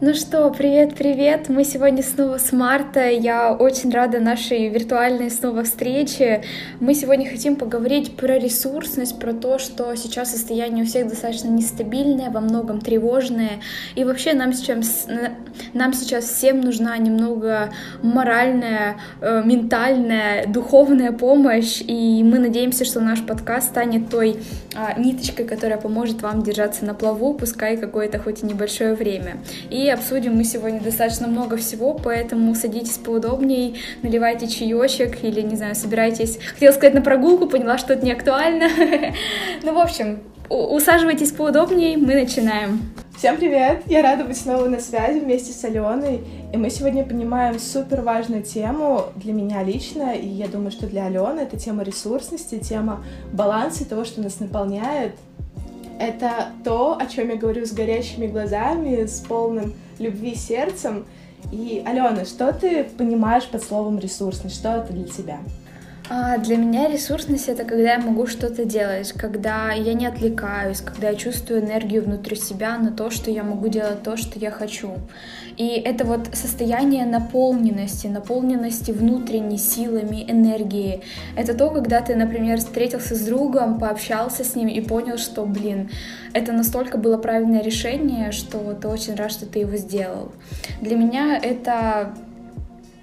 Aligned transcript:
Ну 0.00 0.14
что, 0.14 0.48
привет-привет! 0.50 1.48
Мы 1.48 1.64
сегодня 1.64 2.04
снова 2.04 2.38
с 2.38 2.52
Марта. 2.52 3.10
Я 3.10 3.52
очень 3.52 3.90
рада 3.90 4.20
нашей 4.20 4.68
виртуальной 4.68 5.28
снова 5.28 5.64
встрече. 5.64 6.44
Мы 6.78 6.94
сегодня 6.94 7.28
хотим 7.28 7.56
поговорить 7.56 8.16
про 8.16 8.38
ресурсность, 8.38 9.18
про 9.18 9.32
то, 9.32 9.58
что 9.58 9.92
сейчас 9.96 10.30
состояние 10.30 10.84
у 10.84 10.86
всех 10.86 11.08
достаточно 11.08 11.48
нестабильное, 11.48 12.30
во 12.30 12.38
многом 12.38 12.80
тревожное. 12.80 13.60
И 13.96 14.04
вообще 14.04 14.34
нам 14.34 14.52
сейчас, 14.52 15.08
нам 15.74 15.92
сейчас 15.92 16.26
всем 16.26 16.60
нужна 16.60 16.96
немного 16.96 17.70
моральная, 18.00 19.00
э, 19.20 19.42
ментальная, 19.44 20.46
духовная 20.46 21.10
помощь. 21.10 21.82
И 21.84 22.22
мы 22.22 22.38
надеемся, 22.38 22.84
что 22.84 23.00
наш 23.00 23.26
подкаст 23.26 23.70
станет 23.70 24.10
той 24.10 24.36
а, 24.76 24.96
ниточкой, 24.96 25.44
которая 25.44 25.80
поможет 25.80 26.22
вам 26.22 26.44
держаться 26.44 26.84
на 26.84 26.94
плаву, 26.94 27.34
пускай 27.34 27.76
какое-то 27.76 28.20
хоть 28.20 28.44
и 28.44 28.46
небольшое 28.46 28.94
время. 28.94 29.38
И 29.70 29.87
обсудим 29.94 30.36
мы 30.36 30.44
сегодня 30.44 30.80
достаточно 30.80 31.26
много 31.26 31.56
всего, 31.56 31.94
поэтому 31.94 32.54
садитесь 32.54 32.98
поудобнее, 32.98 33.74
наливайте 34.02 34.48
чаечек 34.48 35.22
или, 35.24 35.40
не 35.40 35.56
знаю, 35.56 35.74
собирайтесь, 35.74 36.38
хотела 36.54 36.72
сказать 36.72 36.94
на 36.94 37.02
прогулку, 37.02 37.46
поняла, 37.46 37.78
что 37.78 37.94
это 37.94 38.04
не 38.04 38.12
актуально. 38.12 38.68
Ну, 39.62 39.74
в 39.74 39.78
общем, 39.78 40.20
усаживайтесь 40.48 41.32
поудобнее, 41.32 41.96
мы 41.96 42.14
начинаем. 42.14 42.80
Всем 43.18 43.36
привет! 43.36 43.82
Я 43.86 44.02
рада 44.02 44.22
быть 44.22 44.36
снова 44.36 44.66
на 44.66 44.78
связи 44.78 45.18
вместе 45.18 45.52
с 45.52 45.64
Аленой. 45.64 46.20
И 46.52 46.56
мы 46.56 46.70
сегодня 46.70 47.04
понимаем 47.04 47.58
супер 47.58 48.02
важную 48.02 48.44
тему 48.44 49.06
для 49.16 49.32
меня 49.32 49.64
лично, 49.64 50.14
и 50.14 50.26
я 50.26 50.46
думаю, 50.46 50.70
что 50.70 50.86
для 50.86 51.06
Алены 51.06 51.40
это 51.40 51.58
тема 51.58 51.82
ресурсности, 51.82 52.58
тема 52.58 53.04
баланса 53.32 53.88
того, 53.88 54.04
что 54.04 54.22
нас 54.22 54.38
наполняет, 54.38 55.14
это 55.98 56.52
то, 56.64 56.96
о 56.98 57.06
чем 57.06 57.30
я 57.30 57.36
говорю 57.36 57.66
с 57.66 57.72
горящими 57.72 58.26
глазами, 58.26 59.06
с 59.06 59.20
полным 59.20 59.74
любви 59.98 60.34
сердцем. 60.34 61.06
И, 61.52 61.82
Алена, 61.86 62.24
что 62.24 62.52
ты 62.52 62.84
понимаешь 62.84 63.46
под 63.48 63.62
словом 63.62 63.98
ресурсность? 63.98 64.56
Что 64.56 64.76
это 64.76 64.92
для 64.92 65.06
тебя? 65.06 65.38
А 66.10 66.38
для 66.38 66.56
меня 66.56 66.88
ресурсность 66.88 67.48
это 67.48 67.64
когда 67.64 67.92
я 67.92 67.98
могу 67.98 68.26
что-то 68.26 68.64
делать, 68.64 69.12
когда 69.12 69.72
я 69.72 69.92
не 69.92 70.06
отвлекаюсь, 70.06 70.80
когда 70.80 71.10
я 71.10 71.14
чувствую 71.14 71.60
энергию 71.60 72.02
внутри 72.02 72.34
себя 72.36 72.78
на 72.78 72.90
то, 72.90 73.10
что 73.10 73.30
я 73.30 73.42
могу 73.42 73.68
делать 73.68 74.02
то, 74.02 74.16
что 74.16 74.38
я 74.38 74.50
хочу. 74.50 74.94
И 75.58 75.66
это 75.68 76.04
вот 76.04 76.30
состояние 76.32 77.04
наполненности, 77.04 78.06
наполненности 78.06 78.90
внутренней 78.90 79.58
силами, 79.58 80.24
энергией. 80.26 81.02
Это 81.36 81.52
то, 81.52 81.68
когда 81.68 82.00
ты, 82.00 82.14
например, 82.14 82.58
встретился 82.58 83.14
с 83.14 83.20
другом, 83.20 83.78
пообщался 83.78 84.44
с 84.44 84.54
ним 84.54 84.68
и 84.68 84.80
понял, 84.80 85.18
что, 85.18 85.44
блин, 85.44 85.90
это 86.32 86.52
настолько 86.52 86.96
было 86.96 87.18
правильное 87.18 87.62
решение, 87.62 88.32
что 88.32 88.72
ты 88.80 88.88
очень 88.88 89.14
рад, 89.14 89.30
что 89.30 89.44
ты 89.44 89.58
его 89.58 89.76
сделал. 89.76 90.32
Для 90.80 90.96
меня 90.96 91.36
это 91.36 92.14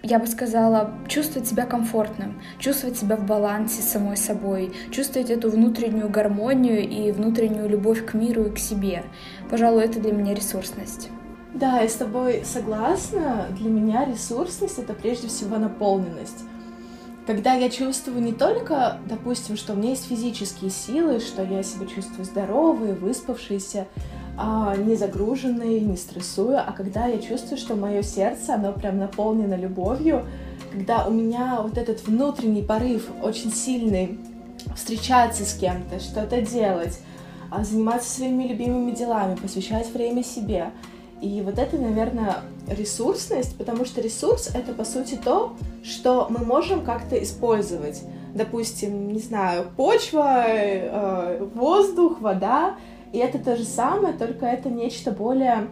я 0.06 0.20
бы 0.20 0.28
сказала, 0.28 0.92
чувствовать 1.08 1.48
себя 1.48 1.66
комфортным, 1.66 2.40
чувствовать 2.60 2.98
себя 2.98 3.16
в 3.16 3.26
балансе 3.26 3.82
с 3.82 3.90
самой 3.90 4.18
собой, 4.18 4.72
чувствовать 4.92 5.32
эту 5.32 5.50
внутреннюю 5.50 6.10
гармонию 6.10 6.88
и 6.88 7.12
внутреннюю 7.12 7.68
любовь 7.68 8.06
к 8.06 8.14
миру 8.14 8.46
и 8.46 8.52
к 8.52 8.60
себе. 8.60 9.04
Пожалуй, 9.50 9.84
это 9.84 10.00
для 10.00 10.14
меня 10.14 10.36
ресурсность. 10.36 11.10
Да, 11.56 11.80
я 11.80 11.90
с 11.90 11.96
тобой 11.96 12.44
согласна. 12.46 13.48
Для 13.58 13.70
меня 13.70 14.06
ресурсность— 14.06 14.78
это 14.80 14.94
прежде 14.94 15.28
всего 15.28 15.58
наполненность. 15.58 16.44
Когда 17.26 17.56
я 17.56 17.70
чувствую 17.70 18.22
не 18.22 18.34
только, 18.34 19.00
допустим, 19.08 19.58
что 19.58 19.74
у 19.74 19.76
меня 19.76 19.90
есть 19.92 20.08
физические 20.08 20.70
силы, 20.70 21.20
что 21.20 21.44
я 21.44 21.64
себя 21.64 21.88
чувствую 21.88 22.26
здоровой, 22.26 22.94
выспавшейся, 22.94 23.88
а, 24.38 24.76
не 24.76 24.96
загруженной, 24.96 25.80
не 25.80 25.98
стрессую, 25.98 26.60
а 26.60 26.72
когда 26.72 27.08
я 27.08 27.20
чувствую, 27.20 27.58
что 27.58 27.76
мое 27.76 28.02
сердце, 28.02 28.56
оно 28.56 28.74
прям 28.74 28.98
наполнено 28.98 29.56
любовью, 29.56 30.26
когда 30.72 31.06
у 31.08 31.12
меня 31.12 31.60
вот 31.62 31.78
этот 31.78 32.06
внутренний 32.06 32.64
порыв 32.64 33.10
очень 33.24 33.52
сильный 33.52 34.20
встречаться 34.76 35.46
с 35.46 35.54
кем-то, 35.54 36.00
что-то 36.00 36.42
делать, 36.42 37.00
а, 37.50 37.64
заниматься 37.64 38.10
своими 38.10 38.48
любимыми 38.48 38.92
делами, 38.92 39.36
посвящать 39.36 39.92
время 39.94 40.24
себе— 40.24 40.72
и 41.22 41.42
вот 41.42 41.58
это, 41.58 41.78
наверное, 41.78 42.36
ресурсность, 42.68 43.58
потому 43.58 43.86
что 43.86 44.02
ресурс— 44.02 44.50
это, 44.54 44.74
по 44.74 44.84
сути, 44.84 45.16
то, 45.16 45.56
что 45.84 46.28
мы 46.30 46.46
можем 46.46 46.84
как-то 46.84 47.22
использовать. 47.22 48.04
Допустим, 48.34 49.14
не 49.14 49.20
знаю, 49.20 49.66
почва, 49.78 50.44
э, 50.46 51.48
воздух, 51.56 52.20
вода. 52.20 52.76
И 53.16 53.18
это 53.18 53.40
то 53.40 53.56
же 53.56 53.64
самое, 53.64 54.14
только 54.14 54.46
это 54.46 54.68
нечто 54.70 55.10
более, 55.10 55.70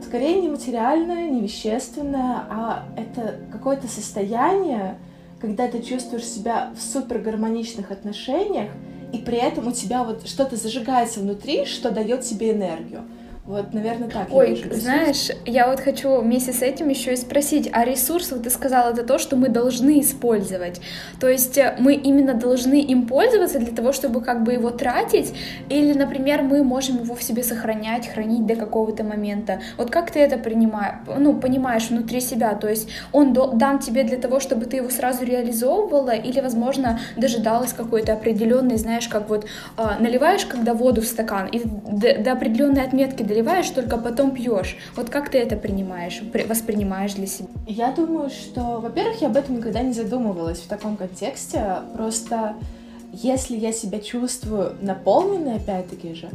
скорее, 0.00 0.40
не 0.40 0.48
материальное, 0.48 1.28
не 1.28 1.40
вещественное, 1.40 2.44
а 2.48 2.84
это 2.96 3.34
какое-то 3.50 3.88
состояние, 3.88 4.96
когда 5.40 5.66
ты 5.66 5.82
чувствуешь 5.82 6.22
себя 6.22 6.72
в 6.76 6.80
супер 6.80 7.18
гармоничных 7.18 7.90
отношениях, 7.90 8.70
и 9.12 9.18
при 9.18 9.38
этом 9.38 9.66
у 9.66 9.72
тебя 9.72 10.04
вот 10.04 10.28
что-то 10.28 10.54
зажигается 10.54 11.18
внутри, 11.18 11.64
что 11.64 11.90
дает 11.90 12.20
тебе 12.20 12.52
энергию. 12.52 13.02
Вот, 13.48 13.72
наверное, 13.72 14.10
так. 14.10 14.26
Ой, 14.30 14.62
я 14.62 14.76
знаешь, 14.76 15.30
я 15.46 15.70
вот 15.70 15.80
хочу 15.80 16.20
вместе 16.20 16.52
с 16.52 16.60
этим 16.60 16.90
еще 16.90 17.14
и 17.14 17.16
спросить, 17.16 17.70
а 17.72 17.82
ресурс, 17.82 18.30
вот 18.30 18.42
ты 18.42 18.50
сказала, 18.50 18.90
это 18.90 19.04
то, 19.04 19.16
что 19.16 19.36
мы 19.36 19.48
должны 19.48 20.00
использовать. 20.00 20.82
То 21.18 21.30
есть 21.30 21.56
э, 21.56 21.74
мы 21.78 21.94
именно 21.94 22.34
должны 22.34 22.78
им 22.78 23.06
пользоваться 23.06 23.58
для 23.58 23.74
того, 23.74 23.94
чтобы 23.94 24.20
как 24.20 24.44
бы 24.44 24.52
его 24.52 24.68
тратить, 24.68 25.32
или, 25.70 25.94
например, 25.94 26.42
мы 26.42 26.62
можем 26.62 27.02
его 27.02 27.14
в 27.14 27.22
себе 27.22 27.42
сохранять, 27.42 28.06
хранить 28.08 28.44
до 28.44 28.54
какого-то 28.54 29.02
момента. 29.02 29.62
Вот 29.78 29.90
как 29.90 30.10
ты 30.10 30.20
это 30.20 30.36
принимаешь, 30.36 30.96
ну, 31.16 31.32
понимаешь 31.32 31.88
внутри 31.88 32.20
себя? 32.20 32.54
То 32.54 32.68
есть 32.68 32.90
он 33.12 33.32
дан 33.32 33.78
тебе 33.78 34.04
для 34.04 34.18
того, 34.18 34.40
чтобы 34.40 34.66
ты 34.66 34.76
его 34.76 34.90
сразу 34.90 35.24
реализовывала, 35.24 36.10
или, 36.10 36.40
возможно, 36.40 37.00
дожидалась 37.16 37.72
какой-то 37.72 38.12
определенной, 38.12 38.76
знаешь, 38.76 39.08
как 39.08 39.30
вот 39.30 39.46
э, 39.78 39.82
наливаешь, 40.00 40.44
когда 40.44 40.74
воду 40.74 41.00
в 41.00 41.06
стакан, 41.06 41.46
и 41.46 41.62
до, 41.64 42.18
до 42.18 42.32
определенной 42.32 42.82
отметки 42.82 43.22
наливаешь, 43.38 43.70
только 43.70 43.96
потом 43.96 44.32
пьешь. 44.32 44.76
Вот 44.96 45.10
как 45.10 45.30
ты 45.30 45.38
это 45.38 45.56
принимаешь, 45.56 46.22
воспринимаешь 46.48 47.14
для 47.14 47.26
себя? 47.26 47.48
Я 47.66 47.92
думаю, 47.92 48.30
что, 48.30 48.80
во-первых, 48.80 49.20
я 49.20 49.28
об 49.28 49.36
этом 49.36 49.56
никогда 49.56 49.80
не 49.80 49.92
задумывалась 49.92 50.58
в 50.58 50.68
таком 50.68 50.96
контексте. 50.96 51.76
Просто 51.94 52.56
если 53.12 53.56
я 53.56 53.72
себя 53.72 54.00
чувствую 54.00 54.76
наполненной, 54.80 55.56
опять-таки 55.56 56.14
же, 56.14 56.28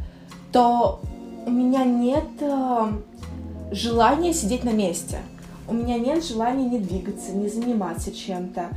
то 0.52 1.02
у 1.46 1.52
меня 1.52 1.84
нет 1.84 2.24
э, 2.40 2.88
желания 3.72 4.34
сидеть 4.34 4.64
на 4.64 4.72
месте. 4.72 5.18
У 5.68 5.74
меня 5.74 5.98
нет 5.98 6.24
желания 6.26 6.70
не 6.70 6.80
двигаться, 6.80 7.32
не 7.32 7.50
заниматься 7.50 8.14
чем-то. 8.14 8.70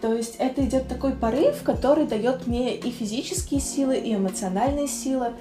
То 0.00 0.12
есть 0.12 0.36
это 0.38 0.64
идет 0.64 0.88
такой 0.88 1.12
порыв, 1.12 1.62
который 1.62 2.06
дает 2.06 2.46
мне 2.46 2.76
и 2.76 2.90
физические 2.90 3.60
силы, 3.60 3.96
и 3.96 4.14
эмоциональные 4.14 4.86
силы. 4.86 5.32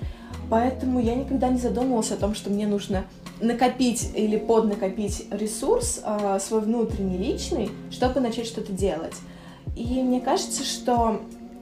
Поэтому 0.50 1.00
я 1.00 1.16
никогда 1.16 1.50
не 1.50 1.60
задумывалась 1.60 2.12
о 2.12 2.18
том, 2.18 2.36
что 2.36 2.50
мне 2.50 2.68
нужно 2.68 3.06
накопить 3.42 4.12
или 4.16 4.38
поднакопить 4.38 5.28
ресурс 5.32 6.02
э, 6.04 6.40
свой 6.40 6.62
внутренний, 6.62 7.18
личный, 7.18 7.72
чтобы 7.92 8.20
начать 8.20 8.46
что-то 8.46 8.72
делать. 8.72 9.16
И 9.76 10.02
мне 10.02 10.22
кажется, 10.22 10.64
что 10.64 11.22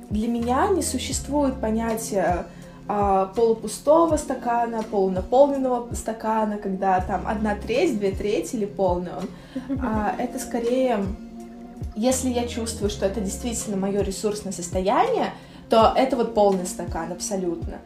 для 0.10 0.28
меня 0.28 0.68
не 0.68 0.82
существует 0.82 1.60
понятия 1.60 2.46
э, 2.88 3.28
полупустого 3.36 4.18
стакана, 4.18 4.84
полунаполненного 4.84 5.94
стакана, 5.96 6.58
когда 6.58 7.00
там 7.00 7.26
одна 7.28 7.56
треть, 7.56 7.98
две 7.98 8.12
трети 8.12 8.56
или 8.56 8.66
полный 8.66 9.12
он. 9.14 9.80
А, 9.82 10.14
это 10.18 10.40
скорее, 10.40 11.00
если 11.96 12.30
я 12.30 12.48
чувствую, 12.48 12.90
что 12.90 13.06
это 13.06 13.22
действительно 13.22 13.78
мое 13.78 14.02
ресурсное 14.02 14.52
состояние, 14.52 15.34
то 15.70 15.94
это 15.96 16.18
вот 16.18 16.34
полный 16.34 16.66
стакан 16.66 17.12
абсолютно. 17.14 17.78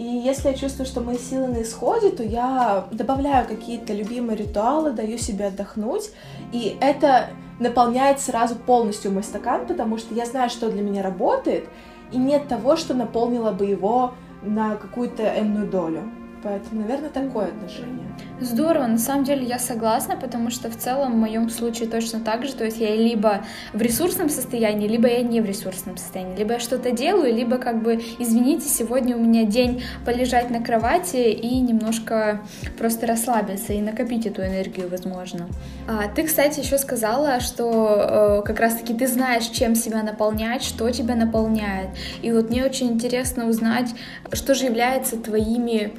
И 0.00 0.02
если 0.02 0.48
я 0.48 0.54
чувствую, 0.54 0.86
что 0.86 1.02
мои 1.02 1.18
силы 1.18 1.48
на 1.48 1.60
исходе, 1.60 2.08
то 2.08 2.22
я 2.22 2.86
добавляю 2.90 3.46
какие-то 3.46 3.92
любимые 3.92 4.34
ритуалы, 4.34 4.92
даю 4.92 5.18
себе 5.18 5.48
отдохнуть. 5.48 6.10
И 6.52 6.78
это 6.80 7.28
наполняет 7.58 8.18
сразу 8.18 8.54
полностью 8.54 9.12
мой 9.12 9.22
стакан, 9.22 9.66
потому 9.66 9.98
что 9.98 10.14
я 10.14 10.24
знаю, 10.24 10.48
что 10.48 10.70
для 10.70 10.80
меня 10.80 11.02
работает, 11.02 11.68
и 12.12 12.16
нет 12.16 12.48
того, 12.48 12.76
что 12.76 12.94
наполнило 12.94 13.52
бы 13.52 13.66
его 13.66 14.14
на 14.40 14.76
какую-то 14.76 15.22
энную 15.38 15.68
долю. 15.68 16.10
Поэтому, 16.42 16.80
наверное, 16.80 17.10
такое 17.10 17.48
отношение. 17.48 18.06
Здорово, 18.40 18.86
на 18.86 18.98
самом 18.98 19.24
деле 19.24 19.44
я 19.44 19.58
согласна, 19.58 20.16
потому 20.16 20.50
что 20.50 20.70
в 20.70 20.76
целом 20.76 21.12
в 21.12 21.16
моем 21.16 21.50
случае 21.50 21.88
точно 21.88 22.20
так 22.20 22.46
же, 22.46 22.54
то 22.54 22.64
есть 22.64 22.78
я 22.78 22.96
либо 22.96 23.44
в 23.74 23.82
ресурсном 23.82 24.30
состоянии, 24.30 24.88
либо 24.88 25.08
я 25.08 25.22
не 25.22 25.42
в 25.42 25.44
ресурсном 25.44 25.98
состоянии, 25.98 26.36
либо 26.36 26.54
я 26.54 26.60
что-то 26.60 26.92
делаю, 26.92 27.34
либо 27.34 27.58
как 27.58 27.82
бы, 27.82 28.00
извините, 28.18 28.68
сегодня 28.68 29.16
у 29.16 29.20
меня 29.20 29.44
день 29.44 29.82
полежать 30.06 30.48
на 30.48 30.62
кровати 30.62 31.30
и 31.30 31.60
немножко 31.60 32.40
просто 32.78 33.06
расслабиться 33.06 33.74
и 33.74 33.82
накопить 33.82 34.24
эту 34.24 34.42
энергию, 34.42 34.88
возможно. 34.88 35.46
А, 35.86 36.08
ты, 36.08 36.26
кстати, 36.26 36.60
еще 36.60 36.78
сказала, 36.78 37.40
что 37.40 38.40
э, 38.40 38.46
как 38.46 38.58
раз-таки 38.60 38.94
ты 38.94 39.06
знаешь, 39.06 39.46
чем 39.46 39.74
себя 39.74 40.02
наполнять, 40.02 40.62
что 40.62 40.88
тебя 40.90 41.14
наполняет, 41.14 41.90
и 42.22 42.32
вот 42.32 42.48
мне 42.48 42.64
очень 42.64 42.88
интересно 42.88 43.46
узнать, 43.46 43.90
что 44.32 44.54
же 44.54 44.64
является 44.64 45.18
твоими 45.18 45.92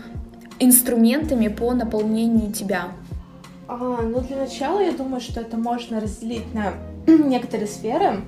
инструментами 0.61 1.47
по 1.47 1.73
наполнению 1.73 2.53
тебя? 2.53 2.89
А, 3.67 3.75
ну, 3.75 4.21
для 4.21 4.37
начала 4.37 4.79
я 4.79 4.91
думаю, 4.91 5.19
что 5.19 5.41
это 5.41 5.57
можно 5.57 5.99
разделить 5.99 6.53
на 6.53 6.73
некоторые 7.07 7.67
сферы. 7.67 8.21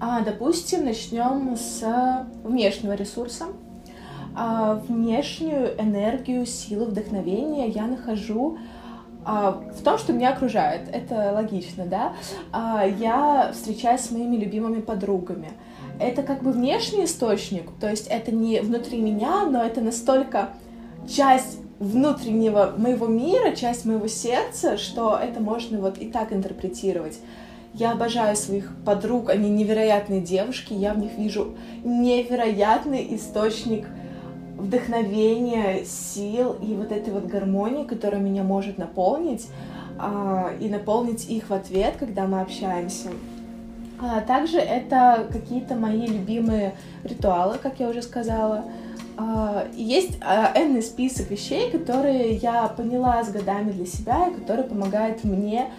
А, 0.00 0.20
допустим, 0.20 0.84
начнем 0.84 1.56
с 1.56 2.26
внешнего 2.42 2.94
ресурса. 2.94 3.46
А, 4.34 4.82
внешнюю 4.88 5.80
энергию, 5.80 6.46
силу, 6.46 6.86
вдохновение 6.86 7.68
я 7.68 7.86
нахожу 7.86 8.58
а, 9.24 9.62
в 9.76 9.82
том, 9.82 9.98
что 9.98 10.12
меня 10.12 10.30
окружает. 10.30 10.88
Это 10.92 11.32
логично, 11.34 11.84
да? 11.84 12.12
А, 12.52 12.86
я 12.86 13.50
встречаюсь 13.52 14.02
с 14.02 14.10
моими 14.10 14.36
любимыми 14.36 14.80
подругами. 14.80 15.50
Это 15.98 16.22
как 16.22 16.42
бы 16.42 16.52
внешний 16.52 17.04
источник, 17.04 17.70
то 17.80 17.88
есть 17.88 18.06
это 18.08 18.30
не 18.30 18.60
внутри 18.60 19.00
меня, 19.00 19.46
но 19.46 19.64
это 19.64 19.80
настолько 19.80 20.50
часть 21.08 21.58
внутреннего 21.78 22.74
моего 22.76 23.06
мира, 23.06 23.54
часть 23.54 23.84
моего 23.84 24.06
сердца, 24.06 24.78
что 24.78 25.18
это 25.18 25.40
можно 25.40 25.78
вот 25.78 25.98
и 25.98 26.08
так 26.08 26.32
интерпретировать. 26.32 27.18
Я 27.74 27.92
обожаю 27.92 28.36
своих 28.36 28.72
подруг, 28.84 29.28
они 29.28 29.50
невероятные 29.50 30.22
девушки, 30.22 30.72
я 30.72 30.94
в 30.94 30.98
них 30.98 31.12
вижу 31.18 31.54
невероятный 31.84 33.14
источник 33.14 33.86
вдохновения, 34.56 35.84
сил 35.84 36.56
и 36.62 36.74
вот 36.74 36.90
этой 36.90 37.12
вот 37.12 37.26
гармонии, 37.26 37.84
которая 37.84 38.20
меня 38.20 38.42
может 38.42 38.78
наполнить, 38.78 39.48
а, 39.98 40.52
и 40.58 40.68
наполнить 40.68 41.28
их 41.28 41.50
в 41.50 41.52
ответ, 41.52 41.96
когда 41.98 42.26
мы 42.26 42.40
общаемся. 42.40 43.10
А 44.00 44.20
также 44.20 44.58
это 44.58 45.26
какие-то 45.30 45.74
мои 45.74 46.06
любимые 46.06 46.74
ритуалы, 47.02 47.58
как 47.62 47.80
я 47.80 47.88
уже 47.88 48.02
сказала. 48.02 48.64
А, 49.18 49.66
есть 49.74 50.18
а, 50.20 50.52
энный 50.54 50.82
список 50.82 51.30
вещей, 51.30 51.70
которые 51.70 52.34
я 52.36 52.68
поняла 52.68 53.24
с 53.24 53.30
годами 53.30 53.72
для 53.72 53.86
себя 53.86 54.28
и 54.28 54.34
которые 54.34 54.66
помогают 54.66 55.24
мне 55.24 55.70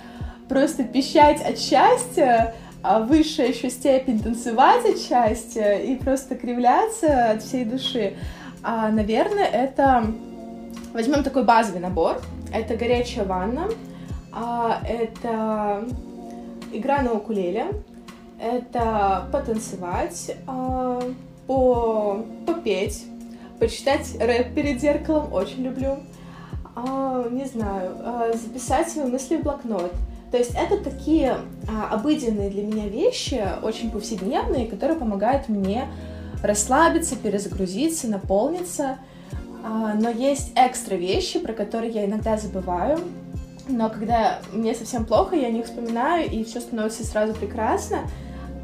просто 0.49 0.83
пищать 0.83 1.41
от 1.41 1.59
счастья, 1.59 2.55
а 2.81 2.99
высшая 2.99 3.49
еще 3.49 3.69
степень 3.69 4.19
танцевать 4.19 4.85
от 4.85 4.99
счастья 4.99 5.73
и 5.73 5.95
просто 5.95 6.35
кривляться 6.35 7.31
от 7.31 7.43
всей 7.43 7.65
души. 7.65 8.15
А, 8.63 8.89
наверное, 8.89 9.45
это... 9.45 10.05
Возьмем 10.93 11.23
такой 11.23 11.43
базовый 11.43 11.81
набор. 11.81 12.21
Это 12.51 12.75
горячая 12.75 13.25
ванна, 13.25 13.67
а, 14.31 14.81
это 14.87 15.85
игра 16.71 17.01
на 17.01 17.13
укулеле, 17.13 17.67
это 18.39 19.27
потанцевать, 19.31 20.35
а, 20.47 21.01
по... 21.45 22.25
попеть, 22.45 23.05
почитать 23.59 24.15
рэп 24.19 24.53
перед 24.53 24.79
зеркалом, 24.81 25.33
очень 25.33 25.63
люблю. 25.63 25.99
А, 26.75 27.27
не 27.29 27.45
знаю, 27.45 27.95
а, 27.99 28.31
записать 28.33 28.89
свои 28.89 29.05
мысли 29.05 29.37
в 29.37 29.43
блокнот— 29.43 29.93
то 30.31 30.37
есть 30.37 30.51
это 30.55 30.77
такие 30.77 31.37
а, 31.69 31.89
обыденные 31.91 32.49
для 32.49 32.63
меня 32.63 32.87
вещи, 32.87 33.41
очень 33.61 33.91
повседневные, 33.91 34.67
которые 34.67 34.97
помогают 34.97 35.47
мне 35.47 35.87
расслабиться, 36.43 37.15
перезагрузиться, 37.15 38.07
наполниться. 38.07 38.97
А, 39.63 39.93
но 39.93 40.09
есть 40.09 40.51
экстра 40.55 40.95
вещи, 40.95 41.39
про 41.39 41.53
которые 41.53 41.91
я 41.93 42.05
иногда 42.05 42.37
забываю. 42.37 42.99
Но 43.69 43.89
когда 43.89 44.39
мне 44.51 44.75
совсем 44.75 45.05
плохо, 45.05 45.35
я 45.35 45.49
не 45.49 45.63
вспоминаю, 45.63 46.29
и 46.29 46.43
все 46.43 46.59
становится 46.59 47.05
сразу 47.05 47.33
прекрасно. 47.33 47.99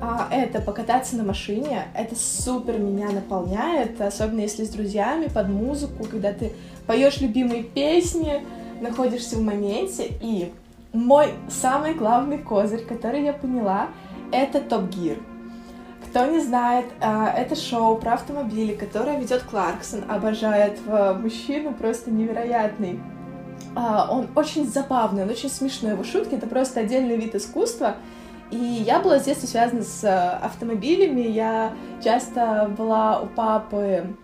А, 0.06 0.28
это 0.30 0.60
покататься 0.60 1.16
на 1.16 1.24
машине. 1.24 1.86
Это 1.96 2.14
супер 2.14 2.78
меня 2.78 3.10
наполняет, 3.10 4.02
особенно 4.02 4.42
если 4.42 4.66
с 4.66 4.70
друзьями, 4.70 5.28
под 5.34 5.48
музыку, 5.48 6.04
когда 6.04 6.34
ты 6.34 6.52
поешь 6.86 7.22
любимые 7.22 7.64
песни, 7.64 8.46
находишься 8.82 9.38
в 9.38 9.42
моменте 9.42 10.12
и 10.20 10.52
мой 10.92 11.30
самый 11.48 11.94
главный 11.94 12.38
козырь, 12.38 12.84
который 12.84 13.24
я 13.24 13.32
поняла, 13.32 13.88
это 14.34 14.60
Топ 14.60 14.90
Гир. 14.90 15.20
Кто 16.10 16.26
не 16.26 16.42
знает, 16.42 16.86
а, 17.00 17.30
это 17.30 17.56
шоу 17.56 17.96
про 17.96 18.16
автомобили, 18.16 18.76
которое 18.76 19.18
ведет 19.18 19.44
Кларксон, 19.44 20.04
обожает 20.10 20.82
мужчину, 20.86 21.74
просто 21.74 22.12
невероятный. 22.12 23.00
А, 23.74 24.10
он 24.12 24.28
очень 24.36 24.68
забавный, 24.68 25.24
он 25.24 25.30
очень 25.30 25.50
смешной, 25.50 25.94
его 25.94 26.04
шутки— 26.04 26.36
это 26.36 26.46
просто 26.46 26.82
отдельный 26.82 27.16
вид 27.16 27.36
искусства. 27.36 27.96
И 28.54 28.84
я 28.86 29.00
была 29.00 29.18
с 29.18 29.24
детства 29.24 29.48
связана 29.48 29.82
с 29.82 30.04
а, 30.04 30.38
автомобилями, 30.44 31.22
я 31.22 31.74
часто 32.04 32.72
была 32.78 33.22
у 33.22 33.26
папы 33.26 34.16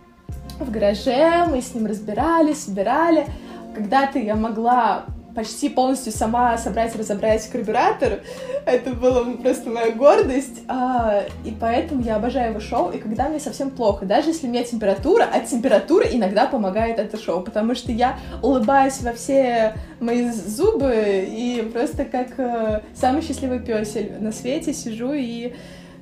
в 0.60 0.70
гараже, 0.70 1.48
мы 1.50 1.64
с 1.64 1.74
ним 1.74 1.88
разбирали, 1.88 2.54
собирали. 2.54 3.26
Когда-то 3.74 4.20
я 4.20 4.36
могла 4.36 5.06
почти 5.40 5.70
полностью 5.70 6.12
сама 6.12 6.58
собрать, 6.58 6.94
разобрать 6.98 7.48
карбюратор. 7.50 8.20
Это 8.66 8.90
была 8.92 9.24
просто 9.42 9.70
моя 9.70 9.92
гордость. 9.92 10.64
А, 10.68 11.24
и 11.46 11.52
поэтому 11.52 12.02
я 12.02 12.18
обожаю 12.18 12.50
его 12.50 12.60
шоу. 12.60 12.92
И 12.92 12.98
когда 12.98 13.30
мне 13.30 13.40
совсем 13.40 13.70
плохо, 13.70 14.06
даже 14.06 14.32
если 14.32 14.48
у 14.48 14.50
меня 14.50 14.64
температура, 14.64 15.24
от 15.24 15.46
температуры 15.46 16.08
иногда 16.12 16.46
помогает 16.46 17.00
это 17.00 17.18
шоу, 17.18 17.42
потому 17.42 17.74
что 17.74 17.94
я 17.94 18.20
улыбаюсь 18.42 19.00
во 19.02 19.14
все 19.14 19.76
мои 20.02 20.30
зубы 20.30 21.26
и 21.30 21.62
просто 21.72 22.04
как 22.04 22.38
э, 22.38 22.82
самый 22.94 23.22
счастливый 23.22 23.60
песель 23.60 24.18
на 24.20 24.34
свете 24.34 24.74
сижу 24.74 25.14
и 25.14 25.54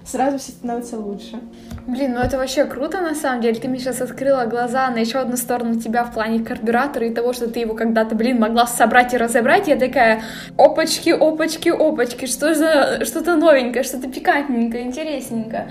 сразу 0.07 0.37
все 0.37 0.51
становится 0.51 0.97
лучше. 0.97 1.39
Блин, 1.85 2.13
ну 2.13 2.21
это 2.21 2.37
вообще 2.37 2.65
круто 2.65 3.01
на 3.01 3.13
самом 3.13 3.41
деле. 3.41 3.59
Ты 3.59 3.67
мне 3.67 3.79
сейчас 3.79 4.01
открыла 4.01 4.45
глаза 4.45 4.89
на 4.89 4.97
еще 4.97 5.19
одну 5.19 5.37
сторону 5.37 5.79
тебя 5.79 6.03
в 6.03 6.13
плане 6.13 6.43
карбюратора 6.43 7.07
и 7.07 7.13
того, 7.13 7.33
что 7.33 7.49
ты 7.49 7.59
его 7.59 7.75
когда-то, 7.75 8.15
блин, 8.15 8.39
могла 8.39 8.65
собрать 8.67 9.13
и 9.13 9.17
разобрать. 9.17 9.67
Я 9.67 9.75
такая, 9.75 10.21
опачки, 10.57 11.09
опачки, 11.09 11.69
опачки, 11.69 12.25
что 12.25 12.55
за 12.55 13.05
что-то 13.05 13.35
новенькое, 13.35 13.83
что-то 13.83 14.09
пикантненькое, 14.09 14.83
интересненькое. 14.83 15.69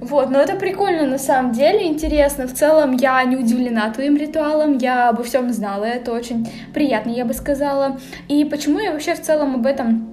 Вот, 0.00 0.30
но 0.30 0.38
это 0.40 0.54
прикольно 0.54 1.06
на 1.06 1.18
самом 1.18 1.52
деле, 1.52 1.86
интересно. 1.86 2.46
В 2.46 2.54
целом 2.54 2.92
я 2.92 3.22
не 3.24 3.36
удивлена 3.36 3.90
твоим 3.90 4.16
ритуалом, 4.16 4.78
я 4.78 5.08
обо 5.08 5.24
всем 5.24 5.52
знала, 5.52 5.84
это 5.84 6.12
очень 6.12 6.48
приятно, 6.72 7.10
я 7.10 7.24
бы 7.24 7.34
сказала. 7.34 7.98
И 8.28 8.44
почему 8.44 8.78
я 8.78 8.92
вообще 8.92 9.14
в 9.14 9.22
целом 9.22 9.56
об 9.56 9.66
этом 9.66 10.07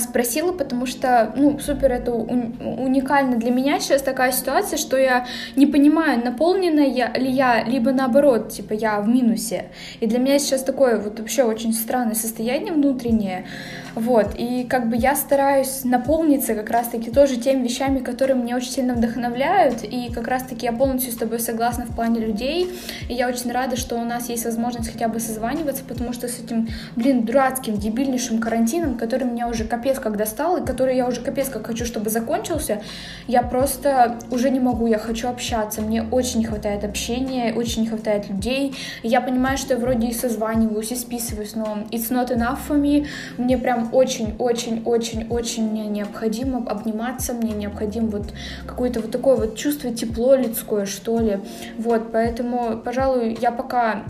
спросила, 0.00 0.52
потому 0.52 0.86
что, 0.86 1.32
ну, 1.36 1.58
супер, 1.58 1.92
это 1.92 2.12
уникально 2.12 3.36
для 3.36 3.50
меня 3.50 3.80
сейчас 3.80 4.02
такая 4.02 4.32
ситуация, 4.32 4.76
что 4.76 4.96
я 4.96 5.26
не 5.56 5.66
понимаю, 5.66 6.24
наполнена 6.24 6.80
я, 6.80 7.12
ли 7.12 7.30
я, 7.30 7.64
либо 7.64 7.92
наоборот, 7.92 8.50
типа, 8.50 8.72
я 8.72 9.00
в 9.00 9.08
минусе. 9.08 9.66
И 10.00 10.06
для 10.06 10.18
меня 10.18 10.38
сейчас 10.38 10.62
такое 10.62 10.98
вот 10.98 11.18
вообще 11.18 11.44
очень 11.44 11.72
странное 11.72 12.14
состояние 12.14 12.72
внутреннее, 12.72 13.46
вот, 13.94 14.34
и 14.36 14.64
как 14.64 14.88
бы 14.88 14.96
я 14.96 15.16
стараюсь 15.16 15.84
наполниться 15.84 16.54
как 16.54 16.70
раз-таки 16.70 17.10
тоже 17.10 17.36
теми 17.36 17.64
вещами, 17.64 17.98
которые 17.98 18.36
меня 18.36 18.56
очень 18.56 18.70
сильно 18.70 18.94
вдохновляют, 18.94 19.82
и 19.82 20.12
как 20.12 20.28
раз-таки 20.28 20.66
я 20.66 20.72
полностью 20.72 21.12
с 21.12 21.16
тобой 21.16 21.40
согласна 21.40 21.86
в 21.86 21.94
плане 21.94 22.20
людей, 22.20 22.70
и 23.08 23.14
я 23.14 23.28
очень 23.28 23.50
рада, 23.50 23.76
что 23.76 23.96
у 23.96 24.04
нас 24.04 24.28
есть 24.28 24.44
возможность 24.44 24.92
хотя 24.92 25.08
бы 25.08 25.18
созваниваться, 25.18 25.82
потому 25.84 26.12
что 26.12 26.28
с 26.28 26.38
этим, 26.38 26.68
блин, 26.96 27.24
дурацким, 27.24 27.76
дебильнейшим 27.76 28.38
карантином, 28.40 28.96
который 28.96 29.24
меня 29.24 29.48
уже 29.48 29.64
капец 29.70 29.98
как 29.98 30.16
достал, 30.16 30.58
и 30.58 30.66
который 30.66 30.96
я 30.96 31.06
уже 31.06 31.22
капец 31.22 31.48
как 31.48 31.66
хочу, 31.66 31.86
чтобы 31.86 32.10
закончился, 32.10 32.82
я 33.26 33.42
просто 33.42 34.18
уже 34.30 34.50
не 34.50 34.60
могу, 34.60 34.86
я 34.86 34.98
хочу 34.98 35.28
общаться, 35.28 35.80
мне 35.80 36.02
очень 36.02 36.40
не 36.40 36.46
хватает 36.46 36.84
общения, 36.84 37.54
очень 37.54 37.82
не 37.82 37.88
хватает 37.88 38.28
людей, 38.28 38.74
я 39.02 39.20
понимаю, 39.20 39.56
что 39.56 39.74
я 39.74 39.80
вроде 39.80 40.08
и 40.08 40.12
созваниваюсь, 40.12 40.92
и 40.92 40.96
списываюсь, 40.96 41.54
но 41.54 41.78
it's 41.90 42.10
not 42.10 42.30
enough 42.30 42.58
for 42.68 42.78
me, 42.78 43.06
мне 43.38 43.56
прям 43.56 43.88
очень-очень-очень-очень 43.92 45.70
мне 45.70 45.86
необходимо 45.86 46.68
обниматься, 46.68 47.32
мне 47.32 47.52
необходимо 47.52 48.08
вот 48.08 48.32
какое-то 48.66 49.00
вот 49.00 49.10
такое 49.10 49.36
вот 49.36 49.56
чувство 49.56 49.90
тепло 49.94 50.34
людское, 50.34 50.86
что 50.86 51.20
ли. 51.20 51.38
Вот, 51.78 52.12
поэтому, 52.12 52.80
пожалуй, 52.84 53.38
я 53.40 53.52
пока 53.52 54.02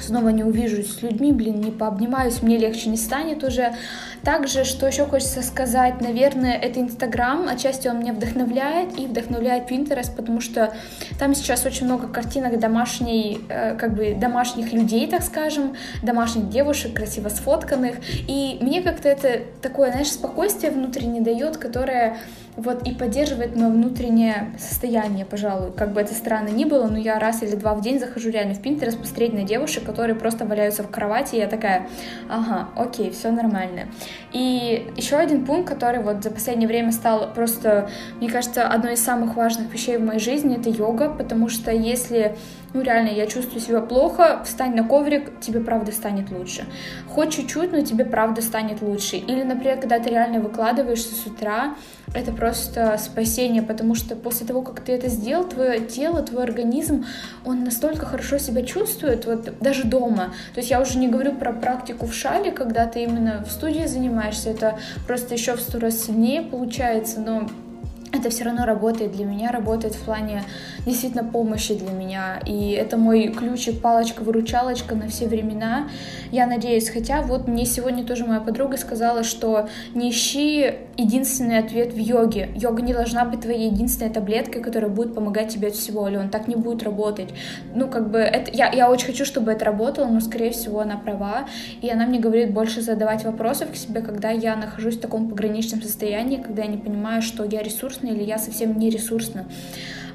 снова 0.00 0.30
не 0.30 0.44
увижусь 0.44 0.94
с 0.98 1.02
людьми, 1.02 1.32
блин, 1.32 1.60
не 1.60 1.70
пообнимаюсь, 1.70 2.42
мне 2.42 2.58
легче 2.58 2.88
не 2.90 2.96
станет 2.96 3.44
уже. 3.44 3.74
Также, 4.22 4.64
что 4.64 4.86
еще 4.86 5.04
хочется 5.04 5.42
сказать, 5.42 6.00
наверное, 6.00 6.54
это 6.54 6.80
Инстаграм, 6.80 7.46
отчасти 7.48 7.88
он 7.88 8.00
меня 8.00 8.12
вдохновляет 8.12 8.98
и 8.98 9.06
вдохновляет 9.06 9.70
Pinterest, 9.70 10.14
потому 10.16 10.40
что 10.40 10.72
там 11.18 11.34
сейчас 11.34 11.66
очень 11.66 11.86
много 11.86 12.08
картинок 12.08 12.58
домашней, 12.58 13.40
э, 13.48 13.76
как 13.76 13.94
бы 13.94 14.16
домашних 14.18 14.72
людей, 14.72 15.06
так 15.06 15.22
скажем, 15.22 15.74
домашних 16.02 16.48
девушек, 16.48 16.94
красиво 16.94 17.28
сфотканных, 17.28 17.96
и 18.26 18.58
мне 18.60 18.80
как-то 18.82 19.08
это 19.08 19.42
такое, 19.60 19.90
знаешь, 19.90 20.10
спокойствие 20.10 20.72
внутренне 20.72 21.20
дает, 21.20 21.58
которое 21.58 22.16
вот, 22.56 22.86
и 22.86 22.92
поддерживает 22.92 23.56
мое 23.56 23.68
внутреннее 23.68 24.52
состояние, 24.58 25.24
пожалуй. 25.24 25.72
Как 25.72 25.92
бы 25.92 26.00
это 26.00 26.14
странно 26.14 26.48
ни 26.48 26.64
было, 26.64 26.86
но 26.86 26.98
я 26.98 27.18
раз 27.18 27.42
или 27.42 27.56
два 27.56 27.74
в 27.74 27.80
день 27.80 27.98
захожу 27.98 28.30
реально 28.30 28.54
в 28.54 28.60
Pinterest 28.60 28.98
посмотреть 28.98 29.32
на 29.32 29.42
девушек, 29.42 29.84
которые 29.84 30.14
просто 30.14 30.44
валяются 30.44 30.82
в 30.82 30.90
кровати, 30.90 31.34
и 31.34 31.38
я 31.38 31.48
такая, 31.48 31.88
ага, 32.28 32.68
окей, 32.76 33.10
все 33.10 33.30
нормально. 33.30 33.88
И 34.32 34.92
еще 34.96 35.16
один 35.16 35.44
пункт, 35.44 35.68
который 35.68 36.02
вот 36.02 36.22
за 36.22 36.30
последнее 36.30 36.68
время 36.68 36.92
стал 36.92 37.32
просто, 37.34 37.90
мне 38.20 38.30
кажется, 38.30 38.66
одной 38.66 38.94
из 38.94 39.04
самых 39.04 39.34
важных 39.36 39.72
вещей 39.72 39.96
в 39.96 40.04
моей 40.04 40.20
жизни, 40.20 40.56
это 40.56 40.70
йога, 40.70 41.08
потому 41.08 41.48
что 41.48 41.72
если 41.72 42.36
ну 42.74 42.82
реально, 42.82 43.10
я 43.10 43.26
чувствую 43.28 43.60
себя 43.60 43.80
плохо, 43.80 44.42
встань 44.44 44.74
на 44.74 44.82
коврик, 44.82 45.38
тебе 45.40 45.60
правда 45.60 45.92
станет 45.92 46.32
лучше. 46.32 46.64
Хоть 47.08 47.30
чуть-чуть, 47.30 47.70
но 47.70 47.82
тебе 47.82 48.04
правда 48.04 48.42
станет 48.42 48.82
лучше. 48.82 49.16
Или, 49.16 49.44
например, 49.44 49.80
когда 49.80 50.00
ты 50.00 50.10
реально 50.10 50.40
выкладываешься 50.40 51.14
с 51.14 51.24
утра, 51.24 51.76
это 52.14 52.32
просто 52.32 52.43
спасение, 52.52 53.62
потому 53.62 53.94
что 53.94 54.16
после 54.16 54.46
того, 54.46 54.62
как 54.62 54.80
ты 54.80 54.92
это 54.92 55.08
сделал, 55.08 55.44
твое 55.44 55.80
тело, 55.80 56.22
твой 56.22 56.44
организм, 56.44 57.04
он 57.44 57.64
настолько 57.64 58.06
хорошо 58.06 58.38
себя 58.38 58.62
чувствует, 58.62 59.26
вот 59.26 59.58
даже 59.60 59.84
дома. 59.84 60.34
То 60.54 60.60
есть 60.60 60.70
я 60.70 60.80
уже 60.80 60.98
не 60.98 61.08
говорю 61.08 61.34
про 61.34 61.52
практику 61.52 62.06
в 62.06 62.14
шале, 62.14 62.50
когда 62.50 62.86
ты 62.86 63.04
именно 63.04 63.44
в 63.44 63.50
студии 63.50 63.86
занимаешься, 63.86 64.50
это 64.50 64.78
просто 65.06 65.34
еще 65.34 65.56
в 65.56 65.60
сто 65.60 65.78
раз 65.78 66.04
сильнее 66.04 66.42
получается, 66.42 67.20
но 67.20 67.48
это 68.14 68.30
все 68.30 68.44
равно 68.44 68.64
работает 68.64 69.12
для 69.12 69.24
меня, 69.24 69.50
работает 69.50 69.94
в 69.94 70.04
плане 70.04 70.44
действительно 70.86 71.24
помощи 71.24 71.74
для 71.74 71.90
меня. 71.90 72.40
И 72.46 72.70
это 72.70 72.96
мой 72.96 73.28
ключик, 73.28 73.80
палочка-выручалочка 73.80 74.94
на 74.94 75.08
все 75.08 75.26
времена. 75.26 75.88
Я 76.30 76.46
надеюсь, 76.46 76.88
хотя 76.88 77.22
вот 77.22 77.48
мне 77.48 77.64
сегодня 77.66 78.04
тоже 78.04 78.24
моя 78.24 78.40
подруга 78.40 78.76
сказала, 78.76 79.24
что 79.24 79.68
не 79.94 80.10
ищи 80.10 80.72
единственный 80.96 81.58
ответ 81.58 81.92
в 81.92 81.98
йоге. 81.98 82.50
Йога 82.54 82.82
не 82.82 82.92
должна 82.92 83.24
быть 83.24 83.40
твоей 83.40 83.70
единственной 83.70 84.10
таблеткой, 84.10 84.62
которая 84.62 84.90
будет 84.90 85.14
помогать 85.14 85.48
тебе 85.48 85.68
от 85.68 85.74
всего, 85.74 86.08
или 86.08 86.16
он 86.16 86.28
так 86.28 86.48
не 86.48 86.56
будет 86.56 86.82
работать. 86.82 87.30
Ну, 87.74 87.88
как 87.88 88.10
бы, 88.10 88.18
это, 88.18 88.50
я, 88.52 88.70
я 88.72 88.90
очень 88.90 89.06
хочу, 89.06 89.24
чтобы 89.24 89.52
это 89.52 89.64
работало, 89.64 90.06
но, 90.06 90.20
скорее 90.20 90.50
всего, 90.50 90.80
она 90.80 90.96
права, 90.96 91.46
и 91.82 91.90
она 91.90 92.06
мне 92.06 92.20
говорит 92.20 92.52
больше 92.52 92.80
задавать 92.80 93.24
вопросов 93.24 93.72
к 93.72 93.76
себе, 93.76 94.00
когда 94.00 94.30
я 94.30 94.56
нахожусь 94.56 94.96
в 94.96 95.00
таком 95.00 95.28
пограничном 95.28 95.82
состоянии, 95.82 96.36
когда 96.36 96.62
я 96.62 96.68
не 96.68 96.78
понимаю, 96.78 97.22
что 97.22 97.44
я 97.44 97.62
ресурсна 98.04 98.12
или 98.12 98.22
я 98.22 98.38
совсем 98.38 98.78
не 98.78 98.90
ресурсна. 98.90 99.44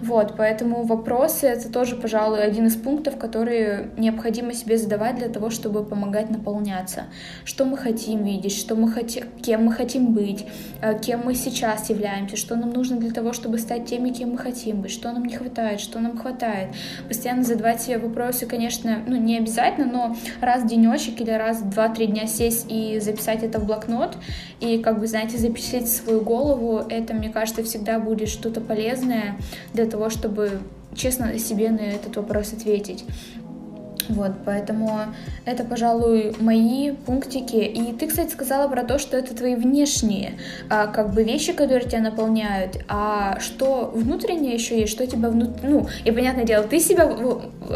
Вот, 0.01 0.35
поэтому 0.37 0.83
вопросы— 0.83 1.47
это 1.47 1.71
тоже, 1.71 1.95
пожалуй, 1.95 2.41
один 2.41 2.67
из 2.67 2.75
пунктов, 2.75 3.17
которые 3.17 3.91
необходимо 3.97 4.53
себе 4.53 4.77
задавать 4.77 5.17
для 5.17 5.27
того, 5.27 5.49
чтобы 5.49 5.83
помогать 5.83 6.29
наполняться. 6.29 7.05
Что 7.43 7.65
мы 7.65 7.77
хотим 7.77 8.23
видеть, 8.23 8.55
что 8.55 8.75
мы 8.75 8.89
хотим, 8.91 9.25
кем 9.41 9.65
мы 9.65 9.73
хотим 9.73 10.13
быть, 10.13 10.45
э, 10.81 10.97
кем 10.99 11.23
мы 11.25 11.35
сейчас 11.35 11.89
являемся, 11.89 12.37
что 12.37 12.55
нам 12.55 12.71
нужно 12.71 12.97
для 12.97 13.11
того, 13.11 13.33
чтобы 13.33 13.57
стать 13.57 13.85
теми, 13.87 14.09
кем 14.09 14.31
мы 14.31 14.37
хотим 14.37 14.81
быть, 14.81 14.91
что 14.91 15.11
нам 15.11 15.25
не 15.25 15.35
хватает, 15.35 15.81
что 15.81 15.99
нам 15.99 16.17
хватает. 16.17 16.69
Постоянно 17.07 17.43
задавать 17.43 17.81
себе 17.81 17.97
вопросы, 17.97 18.45
конечно, 18.45 18.99
ну, 19.05 19.17
не 19.17 19.37
обязательно, 19.37 19.91
но 19.91 20.15
раз 20.39 20.63
в 20.63 20.67
денечек 20.67 21.19
или 21.19 21.31
раз 21.31 21.61
в 21.61 21.69
два-три 21.69 22.07
дня 22.07 22.25
сесть 22.25 22.65
и 22.69 22.99
записать 22.99 23.43
это 23.43 23.59
в 23.59 23.65
блокнот, 23.65 24.17
и, 24.61 24.79
как 24.79 24.99
бы, 24.99 25.07
знаете, 25.07 25.37
запечатлеть 25.37 25.91
свою 25.91 26.21
голову, 26.21 26.81
это, 26.89 27.13
мне 27.13 27.29
кажется, 27.29 27.63
всегда 27.63 27.99
будет 27.99 28.29
что-то 28.29 28.61
полезное 28.61 29.37
для 29.73 29.88
того, 29.89 30.09
чтобы 30.09 30.59
честно 30.95 31.37
себе 31.39 31.69
на 31.69 31.81
этот 31.81 32.15
вопрос 32.15 32.53
ответить. 32.53 33.05
Вот, 34.09 34.31
поэтому 34.43 35.01
это, 35.45 35.63
пожалуй, 35.63 36.35
мои 36.39 36.91
пунктики. 36.91 37.57
И 37.57 37.93
ты, 37.93 38.07
кстати, 38.07 38.31
сказала 38.31 38.67
про 38.67 38.83
то, 38.83 38.97
что 38.97 39.15
это 39.15 39.35
твои 39.35 39.53
внешние, 39.53 40.33
а, 40.67 40.87
как 40.87 41.13
бы 41.13 41.23
вещи, 41.23 41.53
которые 41.53 41.87
тебя 41.87 42.01
наполняют, 42.01 42.83
а 42.87 43.39
что 43.39 43.91
внутреннее 43.93 44.55
еще 44.55 44.79
есть, 44.79 44.91
что 44.91 45.05
тебя 45.05 45.29
внутри, 45.29 45.69
ну, 45.69 45.87
и 46.03 46.11
понятное 46.11 46.43
дело, 46.43 46.63
ты 46.63 46.79
себя 46.79 47.07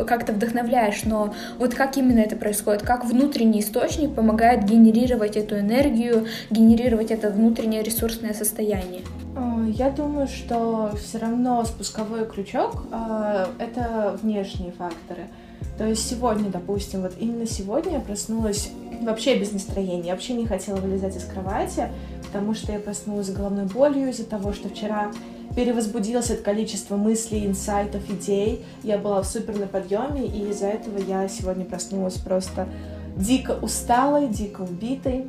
как-то 0.08 0.34
вдохновляешь, 0.34 1.03
но 1.03 1.36
вот 1.60 1.75
как 1.75 1.98
именно 1.98 2.20
это 2.20 2.36
происходит, 2.36 2.82
как 2.82 3.05
внутренний 3.05 3.60
источник 3.60 4.15
помогает 4.15 4.63
генерировать 4.63 5.38
эту 5.38 5.60
энергию, 5.60 6.25
генерировать 6.50 7.12
это 7.12 7.29
внутреннее 7.29 7.84
ресурсное 7.84 8.34
состояние? 8.34 9.01
А, 9.35 9.65
я 9.67 9.89
думаю, 9.89 10.27
что 10.27 10.93
все 11.01 11.17
равно 11.19 11.63
спусковой 11.65 12.25
крючок 12.25 12.83
а, 12.91 13.49
это 13.59 14.17
внешние 14.21 14.71
факторы. 14.71 15.27
То 15.77 15.87
есть 15.87 16.07
сегодня, 16.07 16.49
допустим, 16.49 17.01
вот 17.01 17.13
именно 17.19 17.47
сегодня 17.47 17.93
я 17.93 17.99
проснулась 17.99 18.69
вообще 19.01 19.37
без 19.39 19.51
настроения. 19.51 20.11
Вообще 20.11 20.33
не 20.33 20.45
хотела 20.45 20.77
вылезать 20.77 21.15
из 21.15 21.23
кровати, 21.23 21.89
потому 22.25 22.53
что 22.53 22.71
я 22.71 22.79
проснулась 22.79 23.27
с 23.27 23.31
головной 23.31 23.65
болью 23.65 24.09
из-за 24.09 24.25
того, 24.25 24.53
что 24.53 24.69
вчера 24.69 25.11
перевозбудилось 25.55 26.31
от 26.31 26.41
количества 26.41 26.95
мыслей, 26.95 27.45
инсайтов, 27.45 28.01
идей. 28.09 28.63
Я 28.83 28.97
была 28.97 29.21
в 29.21 29.27
супер 29.27 29.57
на 29.57 29.67
подъеме, 29.67 30.25
и 30.25 30.49
из-за 30.49 30.67
этого 30.67 30.99
я 30.99 31.27
сегодня 31.27 31.65
проснулась 31.65 32.15
просто 32.15 32.67
дико 33.15 33.57
усталой, 33.61 34.27
дико 34.27 34.61
убитой. 34.61 35.27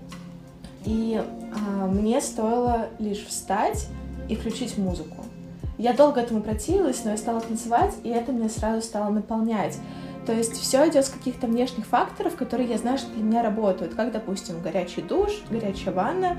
И 0.85 1.21
а, 1.21 1.87
мне 1.87 2.21
стоило 2.21 2.88
лишь 2.99 3.25
встать 3.25 3.88
и 4.29 4.37
включить 4.37 4.79
музыку. 4.79 5.25
Я 5.76 5.93
долго 5.93 6.21
этому 6.21 6.41
противилась, 6.41 7.05
но 7.05 7.12
я 7.12 7.17
стала 7.17 7.41
танцевать, 7.41 7.95
и 8.05 8.09
это 8.11 8.33
меня 8.33 8.49
сразу 8.49 8.83
стало 8.83 9.11
наполнять. 9.11 9.79
То 10.25 10.33
есть 10.33 10.53
все 10.53 10.88
идет 10.88 11.05
с 11.05 11.11
каких-то 11.11 11.47
внешних 11.47 11.87
факторов, 11.87 12.37
которые 12.37 12.69
я 12.69 12.79
знаю, 12.79 12.99
что 12.99 13.11
для 13.12 13.23
меня 13.23 13.43
работают, 13.43 13.95
как, 13.95 14.12
допустим, 14.12 14.62
горячий 14.62 15.03
душ, 15.03 15.43
горячая 15.50 15.93
ванна, 15.93 16.38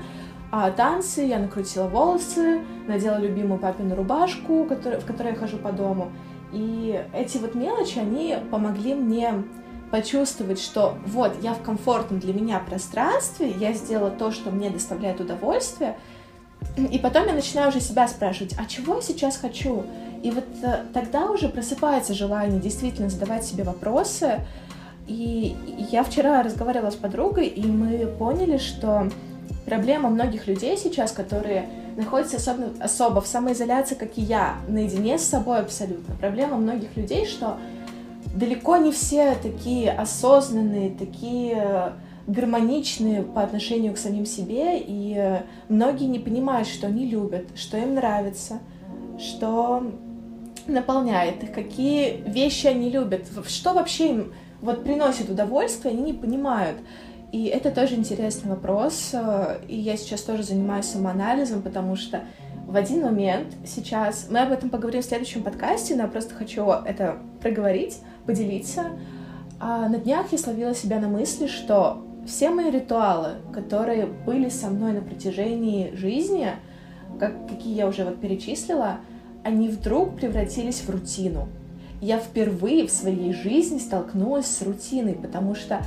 а 0.50 0.70
танцы, 0.70 1.22
я 1.22 1.38
накрутила 1.38 1.86
волосы, 1.86 2.60
надела 2.88 3.18
любимую 3.18 3.60
папину 3.60 3.94
рубашку, 3.94 4.64
в 4.64 5.04
которой 5.06 5.32
я 5.32 5.34
хожу 5.34 5.58
по 5.58 5.70
дому. 5.72 6.10
И 6.52 7.00
эти 7.12 7.38
вот 7.38 7.54
мелочи, 7.54 7.98
они 7.98 8.36
помогли 8.50 8.94
мне 8.94 9.44
почувствовать, 9.90 10.60
что 10.60 10.96
вот 11.06 11.42
я 11.42 11.54
в 11.54 11.62
комфортном 11.62 12.20
для 12.20 12.34
меня 12.34 12.58
пространстве, 12.58 13.54
я 13.58 13.72
сделала 13.72 14.10
то, 14.10 14.32
что 14.32 14.50
мне 14.50 14.70
доставляет 14.70 15.20
удовольствие, 15.20 15.96
и 16.76 16.98
потом 16.98 17.26
я 17.26 17.32
начинаю 17.32 17.68
уже 17.68 17.80
себя 17.80 18.06
спрашивать, 18.08 18.54
а 18.58 18.66
чего 18.66 18.96
я 18.96 19.02
сейчас 19.02 19.36
хочу? 19.36 19.84
И 20.22 20.30
вот 20.30 20.44
э, 20.62 20.84
тогда 20.92 21.30
уже 21.30 21.48
просыпается 21.48 22.12
желание 22.12 22.60
действительно 22.60 23.08
задавать 23.08 23.44
себе 23.44 23.64
вопросы. 23.64 24.40
И 25.06 25.56
я 25.90 26.02
вчера 26.02 26.42
разговаривала 26.42 26.90
с 26.90 26.96
подругой, 26.96 27.46
и 27.46 27.64
мы 27.66 28.06
поняли, 28.06 28.58
что 28.58 29.08
проблема 29.64 30.10
многих 30.10 30.48
людей 30.48 30.76
сейчас, 30.76 31.12
которые 31.12 31.68
находятся 31.96 32.36
особо, 32.36 32.64
особо 32.80 33.20
в 33.20 33.26
самоизоляции, 33.26 33.94
как 33.94 34.18
и 34.18 34.22
я, 34.22 34.56
наедине 34.68 35.18
с 35.18 35.22
собой 35.22 35.60
абсолютно. 35.60 36.14
Проблема 36.16 36.56
многих 36.56 36.96
людей, 36.96 37.26
что 37.26 37.56
далеко 38.36 38.76
не 38.76 38.92
все 38.92 39.34
такие 39.34 39.90
осознанные, 39.90 40.90
такие 40.90 41.94
гармоничные 42.26 43.22
по 43.22 43.42
отношению 43.42 43.94
к 43.94 43.98
самим 43.98 44.26
себе, 44.26 44.78
и 44.78 45.40
многие 45.68 46.06
не 46.06 46.18
понимают, 46.18 46.68
что 46.68 46.88
они 46.88 47.06
любят, 47.06 47.46
что 47.54 47.78
им 47.78 47.94
нравится, 47.94 48.58
что 49.18 49.90
наполняет 50.66 51.42
их, 51.44 51.52
какие 51.52 52.22
вещи 52.26 52.66
они 52.66 52.90
любят, 52.90 53.26
что 53.46 53.72
вообще 53.72 54.10
им 54.10 54.32
вот 54.60 54.84
приносит 54.84 55.30
удовольствие, 55.30 55.92
они 55.92 56.02
не 56.02 56.12
понимают. 56.12 56.78
И 57.32 57.46
это 57.46 57.70
тоже 57.70 57.94
интересный 57.94 58.50
вопрос, 58.50 59.10
э, 59.12 59.58
и 59.68 59.76
я 59.76 59.96
сейчас 59.96 60.22
тоже 60.22 60.42
занимаюсь 60.42 60.86
самоанализом, 60.86 61.60
потому 61.60 61.96
что 61.96 62.22
в 62.66 62.74
один 62.74 63.02
момент 63.02 63.48
сейчас, 63.64 64.28
мы 64.30 64.40
об 64.40 64.52
этом 64.52 64.70
поговорим 64.70 65.02
в 65.02 65.04
следующем 65.04 65.42
подкасте, 65.42 65.94
но 65.94 66.02
я 66.02 66.08
просто 66.08 66.34
хочу 66.34 66.68
это 66.68 67.18
проговорить, 67.40 67.98
поделиться. 68.26 68.86
А 69.58 69.88
на 69.88 69.98
днях 69.98 70.32
я 70.32 70.38
словила 70.38 70.74
себя 70.74 71.00
на 71.00 71.08
мысли, 71.08 71.46
что 71.46 72.04
все 72.26 72.50
мои 72.50 72.70
ритуалы, 72.70 73.34
которые 73.52 74.06
были 74.06 74.48
со 74.48 74.68
мной 74.68 74.92
на 74.92 75.00
протяжении 75.00 75.94
жизни, 75.94 76.50
как, 77.18 77.48
какие 77.48 77.74
я 77.74 77.86
уже 77.86 78.04
вот 78.04 78.20
перечислила, 78.20 78.98
они 79.44 79.68
вдруг 79.68 80.16
превратились 80.16 80.80
в 80.80 80.90
рутину. 80.90 81.48
Я 82.00 82.18
впервые 82.18 82.86
в 82.86 82.90
своей 82.90 83.32
жизни 83.32 83.78
столкнулась 83.78 84.46
с 84.46 84.60
рутиной, 84.60 85.14
потому 85.14 85.54
что 85.54 85.80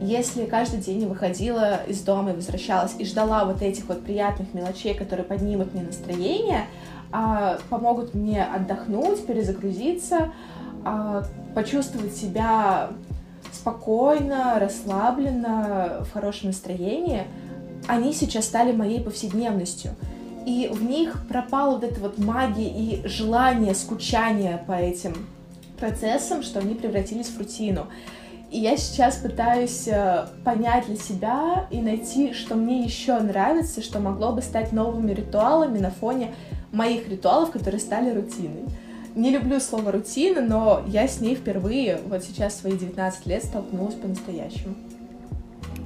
если 0.00 0.44
каждый 0.44 0.80
день 0.80 1.00
я 1.00 1.08
выходила 1.08 1.80
из 1.88 2.02
дома 2.02 2.32
и 2.32 2.34
возвращалась 2.34 2.94
и 2.98 3.04
ждала 3.04 3.46
вот 3.46 3.62
этих 3.62 3.88
вот 3.88 4.04
приятных 4.04 4.52
мелочей, 4.52 4.94
которые 4.94 5.24
поднимут 5.24 5.72
мне 5.72 5.82
настроение, 5.82 6.66
а, 7.10 7.58
помогут 7.70 8.14
мне 8.14 8.44
отдохнуть, 8.44 9.26
перезагрузиться, 9.26 10.32
почувствовать 11.54 12.14
себя 12.14 12.90
спокойно, 13.52 14.58
расслабленно, 14.58 16.04
в 16.08 16.12
хорошем 16.12 16.48
настроении, 16.48 17.24
они 17.86 18.12
сейчас 18.12 18.44
стали 18.44 18.72
моей 18.72 19.00
повседневностью 19.00 19.92
и 20.46 20.70
в 20.72 20.82
них 20.84 21.26
пропала 21.28 21.74
вот 21.74 21.84
эта 21.84 22.00
вот 22.00 22.18
магия 22.18 22.68
и 22.68 23.06
желание, 23.06 23.74
скучание 23.74 24.62
по 24.66 24.72
этим 24.72 25.26
процессам, 25.76 26.42
что 26.44 26.60
они 26.60 26.74
превратились 26.74 27.26
в 27.26 27.38
рутину. 27.38 27.88
И 28.52 28.60
я 28.60 28.76
сейчас 28.76 29.16
пытаюсь 29.16 29.88
э, 29.88 30.26
понять 30.44 30.86
для 30.86 30.96
себя 30.96 31.66
и 31.72 31.80
найти, 31.82 32.32
что 32.32 32.54
мне 32.54 32.84
еще 32.84 33.18
нравится, 33.18 33.82
что 33.82 33.98
могло 33.98 34.30
бы 34.32 34.40
стать 34.40 34.72
новыми 34.72 35.10
ритуалами 35.12 35.80
на 35.80 35.90
фоне 35.90 36.32
моих 36.70 37.08
ритуалов, 37.08 37.50
которые 37.50 37.80
стали 37.80 38.14
рутиной. 38.14 38.64
Не 39.16 39.30
люблю 39.30 39.60
слово 39.60 39.92
рутина, 39.92 40.42
но 40.42 40.84
я 40.88 41.08
с 41.08 41.22
ней 41.22 41.36
впервые, 41.36 41.98
вот 42.04 42.22
сейчас 42.22 42.52
в 42.52 42.56
свои 42.60 42.76
19 42.76 43.24
лет, 43.24 43.42
столкнулась 43.42 43.94
по-настоящему. 43.94 44.74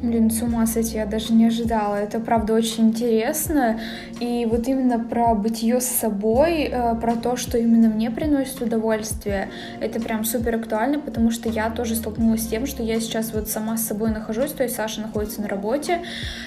Блин, 0.02 0.30
с 0.30 0.40
ума 0.40 0.66
сойти, 0.66 0.96
я 0.96 1.04
даже 1.04 1.34
не 1.34 1.44
ожидала. 1.44 1.96
Это, 1.96 2.20
правда, 2.20 2.54
очень 2.54 2.88
интересно. 2.88 3.78
И 4.18 4.46
вот 4.50 4.66
именно 4.66 4.98
про 4.98 5.34
бытие 5.34 5.78
с 5.78 5.88
собой, 5.88 6.70
э, 6.72 6.94
про 6.94 7.16
то, 7.16 7.36
что 7.36 7.58
именно 7.58 7.90
мне 7.90 8.10
приносит 8.10 8.62
удовольствие, 8.62 9.50
это 9.78 10.00
прям 10.00 10.24
супер 10.24 10.54
актуально, 10.54 11.00
потому 11.00 11.30
что 11.30 11.50
я 11.50 11.68
тоже 11.68 11.96
столкнулась 11.96 12.44
с 12.44 12.46
тем, 12.46 12.66
что 12.66 12.82
я 12.82 12.98
сейчас 12.98 13.34
вот 13.34 13.50
сама 13.50 13.76
с 13.76 13.86
собой 13.86 14.10
нахожусь, 14.10 14.52
то 14.52 14.62
есть 14.62 14.74
Саша 14.74 15.02
находится 15.02 15.42
на 15.42 15.48
работе, 15.48 16.00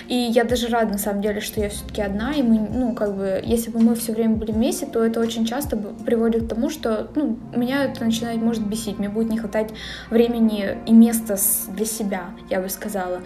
и 0.08 0.16
я 0.16 0.46
даже 0.46 0.70
рада, 0.70 0.94
на 0.94 0.98
самом 0.98 1.22
деле, 1.22 1.40
что 1.40 1.62
я 1.62 1.70
все-таки 1.70 2.02
одна, 2.02 2.34
и 2.34 2.42
мы, 2.42 2.58
ну, 2.58 2.94
как 2.94 3.16
бы, 3.16 3.40
если 3.44 3.70
бы 3.70 3.80
мы 3.80 3.94
все 3.94 4.14
время 4.14 4.36
были 4.36 4.52
вместе, 4.52 4.88
то 4.88 5.04
это 5.04 5.20
очень 5.20 5.46
часто 5.46 5.78
приводит 5.78 6.46
к 6.46 6.48
тому, 6.48 6.72
что, 6.72 7.12
ну, 7.14 7.38
меня 7.56 7.84
это 7.84 8.04
начинает, 8.04 8.42
может, 8.42 8.66
бесить, 8.66 8.98
мне 8.98 9.10
будет 9.10 9.30
не 9.30 9.38
хватать 9.38 9.70
времени 10.10 10.76
и 10.88 10.92
места 10.92 11.38
для 11.68 11.86
себя, 11.86 12.32
я 12.50 12.60
бы 12.60 12.70
сказала. 12.70 13.22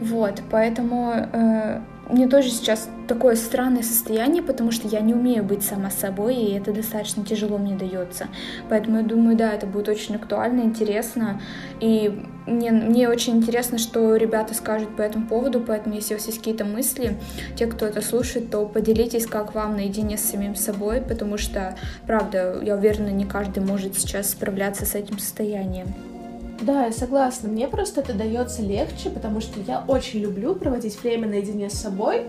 Вот, 0.00 0.42
поэтому 0.50 1.12
э, 1.14 1.80
мне 2.10 2.28
тоже 2.28 2.50
сейчас 2.50 2.88
такое 3.08 3.34
странное 3.34 3.82
состояние, 3.82 4.42
потому 4.42 4.70
что 4.70 4.88
я 4.88 5.00
не 5.00 5.14
умею 5.14 5.42
быть 5.42 5.62
сама 5.62 5.90
собой, 5.90 6.36
и 6.36 6.54
это 6.54 6.72
достаточно 6.72 7.24
тяжело 7.24 7.56
мне 7.56 7.76
дается. 7.76 8.28
Поэтому 8.68 8.98
я 8.98 9.02
думаю, 9.02 9.36
да, 9.36 9.52
это 9.52 9.66
будет 9.66 9.88
очень 9.88 10.16
актуально, 10.16 10.62
интересно. 10.62 11.40
И 11.80 12.22
мне, 12.46 12.72
мне 12.72 13.08
очень 13.08 13.36
интересно, 13.36 13.78
что 13.78 14.16
ребята 14.16 14.54
скажут 14.54 14.94
по 14.96 15.02
этому 15.02 15.26
поводу, 15.26 15.60
поэтому 15.60 15.94
если 15.94 16.14
у 16.14 16.16
вас 16.18 16.26
есть 16.26 16.38
какие-то 16.38 16.64
мысли, 16.64 17.16
те, 17.56 17.66
кто 17.66 17.86
это 17.86 18.02
слушает, 18.02 18.50
то 18.50 18.66
поделитесь, 18.66 19.26
как 19.26 19.54
вам 19.54 19.76
наедине 19.76 20.18
с 20.18 20.22
самим 20.22 20.56
собой, 20.56 21.00
потому 21.00 21.38
что, 21.38 21.74
правда, 22.06 22.60
я 22.62 22.76
уверена, 22.76 23.08
не 23.08 23.24
каждый 23.24 23.62
может 23.62 23.96
сейчас 23.96 24.30
справляться 24.30 24.84
с 24.84 24.94
этим 24.94 25.18
состоянием. 25.18 26.13
Да, 26.62 26.86
я 26.86 26.92
согласна. 26.92 27.48
Мне 27.48 27.68
просто 27.68 28.00
это 28.00 28.14
дается 28.14 28.62
легче, 28.62 29.10
потому 29.10 29.40
что 29.40 29.60
я 29.60 29.84
очень 29.86 30.20
люблю 30.20 30.54
проводить 30.54 31.00
время 31.02 31.28
наедине 31.28 31.68
с 31.68 31.74
собой. 31.74 32.26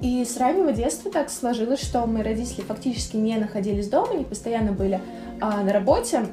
И 0.00 0.24
с 0.24 0.36
раннего 0.36 0.72
детства 0.72 1.10
так 1.10 1.30
сложилось, 1.30 1.80
что 1.80 2.06
мои 2.06 2.22
родители 2.22 2.62
фактически 2.62 3.16
не 3.16 3.36
находились 3.36 3.88
дома, 3.88 4.12
они 4.12 4.24
постоянно 4.24 4.72
были 4.72 5.00
а, 5.40 5.62
на 5.62 5.72
работе. 5.72 6.26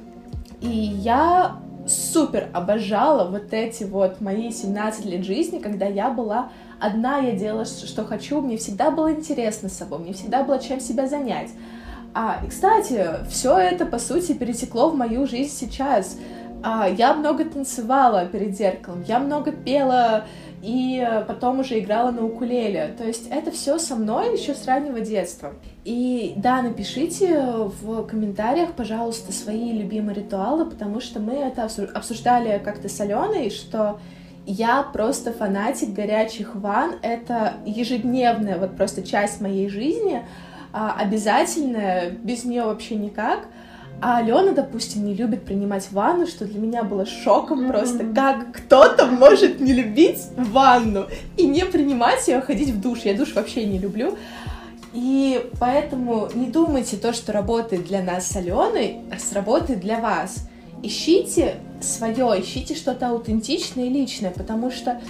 И 0.61 0.67
я 0.67 1.57
супер 1.87 2.49
обожала 2.53 3.29
вот 3.29 3.53
эти 3.53 3.83
вот 3.83 4.21
мои 4.21 4.51
17 4.51 5.05
лет 5.05 5.23
жизни, 5.23 5.59
когда 5.59 5.85
я 5.85 6.09
была 6.09 6.49
одна, 6.79 7.19
я 7.19 7.33
делала, 7.33 7.65
что 7.65 8.05
хочу, 8.05 8.41
мне 8.41 8.57
всегда 8.57 8.91
было 8.91 9.13
интересно 9.13 9.69
с 9.69 9.73
собой, 9.73 9.99
мне 9.99 10.13
всегда 10.13 10.43
было 10.43 10.59
чем 10.59 10.79
себя 10.79 11.07
занять. 11.07 11.49
А, 12.13 12.41
и, 12.45 12.49
кстати, 12.49 13.25
все 13.29 13.57
это, 13.57 13.85
по 13.85 13.97
сути, 13.97 14.33
перетекло 14.33 14.89
в 14.89 14.95
мою 14.95 15.25
жизнь 15.25 15.51
сейчас. 15.51 16.17
А, 16.63 16.87
я 16.87 17.13
много 17.13 17.43
танцевала 17.43 18.25
перед 18.25 18.55
зеркалом, 18.55 19.03
я 19.05 19.19
много 19.19 19.51
пела 19.51 20.25
и 20.61 21.05
потом 21.27 21.59
уже 21.59 21.77
играла 21.79 22.11
на 22.11 22.25
укулеле. 22.25 22.95
То 22.97 23.03
есть 23.03 23.27
это 23.29 23.51
все 23.51 23.77
со 23.77 23.97
мной 23.97 24.39
еще 24.39 24.55
с 24.55 24.65
раннего 24.65 25.01
детства. 25.01 25.53
И 25.83 26.33
да, 26.37 26.61
напишите 26.61 27.37
в 27.81 28.03
комментариях, 28.07 28.71
пожалуйста, 28.71 29.33
свои 29.33 29.73
любимые 29.73 30.15
ритуалы, 30.15 30.65
потому 30.65 31.01
что 31.01 31.19
мы 31.19 31.33
это 31.33 31.67
обсуждали 31.93 32.61
как-то 32.63 32.87
с 32.87 32.97
Аленой, 33.01 33.49
что 33.49 33.99
я 34.45 34.83
просто 34.83 35.33
фанатик 35.33 35.89
горячих 35.89 36.55
ванн. 36.55 36.95
Это 37.01 37.55
ежедневная 37.65 38.57
вот 38.57 38.77
просто 38.77 39.03
часть 39.03 39.41
моей 39.41 39.67
жизни, 39.67 40.25
а, 40.71 40.95
обязательная, 40.97 42.09
без 42.09 42.45
нее 42.45 42.63
вообще 42.63 42.95
никак. 42.95 43.47
А 44.01 44.17
Алена, 44.17 44.51
допустим, 44.51 45.05
не 45.05 45.13
любит 45.13 45.45
принимать 45.45 45.89
ванну, 45.91 46.27
что 46.27 46.45
для 46.45 46.59
меня 46.59 46.83
было 46.83 47.05
шоком 47.05 47.67
просто, 47.69 48.05
как 48.13 48.51
кто-то 48.51 49.05
может 49.05 49.61
не 49.61 49.71
любить 49.71 50.21
ванну 50.35 51.05
и 51.37 51.47
не 51.47 51.65
принимать 51.65 52.27
ее, 52.27 52.41
ходить 52.41 52.69
в 52.69 52.81
душ. 52.81 52.99
Я 53.03 53.13
душ 53.13 53.33
вообще 53.33 53.65
не 53.65 53.79
люблю. 53.79 54.17
И 54.93 55.49
поэтому 55.59 56.27
не 56.35 56.47
думайте 56.47 56.97
то, 56.97 57.13
что 57.13 57.31
работает 57.31 57.87
для 57.87 58.03
нас 58.03 58.27
с 58.27 58.35
Аленой, 58.35 58.99
а 59.11 59.17
сработает 59.19 59.79
для 59.79 59.99
вас. 59.99 60.47
Ищите 60.83 61.55
свое, 61.81 62.41
ищите 62.41 62.75
что-то 62.75 63.07
аутентичное 63.07 63.85
и 63.85 63.89
личное, 63.89 64.31
потому 64.31 64.69
что 64.69 65.01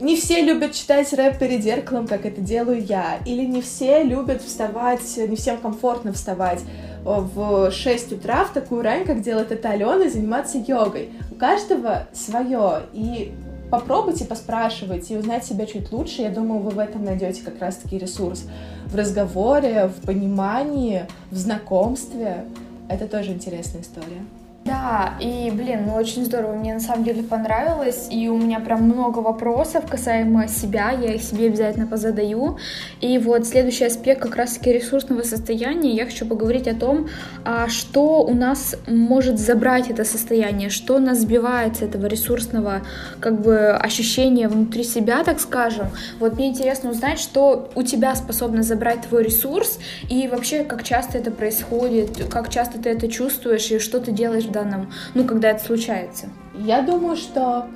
не 0.00 0.16
все 0.16 0.42
любят 0.42 0.72
читать 0.72 1.12
рэп 1.12 1.38
перед 1.38 1.62
зеркалом, 1.62 2.06
как 2.06 2.26
это 2.26 2.40
делаю 2.40 2.84
я, 2.84 3.18
или 3.26 3.44
не 3.44 3.60
все 3.60 4.02
любят 4.02 4.42
вставать, 4.42 5.16
не 5.16 5.36
всем 5.36 5.58
комфортно 5.58 6.12
вставать 6.12 6.60
в 7.04 7.70
6 7.70 8.12
утра 8.12 8.44
в 8.44 8.52
такую 8.52 8.82
рань, 8.82 9.04
как 9.04 9.22
делает 9.22 9.52
это 9.52 9.70
Алена, 9.70 10.08
заниматься 10.08 10.58
йогой. 10.58 11.10
У 11.30 11.34
каждого 11.34 12.08
свое, 12.12 12.82
и 12.92 13.32
попробуйте, 13.70 14.24
поспрашивайте 14.24 15.14
и 15.14 15.16
узнать 15.16 15.44
себя 15.44 15.66
чуть 15.66 15.92
лучше. 15.92 16.22
Я 16.22 16.30
думаю, 16.30 16.60
вы 16.60 16.70
в 16.70 16.78
этом 16.78 17.04
найдете 17.04 17.42
как 17.42 17.60
раз-таки 17.60 17.98
ресурс. 17.98 18.46
В 18.86 18.96
разговоре, 18.96 19.88
в 19.88 20.06
понимании, 20.06 21.06
в 21.30 21.36
знакомстве. 21.36 22.44
Это 22.88 23.06
тоже 23.06 23.32
интересная 23.32 23.82
история. 23.82 24.22
Да, 24.62 25.14
и, 25.20 25.50
блин, 25.50 25.84
ну 25.86 25.94
очень 25.94 26.26
здорово, 26.26 26.52
мне 26.52 26.74
на 26.74 26.80
самом 26.80 27.02
деле 27.02 27.22
понравилось, 27.22 28.08
и 28.10 28.28
у 28.28 28.36
меня 28.36 28.60
прям 28.60 28.82
много 28.82 29.20
вопросов 29.20 29.86
касаемо 29.88 30.48
себя, 30.48 30.90
я 30.90 31.14
их 31.14 31.22
себе 31.22 31.46
обязательно 31.46 31.86
позадаю. 31.86 32.58
И 33.00 33.16
вот 33.16 33.46
следующий 33.46 33.86
аспект 33.86 34.20
как 34.20 34.36
раз-таки 34.36 34.70
ресурсного 34.70 35.22
состояния, 35.22 35.94
я 35.94 36.04
хочу 36.04 36.26
поговорить 36.26 36.68
о 36.68 36.74
том, 36.74 37.08
а 37.42 37.68
что 37.68 38.22
у 38.22 38.34
нас 38.34 38.76
может 38.86 39.38
забрать 39.38 39.88
это 39.88 40.04
состояние, 40.04 40.68
что 40.68 40.98
нас 40.98 41.20
сбивает 41.20 41.78
с 41.78 41.82
этого 41.82 42.04
ресурсного 42.04 42.82
как 43.18 43.40
бы 43.40 43.70
ощущения 43.70 44.46
внутри 44.46 44.84
себя, 44.84 45.24
так 45.24 45.40
скажем. 45.40 45.86
Вот 46.18 46.34
мне 46.34 46.48
интересно 46.48 46.90
узнать, 46.90 47.18
что 47.18 47.70
у 47.74 47.82
тебя 47.82 48.14
способно 48.14 48.62
забрать 48.62 49.08
твой 49.08 49.22
ресурс, 49.24 49.78
и 50.10 50.28
вообще, 50.28 50.64
как 50.64 50.82
часто 50.82 51.16
это 51.16 51.30
происходит, 51.30 52.26
как 52.30 52.50
часто 52.50 52.78
ты 52.78 52.90
это 52.90 53.08
чувствуешь, 53.08 53.70
и 53.70 53.78
что 53.78 54.00
ты 54.00 54.12
делаешь 54.12 54.49
в 54.50 54.86
ну, 55.14 55.24
когда 55.24 55.50
это 55.50 55.64
случается? 55.64 56.28
Я 56.54 56.82
думаю, 56.82 57.16
что, 57.16 57.68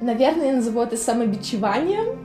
наверное, 0.00 0.46
я 0.46 0.56
назову 0.56 0.80
это 0.80 0.96
самобичеванием. 0.96 2.18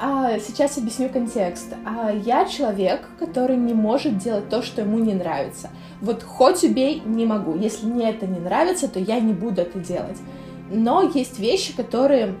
А 0.00 0.38
сейчас 0.38 0.78
объясню 0.78 1.08
контекст. 1.08 1.74
А 1.84 2.12
я 2.12 2.44
человек, 2.44 3.08
который 3.18 3.56
не 3.56 3.74
может 3.74 4.18
делать 4.18 4.48
то, 4.48 4.62
что 4.62 4.82
ему 4.82 4.98
не 4.98 5.14
нравится. 5.14 5.70
Вот 6.00 6.22
хоть 6.22 6.62
убей, 6.62 7.02
не 7.04 7.26
могу. 7.26 7.56
Если 7.56 7.86
мне 7.86 8.10
это 8.10 8.26
не 8.26 8.38
нравится, 8.38 8.86
то 8.86 9.00
я 9.00 9.18
не 9.18 9.32
буду 9.32 9.62
это 9.62 9.80
делать. 9.80 10.18
Но 10.70 11.02
есть 11.02 11.40
вещи, 11.40 11.74
которые 11.76 12.36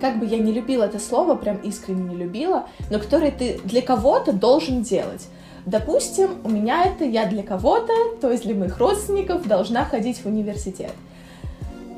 как 0.00 0.18
бы 0.18 0.26
я 0.26 0.38
не 0.38 0.52
любила 0.52 0.84
это 0.84 0.98
слово, 0.98 1.34
прям 1.34 1.56
искренне 1.58 2.14
не 2.14 2.16
любила, 2.16 2.66
но 2.90 2.98
которые 2.98 3.32
ты 3.32 3.60
для 3.64 3.82
кого-то 3.82 4.32
должен 4.32 4.82
делать. 4.82 5.28
Допустим, 5.70 6.38
у 6.42 6.48
меня 6.48 6.84
это 6.84 7.04
я 7.04 7.26
для 7.26 7.44
кого-то, 7.44 7.92
то 8.20 8.28
есть 8.28 8.42
для 8.42 8.56
моих 8.56 8.78
родственников, 8.78 9.46
должна 9.46 9.84
ходить 9.84 10.18
в 10.18 10.26
университет. 10.26 10.92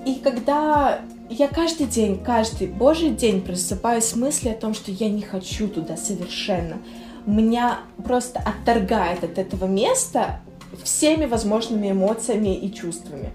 И 0.04 0.16
когда 0.16 1.00
я 1.30 1.48
каждый 1.48 1.87
день, 1.87 2.22
каждый 2.22 2.66
божий 2.66 3.08
день 3.08 3.40
просыпаюсь 3.40 4.04
с 4.04 4.14
мыслью 4.14 4.52
о 4.52 4.56
том, 4.56 4.74
что 4.74 4.90
я 4.90 5.08
не 5.08 5.22
хочу 5.22 5.68
туда 5.68 5.96
совершенно, 5.96 6.82
меня 7.24 7.78
просто 8.04 8.40
отторгает 8.40 9.24
от 9.24 9.38
этого 9.38 9.64
места 9.64 10.40
всеми 10.85 11.24
возможными 11.24 11.92
эмоциями 11.92 12.54
и 12.54 12.70
чувствами. 12.74 13.32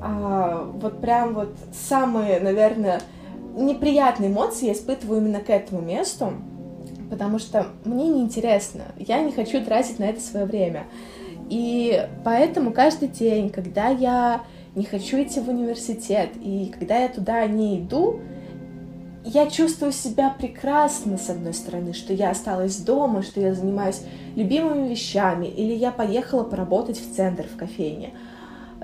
А, 0.00 0.68
вот 0.74 1.00
прям 1.00 1.34
вот 1.34 1.54
самые, 1.72 2.40
наверное, 2.40 3.00
неприятные 3.54 4.28
эмоции 4.28 4.66
я 4.66 4.72
испытываю 4.72 5.20
именно 5.20 5.38
к 5.38 5.50
этому 5.50 5.80
месту 5.80 6.32
потому 7.10 7.38
что 7.38 7.66
мне 7.84 8.08
неинтересно, 8.08 8.82
я 8.98 9.20
не 9.20 9.32
хочу 9.32 9.64
тратить 9.64 9.98
на 9.98 10.04
это 10.04 10.20
свое 10.20 10.46
время. 10.46 10.84
И 11.48 12.06
поэтому 12.24 12.72
каждый 12.72 13.08
день, 13.08 13.50
когда 13.50 13.88
я 13.88 14.42
не 14.74 14.84
хочу 14.84 15.22
идти 15.22 15.40
в 15.40 15.48
университет, 15.48 16.30
и 16.40 16.72
когда 16.78 16.98
я 16.98 17.08
туда 17.08 17.46
не 17.46 17.80
иду, 17.80 18.20
я 19.24 19.48
чувствую 19.48 19.92
себя 19.92 20.30
прекрасно, 20.30 21.18
с 21.18 21.28
одной 21.28 21.52
стороны, 21.52 21.92
что 21.92 22.12
я 22.12 22.30
осталась 22.30 22.76
дома, 22.76 23.22
что 23.22 23.40
я 23.40 23.54
занимаюсь 23.54 24.02
любимыми 24.36 24.88
вещами, 24.88 25.46
или 25.46 25.74
я 25.74 25.90
поехала 25.90 26.44
поработать 26.44 26.98
в 26.98 27.14
центр, 27.14 27.44
в 27.44 27.56
кофейне 27.56 28.14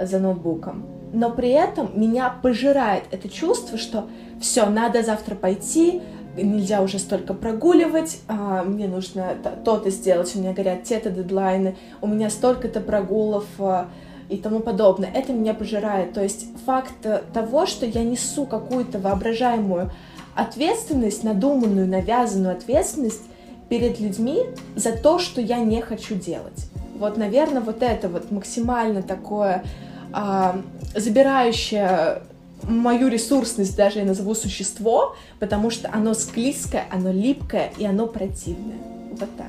за 0.00 0.18
ноутбуком. 0.18 0.87
Но 1.12 1.30
при 1.30 1.50
этом 1.50 1.98
меня 1.98 2.28
пожирает 2.42 3.04
это 3.12 3.28
чувство, 3.28 3.78
что 3.78 4.08
все, 4.40 4.66
надо 4.66 5.02
завтра 5.02 5.37
пойти, 5.37 6.02
нельзя 6.37 6.83
уже 6.83 6.99
столько 6.99 7.35
прогуливать, 7.35 8.18
а, 8.29 8.62
мне 8.62 8.88
нужно 8.88 9.35
то-то 9.64 9.90
сделать, 9.90 10.35
у 10.35 10.40
меня 10.40 10.53
горят 10.53 10.85
те-то 10.85 11.11
дедлайны, 11.11 11.77
у 12.01 12.07
меня 12.07 12.31
столько-то 12.31 12.81
прогулов 12.81 13.44
а, 13.59 13.88
и 14.29 14.37
тому 14.37 14.61
подобное. 14.61 15.11
Это 15.12 15.33
меня 15.33 15.55
пожирает. 15.55 16.12
То 16.12 16.23
есть 16.23 16.47
факт 16.64 16.94
того, 17.33 17.66
что 17.66 17.87
я 17.87 18.03
несу 18.03 18.47
какую-то 18.47 18.99
воображаемую 18.99 19.90
ответственность, 20.35 21.23
надуманную, 21.23 21.87
навязанную 21.87 22.57
ответственность 22.57 23.23
перед 23.68 24.01
людьми 24.01 24.44
за 24.75 24.92
то, 24.92 25.18
что 25.18 25.40
я 25.40 25.59
не 25.59 25.81
хочу 25.81 26.14
делать. 26.14 26.70
Вот, 26.97 27.16
наверное, 27.16 27.61
вот 27.61 27.83
это 27.83 28.09
вот 28.09 28.31
максимально 28.31 29.03
такое 29.03 29.64
а, 30.12 30.61
забирающее 30.94 32.23
мою 32.62 33.08
ресурсность 33.08 33.76
даже 33.76 33.98
я 33.98 34.04
назову 34.04 34.34
существо, 34.34 35.16
потому 35.38 35.70
что 35.70 35.90
оно 35.92 36.14
склизкое, 36.14 36.86
оно 36.90 37.12
липкое 37.12 37.72
и 37.78 37.84
оно 37.84 38.06
противное. 38.06 38.78
Вот 39.10 39.28
так. 39.36 39.48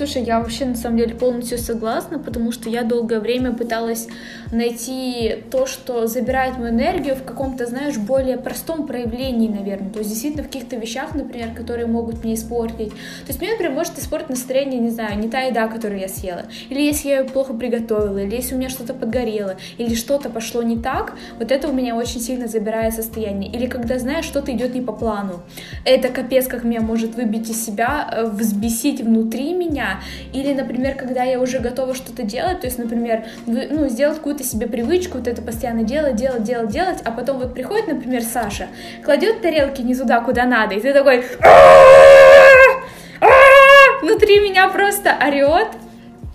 Слушай, 0.00 0.22
я 0.22 0.40
вообще 0.40 0.64
на 0.64 0.76
самом 0.76 0.96
деле 0.96 1.14
полностью 1.14 1.58
согласна, 1.58 2.18
потому 2.18 2.52
что 2.52 2.70
я 2.70 2.84
долгое 2.84 3.20
время 3.20 3.52
пыталась 3.52 4.08
найти 4.50 5.44
то, 5.50 5.66
что 5.66 6.06
забирает 6.06 6.56
мою 6.56 6.70
энергию 6.70 7.14
в 7.16 7.22
каком-то, 7.22 7.66
знаешь, 7.66 7.98
более 7.98 8.38
простом 8.38 8.86
проявлении, 8.86 9.48
наверное. 9.48 9.90
То 9.90 9.98
есть 9.98 10.08
действительно 10.08 10.42
в 10.42 10.46
каких-то 10.46 10.76
вещах, 10.76 11.14
например, 11.14 11.54
которые 11.54 11.86
могут 11.86 12.24
мне 12.24 12.32
испортить. 12.32 12.88
То 12.88 13.28
есть 13.28 13.42
мне, 13.42 13.50
например, 13.50 13.74
может 13.74 13.98
испортить 13.98 14.30
настроение, 14.30 14.80
не 14.80 14.88
знаю, 14.88 15.18
не 15.18 15.28
та 15.28 15.40
еда, 15.40 15.68
которую 15.68 16.00
я 16.00 16.08
съела. 16.08 16.46
Или 16.70 16.80
если 16.80 17.10
я 17.10 17.18
ее 17.18 17.24
плохо 17.24 17.52
приготовила, 17.52 18.16
или 18.16 18.36
если 18.36 18.54
у 18.54 18.58
меня 18.58 18.70
что-то 18.70 18.94
подгорело, 18.94 19.56
или 19.76 19.94
что-то 19.94 20.30
пошло 20.30 20.62
не 20.62 20.78
так, 20.78 21.12
вот 21.38 21.52
это 21.52 21.68
у 21.68 21.74
меня 21.74 21.94
очень 21.94 22.22
сильно 22.22 22.48
забирает 22.48 22.94
состояние. 22.94 23.52
Или 23.52 23.66
когда, 23.66 23.98
знаешь, 23.98 24.24
что-то 24.24 24.50
идет 24.50 24.74
не 24.74 24.80
по 24.80 24.92
плану. 24.92 25.42
Это 25.84 26.08
капец, 26.08 26.46
как 26.46 26.64
меня 26.64 26.80
может 26.80 27.16
выбить 27.16 27.50
из 27.50 27.62
себя, 27.62 28.08
э, 28.10 28.24
взбесить 28.30 29.02
внутри 29.02 29.52
меня, 29.52 29.89
или, 30.32 30.52
например, 30.52 30.94
когда 30.94 31.22
я 31.24 31.40
уже 31.40 31.58
готова 31.58 31.94
что-то 31.94 32.22
делать, 32.22 32.60
то 32.60 32.66
есть, 32.66 32.78
например, 32.78 33.24
ну, 33.46 33.88
сделать 33.88 34.18
какую-то 34.18 34.44
себе 34.44 34.66
привычку, 34.66 35.18
вот 35.18 35.28
это 35.28 35.42
постоянно 35.42 35.82
делать, 35.84 36.16
делать, 36.16 36.42
делать, 36.42 36.70
делать, 36.70 36.98
а 37.04 37.10
потом 37.10 37.38
вот 37.38 37.54
приходит, 37.54 37.88
например, 37.88 38.22
Саша, 38.22 38.68
кладет 39.04 39.40
тарелки 39.42 39.82
не 39.82 39.94
туда, 39.94 40.20
куда 40.20 40.44
надо, 40.44 40.74
и 40.74 40.80
ты 40.80 40.92
такой 40.92 41.24
внутри 44.02 44.40
меня 44.40 44.68
просто 44.68 45.16
орет, 45.20 45.68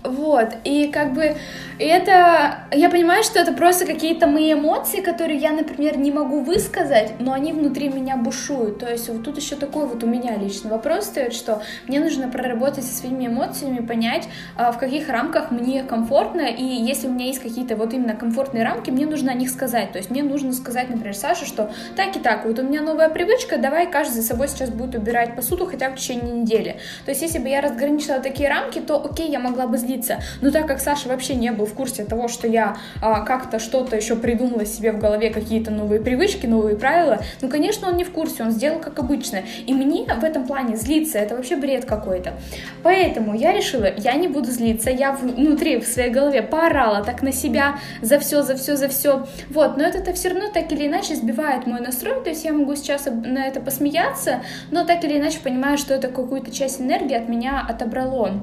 вот, 0.02 0.50
и 0.64 0.88
как 0.92 1.12
бы 1.14 1.36
и 1.78 1.84
это, 1.84 2.66
я 2.72 2.88
понимаю, 2.88 3.22
что 3.22 3.38
это 3.38 3.52
просто 3.52 3.84
какие-то 3.84 4.26
мои 4.26 4.54
эмоции, 4.54 5.00
которые 5.02 5.38
я, 5.38 5.52
например, 5.52 5.98
не 5.98 6.10
могу 6.10 6.40
высказать, 6.40 7.14
но 7.18 7.32
они 7.32 7.52
внутри 7.52 7.90
меня 7.90 8.16
бушуют. 8.16 8.78
То 8.78 8.90
есть 8.90 9.08
вот 9.08 9.24
тут 9.24 9.36
еще 9.36 9.56
такой 9.56 9.86
вот 9.86 10.02
у 10.02 10.06
меня 10.06 10.36
лично 10.36 10.70
вопрос 10.70 11.06
стоит, 11.06 11.34
что 11.34 11.62
мне 11.86 12.00
нужно 12.00 12.28
проработать 12.28 12.84
со 12.84 12.94
своими 12.94 13.26
эмоциями, 13.26 13.84
понять, 13.84 14.26
а, 14.56 14.72
в 14.72 14.78
каких 14.78 15.10
рамках 15.10 15.50
мне 15.50 15.82
комфортно, 15.82 16.40
и 16.40 16.64
если 16.64 17.08
у 17.08 17.10
меня 17.10 17.26
есть 17.26 17.40
какие-то 17.40 17.76
вот 17.76 17.92
именно 17.92 18.14
комфортные 18.14 18.64
рамки, 18.64 18.90
мне 18.90 19.04
нужно 19.04 19.32
о 19.32 19.34
них 19.34 19.50
сказать. 19.50 19.92
То 19.92 19.98
есть 19.98 20.10
мне 20.10 20.22
нужно 20.22 20.54
сказать, 20.54 20.88
например, 20.88 21.14
Саше, 21.14 21.44
что 21.44 21.70
так 21.94 22.16
и 22.16 22.20
так, 22.20 22.46
вот 22.46 22.58
у 22.58 22.62
меня 22.62 22.80
новая 22.80 23.10
привычка, 23.10 23.58
давай 23.58 23.90
каждый 23.90 24.14
за 24.14 24.22
собой 24.22 24.48
сейчас 24.48 24.70
будет 24.70 24.94
убирать 24.94 25.36
посуду 25.36 25.66
хотя 25.66 25.90
бы 25.90 25.96
в 25.96 25.98
течение 25.98 26.32
недели. 26.32 26.76
То 27.04 27.10
есть 27.10 27.20
если 27.20 27.38
бы 27.38 27.48
я 27.48 27.60
разграничила 27.60 28.20
такие 28.20 28.48
рамки, 28.48 28.80
то 28.80 29.04
окей, 29.04 29.28
я 29.30 29.40
могла 29.40 29.66
бы 29.66 29.76
злиться. 29.76 30.22
Но 30.40 30.50
так 30.50 30.66
как 30.66 30.80
Саша 30.80 31.08
вообще 31.08 31.34
не 31.34 31.52
был 31.52 31.65
в 31.66 31.74
курсе 31.74 32.04
того, 32.04 32.28
что 32.28 32.46
я 32.46 32.76
а, 33.00 33.20
как-то 33.20 33.58
что-то 33.58 33.96
еще 33.96 34.16
придумала 34.16 34.64
себе 34.64 34.92
в 34.92 34.98
голове, 34.98 35.30
какие-то 35.30 35.70
новые 35.70 36.00
привычки, 36.00 36.46
новые 36.46 36.76
правила, 36.76 37.20
ну, 37.40 37.48
конечно, 37.48 37.88
он 37.88 37.96
не 37.96 38.04
в 38.04 38.10
курсе, 38.10 38.42
он 38.42 38.50
сделал 38.50 38.80
как 38.80 38.98
обычно. 38.98 39.42
И 39.66 39.74
мне 39.74 40.04
в 40.04 40.24
этом 40.24 40.46
плане 40.46 40.76
злиться, 40.76 41.18
это 41.18 41.36
вообще 41.36 41.56
бред 41.56 41.84
какой-то. 41.84 42.34
Поэтому 42.82 43.34
я 43.34 43.52
решила, 43.52 43.88
я 43.96 44.14
не 44.14 44.28
буду 44.28 44.50
злиться, 44.50 44.90
я 44.90 45.12
внутри, 45.12 45.78
в 45.78 45.86
своей 45.86 46.10
голове 46.10 46.42
поорала 46.42 47.04
так 47.04 47.22
на 47.22 47.32
себя 47.32 47.78
за 48.02 48.18
все, 48.18 48.42
за 48.42 48.56
все, 48.56 48.76
за 48.76 48.88
все. 48.88 49.26
Вот, 49.50 49.76
но 49.76 49.84
это-то 49.84 50.12
все 50.12 50.30
равно 50.30 50.50
так 50.52 50.72
или 50.72 50.86
иначе 50.86 51.14
сбивает 51.14 51.66
мой 51.66 51.80
настрой, 51.80 52.22
то 52.22 52.30
есть 52.30 52.44
я 52.44 52.52
могу 52.52 52.74
сейчас 52.76 53.06
на 53.06 53.46
это 53.46 53.60
посмеяться, 53.60 54.42
но 54.70 54.84
так 54.84 55.04
или 55.04 55.18
иначе 55.18 55.40
понимаю, 55.40 55.78
что 55.78 55.94
это 55.94 56.08
какую-то 56.08 56.50
часть 56.50 56.80
энергии 56.80 57.14
от 57.14 57.28
меня 57.28 57.64
отобрало. 57.68 58.40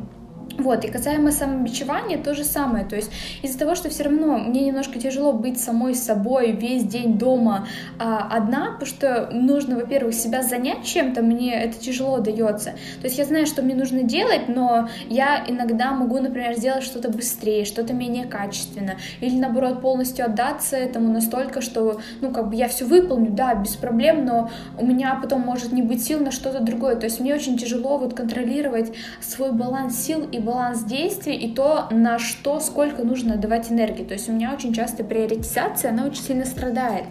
Вот, 0.57 0.85
и 0.85 0.87
касаемо 0.87 1.31
самобичевания, 1.31 2.21
то 2.21 2.35
же 2.35 2.43
самое, 2.43 2.85
то 2.85 2.95
есть 2.95 3.11
из-за 3.41 3.57
того, 3.57 3.73
что 3.73 3.89
все 3.89 4.03
равно 4.03 4.37
мне 4.37 4.61
немножко 4.61 4.99
тяжело 4.99 5.33
быть 5.33 5.59
самой 5.59 5.95
собой 5.95 6.51
весь 6.51 6.83
день 6.83 7.17
дома 7.17 7.67
а, 7.97 8.27
одна, 8.29 8.73
потому 8.73 8.85
что 8.85 9.29
нужно, 9.31 9.77
во-первых, 9.77 10.13
себя 10.13 10.43
занять 10.43 10.85
чем-то, 10.85 11.23
мне 11.23 11.55
это 11.55 11.79
тяжело 11.79 12.19
дается, 12.19 12.71
то 13.01 13.05
есть 13.05 13.17
я 13.17 13.25
знаю, 13.25 13.47
что 13.47 13.63
мне 13.63 13.73
нужно 13.73 14.03
делать, 14.03 14.47
но 14.47 14.89
я 15.09 15.43
иногда 15.47 15.91
могу, 15.91 16.19
например, 16.19 16.55
сделать 16.55 16.83
что-то 16.83 17.09
быстрее, 17.09 17.65
что-то 17.65 17.93
менее 17.93 18.25
качественно, 18.25 18.97
или 19.21 19.35
наоборот 19.35 19.81
полностью 19.81 20.23
отдаться 20.23 20.77
этому 20.77 21.11
настолько, 21.11 21.61
что, 21.61 21.99
ну, 22.21 22.31
как 22.31 22.49
бы 22.49 22.55
я 22.55 22.67
все 22.67 22.85
выполню, 22.85 23.31
да, 23.31 23.55
без 23.55 23.75
проблем, 23.75 24.23
но 24.23 24.51
у 24.77 24.85
меня 24.85 25.17
потом 25.19 25.41
может 25.41 25.71
не 25.71 25.81
быть 25.81 26.03
сил 26.03 26.19
на 26.19 26.31
что-то 26.31 26.61
другое, 26.61 26.95
то 26.95 27.05
есть 27.05 27.19
мне 27.19 27.33
очень 27.33 27.57
тяжело 27.57 27.97
вот 27.97 28.13
контролировать 28.13 28.93
свой 29.19 29.51
баланс 29.51 29.97
сил 29.97 30.27
и 30.31 30.42
баланс 30.43 30.84
действий 30.84 31.36
и 31.36 31.53
то, 31.53 31.88
на 31.91 32.19
что, 32.19 32.60
сколько 32.60 33.03
нужно 33.03 33.38
давать 33.38 33.71
энергии. 33.71 34.03
То 34.03 34.13
есть 34.13 34.29
у 34.29 34.34
меня 34.34 34.53
очень 34.53 34.73
часто 34.73 35.03
приоритизация, 35.03 35.91
она 35.91 36.06
очень 36.06 36.21
сильно 36.21 36.45
страдает 36.45 37.06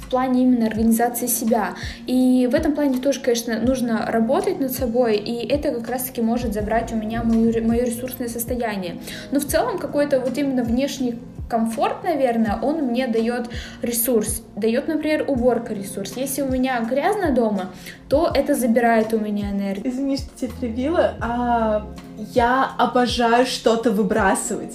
в 0.00 0.10
плане 0.10 0.42
именно 0.42 0.66
организации 0.66 1.26
себя. 1.26 1.74
И 2.06 2.48
в 2.50 2.54
этом 2.54 2.74
плане 2.74 2.98
тоже, 2.98 3.20
конечно, 3.20 3.58
нужно 3.58 4.04
работать 4.06 4.60
над 4.60 4.72
собой, 4.72 5.16
и 5.16 5.46
это 5.46 5.70
как 5.70 5.88
раз-таки 5.88 6.20
может 6.20 6.52
забрать 6.52 6.92
у 6.92 6.96
меня 6.96 7.22
мою, 7.22 7.66
мое 7.66 7.84
ресурсное 7.84 8.28
состояние. 8.28 8.96
Но 9.30 9.40
в 9.40 9.46
целом 9.46 9.78
какой-то 9.78 10.20
вот 10.20 10.36
именно 10.36 10.64
внешний 10.64 11.18
комфорт, 11.52 12.02
наверное, 12.02 12.58
он 12.62 12.78
мне 12.78 13.06
дает 13.06 13.50
ресурс. 13.82 14.42
Дает, 14.56 14.88
например, 14.88 15.26
уборка 15.28 15.74
ресурс. 15.74 16.14
Если 16.16 16.40
у 16.40 16.48
меня 16.48 16.80
грязно 16.80 17.30
дома, 17.30 17.66
то 18.08 18.30
это 18.34 18.54
забирает 18.54 19.12
у 19.12 19.18
меня 19.18 19.50
энергию. 19.50 19.86
Извини, 19.86 20.16
что 20.16 20.30
тебя 20.34 20.50
прибила. 20.58 21.14
А, 21.20 21.86
я 22.34 22.72
обожаю 22.78 23.44
что-то 23.44 23.90
выбрасывать. 23.90 24.74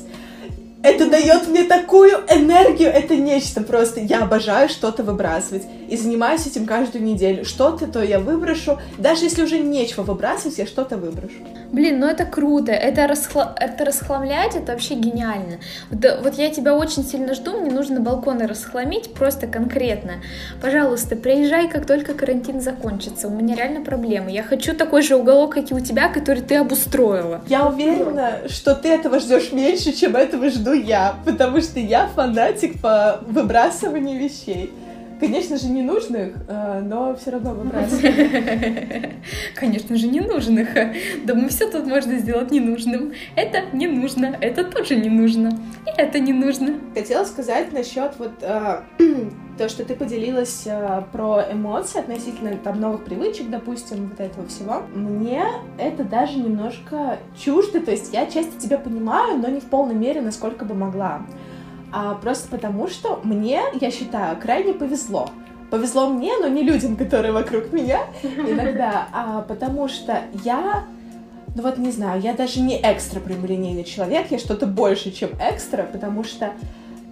Это 0.83 1.09
дает 1.09 1.47
мне 1.47 1.63
такую 1.63 2.11
энергию, 2.29 2.89
это 2.89 3.15
нечто 3.15 3.61
просто. 3.61 3.99
Я 3.99 4.23
обожаю 4.23 4.69
что-то 4.69 5.03
выбрасывать 5.03 5.63
и 5.89 5.97
занимаюсь 5.97 6.45
этим 6.45 6.65
каждую 6.65 7.03
неделю. 7.03 7.45
Что-то 7.45 7.87
то 7.87 8.03
я 8.03 8.19
выброшу, 8.19 8.79
даже 8.97 9.25
если 9.25 9.43
уже 9.43 9.59
нечего 9.59 10.03
выбрасывать, 10.03 10.57
я 10.57 10.65
что-то 10.65 10.97
выброшу. 10.97 11.35
Блин, 11.71 11.99
ну 11.99 12.07
это 12.07 12.25
круто, 12.25 12.71
это, 12.71 13.07
расхла... 13.07 13.55
это 13.59 13.83
расхламлять, 13.83 14.55
это 14.55 14.71
вообще 14.71 14.93
гениально. 14.93 15.59
Вот, 15.89 16.05
вот 16.23 16.35
я 16.35 16.49
тебя 16.49 16.75
очень 16.75 17.03
сильно 17.03 17.33
жду, 17.33 17.59
мне 17.59 17.71
нужно 17.71 17.99
балконы 17.99 18.47
расхламить, 18.47 19.13
просто 19.13 19.47
конкретно. 19.47 20.13
Пожалуйста, 20.61 21.15
приезжай, 21.15 21.69
как 21.69 21.85
только 21.85 22.13
карантин 22.13 22.61
закончится, 22.61 23.27
у 23.27 23.31
меня 23.31 23.55
реально 23.55 23.83
проблемы. 23.83 24.31
Я 24.31 24.43
хочу 24.43 24.73
такой 24.73 25.01
же 25.01 25.15
уголок, 25.15 25.55
как 25.55 25.71
и 25.71 25.73
у 25.73 25.79
тебя, 25.79 26.07
который 26.07 26.41
ты 26.41 26.55
обустроила. 26.55 27.41
Я 27.47 27.67
уверена, 27.67 28.43
что 28.47 28.75
ты 28.75 28.89
этого 28.89 29.19
ждешь 29.19 29.51
меньше, 29.51 29.91
чем 29.91 30.15
этого 30.15 30.49
жду 30.49 30.66
я, 30.73 31.15
потому 31.25 31.61
что 31.61 31.79
я 31.79 32.07
фанатик 32.07 32.79
по 32.81 33.19
выбрасыванию 33.27 34.19
вещей. 34.19 34.71
Конечно 35.19 35.57
же, 35.57 35.67
ненужных, 35.67 36.35
э, 36.47 36.81
но 36.81 37.15
все 37.15 37.31
равно 37.31 37.53
выбрасывать. 37.53 38.15
Конечно 39.55 39.95
же, 39.95 40.07
ненужных. 40.07 40.69
Думаю, 41.25 41.49
все 41.49 41.69
тут 41.69 41.87
можно 41.87 42.17
сделать 42.17 42.51
ненужным. 42.51 43.13
Это 43.35 43.63
не 43.73 43.87
нужно, 43.87 44.37
это 44.39 44.63
тоже 44.63 44.95
не 44.95 45.09
нужно, 45.09 45.49
и 45.85 46.01
это 46.01 46.19
не 46.19 46.33
нужно. 46.33 46.75
Хотела 46.93 47.23
сказать 47.25 47.71
насчет 47.73 48.13
вот 48.19 48.31
э, 48.41 48.81
то, 49.57 49.69
что 49.69 49.83
ты 49.83 49.95
поделилась 49.95 50.63
э, 50.65 51.03
про 51.11 51.45
эмоции 51.51 51.99
относительно 51.99 52.55
там 52.57 52.79
новых 52.79 53.03
привычек, 53.03 53.49
допустим, 53.49 54.09
вот 54.09 54.19
этого 54.19 54.47
всего. 54.47 54.83
Мне 54.93 55.45
это 55.79 56.03
даже 56.03 56.37
немножко 56.37 57.17
чуждо, 57.37 57.81
то 57.81 57.91
есть 57.91 58.13
я 58.13 58.25
часто 58.27 58.59
тебя 58.59 58.77
понимаю, 58.77 59.39
но 59.39 59.47
не 59.47 59.59
в 59.59 59.65
полной 59.65 59.95
мере, 59.95 60.21
насколько 60.21 60.63
бы 60.63 60.75
могла 60.75 61.21
а 61.99 62.13
просто 62.13 62.47
потому, 62.49 62.87
что 62.87 63.19
мне, 63.23 63.59
я 63.81 63.89
считаю, 63.89 64.37
крайне 64.39 64.73
повезло. 64.73 65.31
Повезло 65.71 66.07
мне, 66.07 66.37
но 66.37 66.47
не 66.47 66.61
людям, 66.61 66.95
которые 66.95 67.33
вокруг 67.33 67.73
меня 67.73 68.01
иногда, 68.21 69.07
а 69.11 69.41
потому 69.41 69.87
что 69.87 70.21
я, 70.45 70.83
ну 71.55 71.63
вот 71.63 71.79
не 71.79 71.89
знаю, 71.89 72.21
я 72.21 72.33
даже 72.33 72.59
не 72.59 72.79
экстра 72.79 73.19
прямолинейный 73.19 73.83
человек, 73.83 74.27
я 74.29 74.37
что-то 74.37 74.67
больше, 74.67 75.09
чем 75.09 75.31
экстра, 75.41 75.89
потому 75.91 76.23
что 76.23 76.51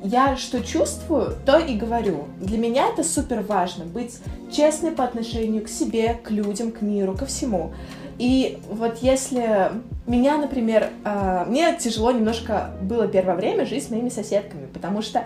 я 0.03 0.37
что 0.37 0.61
чувствую, 0.61 1.35
то 1.47 1.57
и 1.57 1.75
говорю. 1.75 2.25
Для 2.39 2.59
меня 2.59 2.89
это 2.89 3.03
супер 3.03 3.41
важно, 3.41 3.85
быть 3.85 4.19
честной 4.51 4.91
по 4.91 5.03
отношению 5.03 5.63
к 5.63 5.67
себе, 5.67 6.13
к 6.13 6.29
людям, 6.29 6.71
к 6.71 6.81
миру, 6.81 7.17
ко 7.17 7.25
всему. 7.25 7.73
И 8.17 8.59
вот 8.69 8.99
если 9.01 9.71
меня, 10.07 10.37
например, 10.37 10.89
э, 11.03 11.45
мне 11.47 11.75
тяжело 11.75 12.11
немножко 12.11 12.71
было 12.81 13.07
первое 13.07 13.35
время 13.35 13.65
жить 13.65 13.85
с 13.85 13.89
моими 13.89 14.09
соседками, 14.09 14.67
потому 14.67 15.01
что 15.01 15.25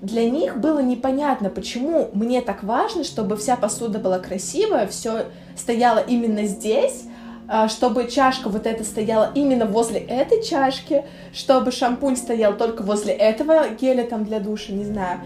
для 0.00 0.30
них 0.30 0.58
было 0.58 0.78
непонятно, 0.78 1.50
почему 1.50 2.10
мне 2.12 2.40
так 2.40 2.62
важно, 2.62 3.02
чтобы 3.02 3.36
вся 3.36 3.56
посуда 3.56 3.98
была 3.98 4.20
красивая, 4.20 4.86
все 4.86 5.24
стояло 5.56 5.98
именно 5.98 6.44
здесь, 6.44 7.04
э, 7.50 7.66
чтобы 7.66 8.06
чашка 8.06 8.48
вот 8.48 8.66
эта 8.66 8.84
стояла 8.84 9.32
именно 9.34 9.66
возле 9.66 9.98
этой 9.98 10.42
чашки, 10.44 11.04
чтобы 11.32 11.72
шампунь 11.72 12.16
стоял 12.16 12.56
только 12.56 12.82
возле 12.84 13.14
этого 13.14 13.68
геля 13.70 14.04
там 14.04 14.24
для 14.24 14.38
душа, 14.38 14.72
не 14.72 14.84
знаю. 14.84 15.20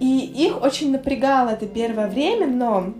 И 0.00 0.18
их 0.18 0.60
очень 0.60 0.90
напрягало 0.90 1.50
это 1.50 1.66
первое 1.66 2.08
время, 2.08 2.48
но 2.48 2.92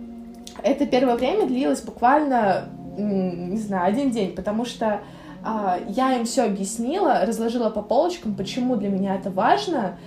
это 0.63 0.85
первое 0.85 1.17
время 1.17 1.45
длилось 1.45 1.81
буквально 1.81 2.69
не 2.97 3.57
знаю, 3.57 3.87
один 3.87 4.11
день, 4.11 4.35
потому 4.35 4.65
что 4.65 5.01
а, 5.43 5.79
я 5.87 6.15
им 6.17 6.25
все 6.25 6.43
объяснила, 6.43 7.25
разложила 7.25 7.69
по 7.69 7.81
полочкам, 7.81 8.35
почему 8.35 8.75
для 8.75 8.89
меня 8.89 9.15
это 9.15 9.29
важно, 9.29 9.97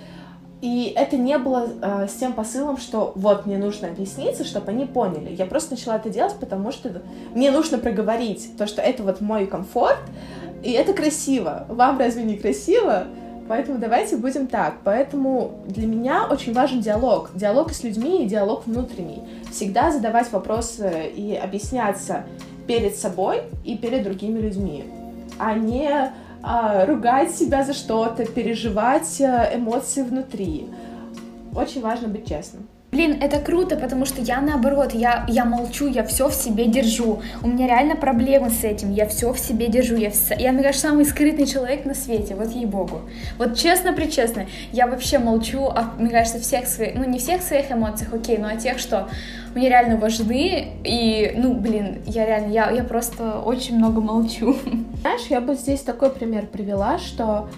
И 0.61 0.91
это 0.93 1.15
не 1.15 1.37
было 1.37 1.69
э, 1.81 2.07
с 2.09 2.15
тем 2.15 2.33
посылом, 2.33 2.77
что 2.77 3.13
вот 3.15 3.45
мне 3.45 3.57
нужно 3.57 3.87
объясниться, 3.87 4.43
чтобы 4.43 4.71
они 4.71 4.85
поняли. 4.85 5.33
Я 5.33 5.45
просто 5.45 5.75
начала 5.75 5.95
это 5.95 6.09
делать, 6.09 6.35
потому 6.37 6.73
что 6.73 7.01
мне 7.33 7.49
нужно 7.49 7.77
проговорить 7.77 8.57
то, 8.57 8.67
что 8.67 8.81
это 8.81 9.03
вот 9.03 9.21
мой 9.21 9.45
комфорт, 9.45 10.01
и 10.61 10.71
это 10.71 10.91
красиво. 10.91 11.65
Вам 11.69 11.97
разве 11.97 12.23
не 12.23 12.35
красиво? 12.35 13.05
Поэтому 13.47 13.79
давайте 13.79 14.17
будем 14.17 14.47
так. 14.47 14.75
Поэтому 14.83 15.63
для 15.65 15.87
меня 15.87 16.27
очень 16.29 16.53
важен 16.53 16.81
диалог. 16.81 17.31
Диалог 17.33 17.71
с 17.71 17.83
людьми 17.83 18.23
и 18.23 18.27
диалог 18.27 18.67
внутренний. 18.67 19.23
Всегда 19.51 19.91
задавать 19.91 20.31
вопросы 20.31 21.11
и 21.15 21.35
объясняться 21.35 22.25
перед 22.69 22.95
собой 22.95 23.41
и 23.65 23.75
перед 23.75 24.03
другими 24.03 24.39
людьми, 24.39 24.83
а 25.39 25.55
не 25.55 26.13
а, 26.43 26.85
ругать 26.85 27.31
себя 27.31 27.63
за 27.63 27.73
что-то, 27.73 28.25
переживать 28.25 29.19
э, 29.19 29.55
эмоции 29.55 30.03
внутри. 30.03 30.67
Очень 31.55 31.81
важно 31.81 32.09
быть 32.09 32.27
честным. 32.27 32.67
Блин, 32.91 33.19
это 33.21 33.39
круто, 33.39 33.75
потому 33.75 34.05
что 34.05 34.21
я 34.21 34.41
наоборот, 34.41 34.93
я, 34.93 35.23
я 35.27 35.45
молчу, 35.45 35.87
я 35.87 36.03
все 36.03 36.27
в 36.27 36.33
себе 36.33 36.65
держу. 36.65 37.21
У 37.43 37.47
меня 37.47 37.67
реально 37.67 37.95
проблемы 37.95 38.49
с 38.49 38.63
этим, 38.63 38.91
я 38.91 39.07
все 39.07 39.31
в 39.31 39.37
себе 39.37 39.67
держу. 39.67 39.95
Я, 39.95 40.09
вс... 40.09 40.31
я 40.35 40.51
мне 40.51 40.63
кажется, 40.63 40.87
самый 40.87 41.05
скрытный 41.05 41.45
человек 41.45 41.85
на 41.85 41.93
свете, 41.93 42.33
вот 42.33 42.49
ей-богу. 42.51 43.01
Вот 43.37 43.55
честно-причестно, 43.55 44.47
я 44.71 44.87
вообще 44.87 45.19
молчу 45.19 45.65
о, 45.65 45.93
мне 45.99 46.09
кажется, 46.09 46.39
всех 46.39 46.65
своих, 46.67 46.95
ну 46.95 47.03
не 47.03 47.19
всех 47.19 47.43
своих 47.43 47.71
эмоциях, 47.71 48.11
окей, 48.11 48.39
но 48.39 48.47
о 48.47 48.55
тех, 48.55 48.79
что 48.79 49.07
мне 49.53 49.69
реально 49.69 49.97
важны, 49.97 50.73
и, 50.83 51.33
ну, 51.35 51.53
блин, 51.53 52.01
я 52.07 52.25
реально, 52.25 52.51
я, 52.51 52.71
я 52.71 52.83
просто 52.83 53.39
очень 53.39 53.77
много 53.77 54.01
молчу. 54.01 54.55
Знаешь, 55.01 55.27
я 55.29 55.41
бы 55.41 55.53
здесь 55.53 55.81
такой 55.81 56.09
пример 56.09 56.47
привела, 56.47 56.97
что 56.97 57.49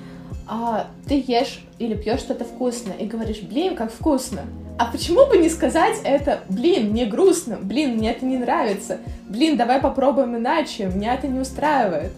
а, 0.45 0.87
ты 1.07 1.23
ешь 1.25 1.63
или 1.79 1.93
пьешь 1.93 2.19
что-то 2.19 2.43
вкусное 2.43 2.95
и 2.97 3.05
говоришь, 3.05 3.41
блин, 3.41 3.75
как 3.75 3.93
вкусно. 3.93 4.41
А 4.81 4.85
почему 4.85 5.27
бы 5.27 5.37
не 5.37 5.47
сказать 5.47 5.97
это, 6.03 6.39
блин, 6.49 6.89
мне 6.89 7.05
грустно, 7.05 7.59
блин, 7.61 7.97
мне 7.97 8.09
это 8.09 8.25
не 8.25 8.39
нравится, 8.39 8.97
блин, 9.29 9.55
давай 9.55 9.79
попробуем 9.79 10.35
иначе, 10.35 10.85
меня 10.85 11.13
это 11.13 11.27
не 11.27 11.39
устраивает. 11.39 12.13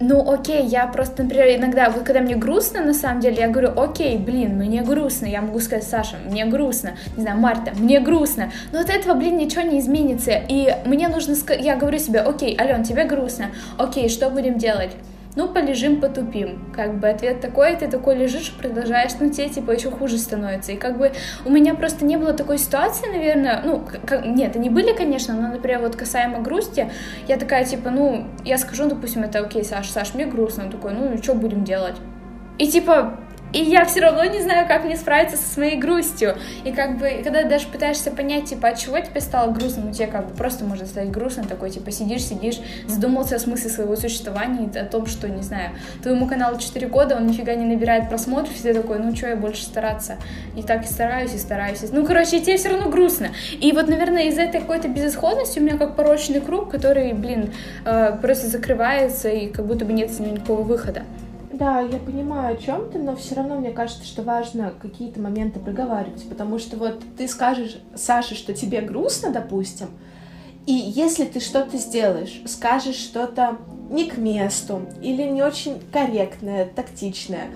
Ну, 0.00 0.26
окей, 0.32 0.64
я 0.64 0.86
просто, 0.86 1.24
например, 1.24 1.58
иногда, 1.58 1.90
вот 1.90 2.04
когда 2.04 2.22
мне 2.22 2.34
грустно, 2.34 2.82
на 2.82 2.94
самом 2.94 3.20
деле, 3.20 3.36
я 3.36 3.48
говорю, 3.48 3.78
окей, 3.78 4.16
блин, 4.16 4.56
мне 4.56 4.80
грустно, 4.80 5.26
я 5.26 5.42
могу 5.42 5.60
сказать, 5.60 5.84
Саша, 5.84 6.16
мне 6.26 6.46
грустно, 6.46 6.96
не 7.18 7.22
знаю, 7.22 7.38
Марта, 7.38 7.72
мне 7.76 8.00
грустно, 8.00 8.50
но 8.72 8.80
от 8.80 8.88
этого, 8.88 9.12
блин, 9.12 9.36
ничего 9.36 9.60
не 9.60 9.78
изменится, 9.78 10.30
и 10.48 10.74
мне 10.86 11.08
нужно, 11.08 11.36
я 11.58 11.76
говорю 11.76 11.98
себе, 11.98 12.20
окей, 12.20 12.56
Ален, 12.58 12.82
тебе 12.82 13.04
грустно, 13.04 13.50
окей, 13.76 14.08
что 14.08 14.30
будем 14.30 14.56
делать? 14.56 14.92
Ну, 15.36 15.48
полежим, 15.48 16.00
потупим. 16.00 16.64
Как 16.74 16.98
бы 16.98 17.08
ответ 17.08 17.40
такой, 17.40 17.76
ты 17.76 17.88
такой 17.88 18.16
лежишь, 18.16 18.52
продолжаешь, 18.52 19.12
ну, 19.20 19.30
тебе, 19.30 19.48
типа, 19.48 19.70
еще 19.72 19.90
хуже 19.90 20.18
становится. 20.18 20.72
И 20.72 20.76
как 20.76 20.98
бы 20.98 21.12
у 21.44 21.50
меня 21.50 21.74
просто 21.74 22.04
не 22.04 22.16
было 22.16 22.32
такой 22.32 22.58
ситуации, 22.58 23.06
наверное, 23.06 23.62
ну, 23.64 23.86
как, 24.06 24.24
нет, 24.24 24.56
они 24.56 24.70
были, 24.70 24.96
конечно, 24.96 25.34
но, 25.34 25.48
например, 25.48 25.80
вот 25.80 25.94
касаемо 25.94 26.40
грусти, 26.40 26.90
я 27.28 27.36
такая, 27.36 27.64
типа, 27.64 27.90
ну, 27.90 28.26
я 28.44 28.58
скажу, 28.58 28.88
допустим, 28.88 29.22
это 29.22 29.40
окей, 29.40 29.62
Саш, 29.62 29.90
Саш, 29.90 30.14
мне 30.14 30.24
грустно, 30.24 30.64
он 30.64 30.70
такой, 30.70 30.92
ну, 30.94 31.16
что 31.22 31.34
будем 31.34 31.64
делать? 31.64 31.96
И, 32.58 32.68
типа, 32.68 33.20
и 33.56 33.62
я 33.62 33.86
все 33.86 34.00
равно 34.00 34.22
не 34.24 34.42
знаю, 34.42 34.68
как 34.68 34.84
мне 34.84 34.96
справиться 34.96 35.38
со 35.38 35.48
своей 35.48 35.78
грустью. 35.78 36.36
И 36.64 36.72
как 36.72 36.98
бы, 36.98 37.22
когда 37.24 37.42
даже 37.44 37.66
пытаешься 37.68 38.10
понять, 38.10 38.50
типа, 38.50 38.68
от 38.68 38.78
чего 38.78 39.00
тебе 39.00 39.22
стало 39.22 39.50
грустно, 39.50 39.84
ну 39.86 39.92
тебе 39.92 40.08
как 40.08 40.28
бы 40.28 40.34
просто 40.34 40.64
может 40.64 40.88
стать 40.88 41.10
грустно, 41.10 41.44
такой, 41.44 41.70
типа, 41.70 41.90
сидишь, 41.90 42.22
сидишь, 42.22 42.60
задумался 42.86 43.36
о 43.36 43.38
смысле 43.38 43.70
своего 43.70 43.96
существования, 43.96 44.68
о 44.78 44.84
том, 44.84 45.06
что, 45.06 45.28
не 45.30 45.42
знаю, 45.42 45.70
твоему 46.02 46.26
каналу 46.26 46.58
4 46.58 46.86
года, 46.88 47.16
он 47.16 47.26
нифига 47.26 47.54
не 47.54 47.64
набирает 47.64 48.10
просмотров, 48.10 48.54
и 48.58 48.62
ты 48.62 48.74
такой, 48.74 48.98
ну 48.98 49.16
что 49.16 49.28
я 49.28 49.36
больше 49.36 49.62
стараться? 49.62 50.16
И 50.54 50.62
так 50.62 50.84
и 50.84 50.86
стараюсь, 50.86 51.32
и 51.32 51.38
стараюсь. 51.38 51.80
Ну, 51.90 52.04
короче, 52.04 52.40
тебе 52.40 52.58
все 52.58 52.68
равно 52.68 52.90
грустно. 52.90 53.28
И 53.58 53.72
вот, 53.72 53.88
наверное, 53.88 54.24
из 54.24 54.36
этой 54.36 54.60
какой-то 54.60 54.88
безысходности 54.88 55.60
у 55.60 55.62
меня 55.62 55.78
как 55.78 55.96
порочный 55.96 56.42
круг, 56.42 56.70
который, 56.70 57.14
блин, 57.14 57.54
э, 57.86 58.18
просто 58.20 58.48
закрывается, 58.48 59.30
и 59.30 59.48
как 59.48 59.64
будто 59.64 59.86
бы 59.86 59.94
нет 59.94 60.12
с 60.12 60.18
него 60.18 60.32
никакого 60.32 60.60
выхода. 60.60 61.04
Да, 61.58 61.80
я 61.80 61.98
понимаю 61.98 62.54
о 62.54 62.58
чем 62.58 62.90
ты, 62.90 62.98
но 62.98 63.16
все 63.16 63.34
равно 63.34 63.54
мне 63.56 63.70
кажется, 63.70 64.04
что 64.04 64.22
важно 64.22 64.74
какие-то 64.78 65.20
моменты 65.20 65.58
проговаривать, 65.58 66.28
потому 66.28 66.58
что 66.58 66.76
вот 66.76 67.02
ты 67.16 67.26
скажешь 67.26 67.78
Саше, 67.94 68.34
что 68.34 68.52
тебе 68.52 68.82
грустно, 68.82 69.30
допустим, 69.32 69.88
и 70.66 70.74
если 70.74 71.24
ты 71.24 71.40
что-то 71.40 71.78
сделаешь, 71.78 72.42
скажешь 72.44 72.96
что-то 72.96 73.56
не 73.88 74.04
к 74.04 74.18
месту 74.18 74.82
или 75.00 75.22
не 75.22 75.42
очень 75.42 75.80
корректное, 75.90 76.66
тактичное, 76.66 77.46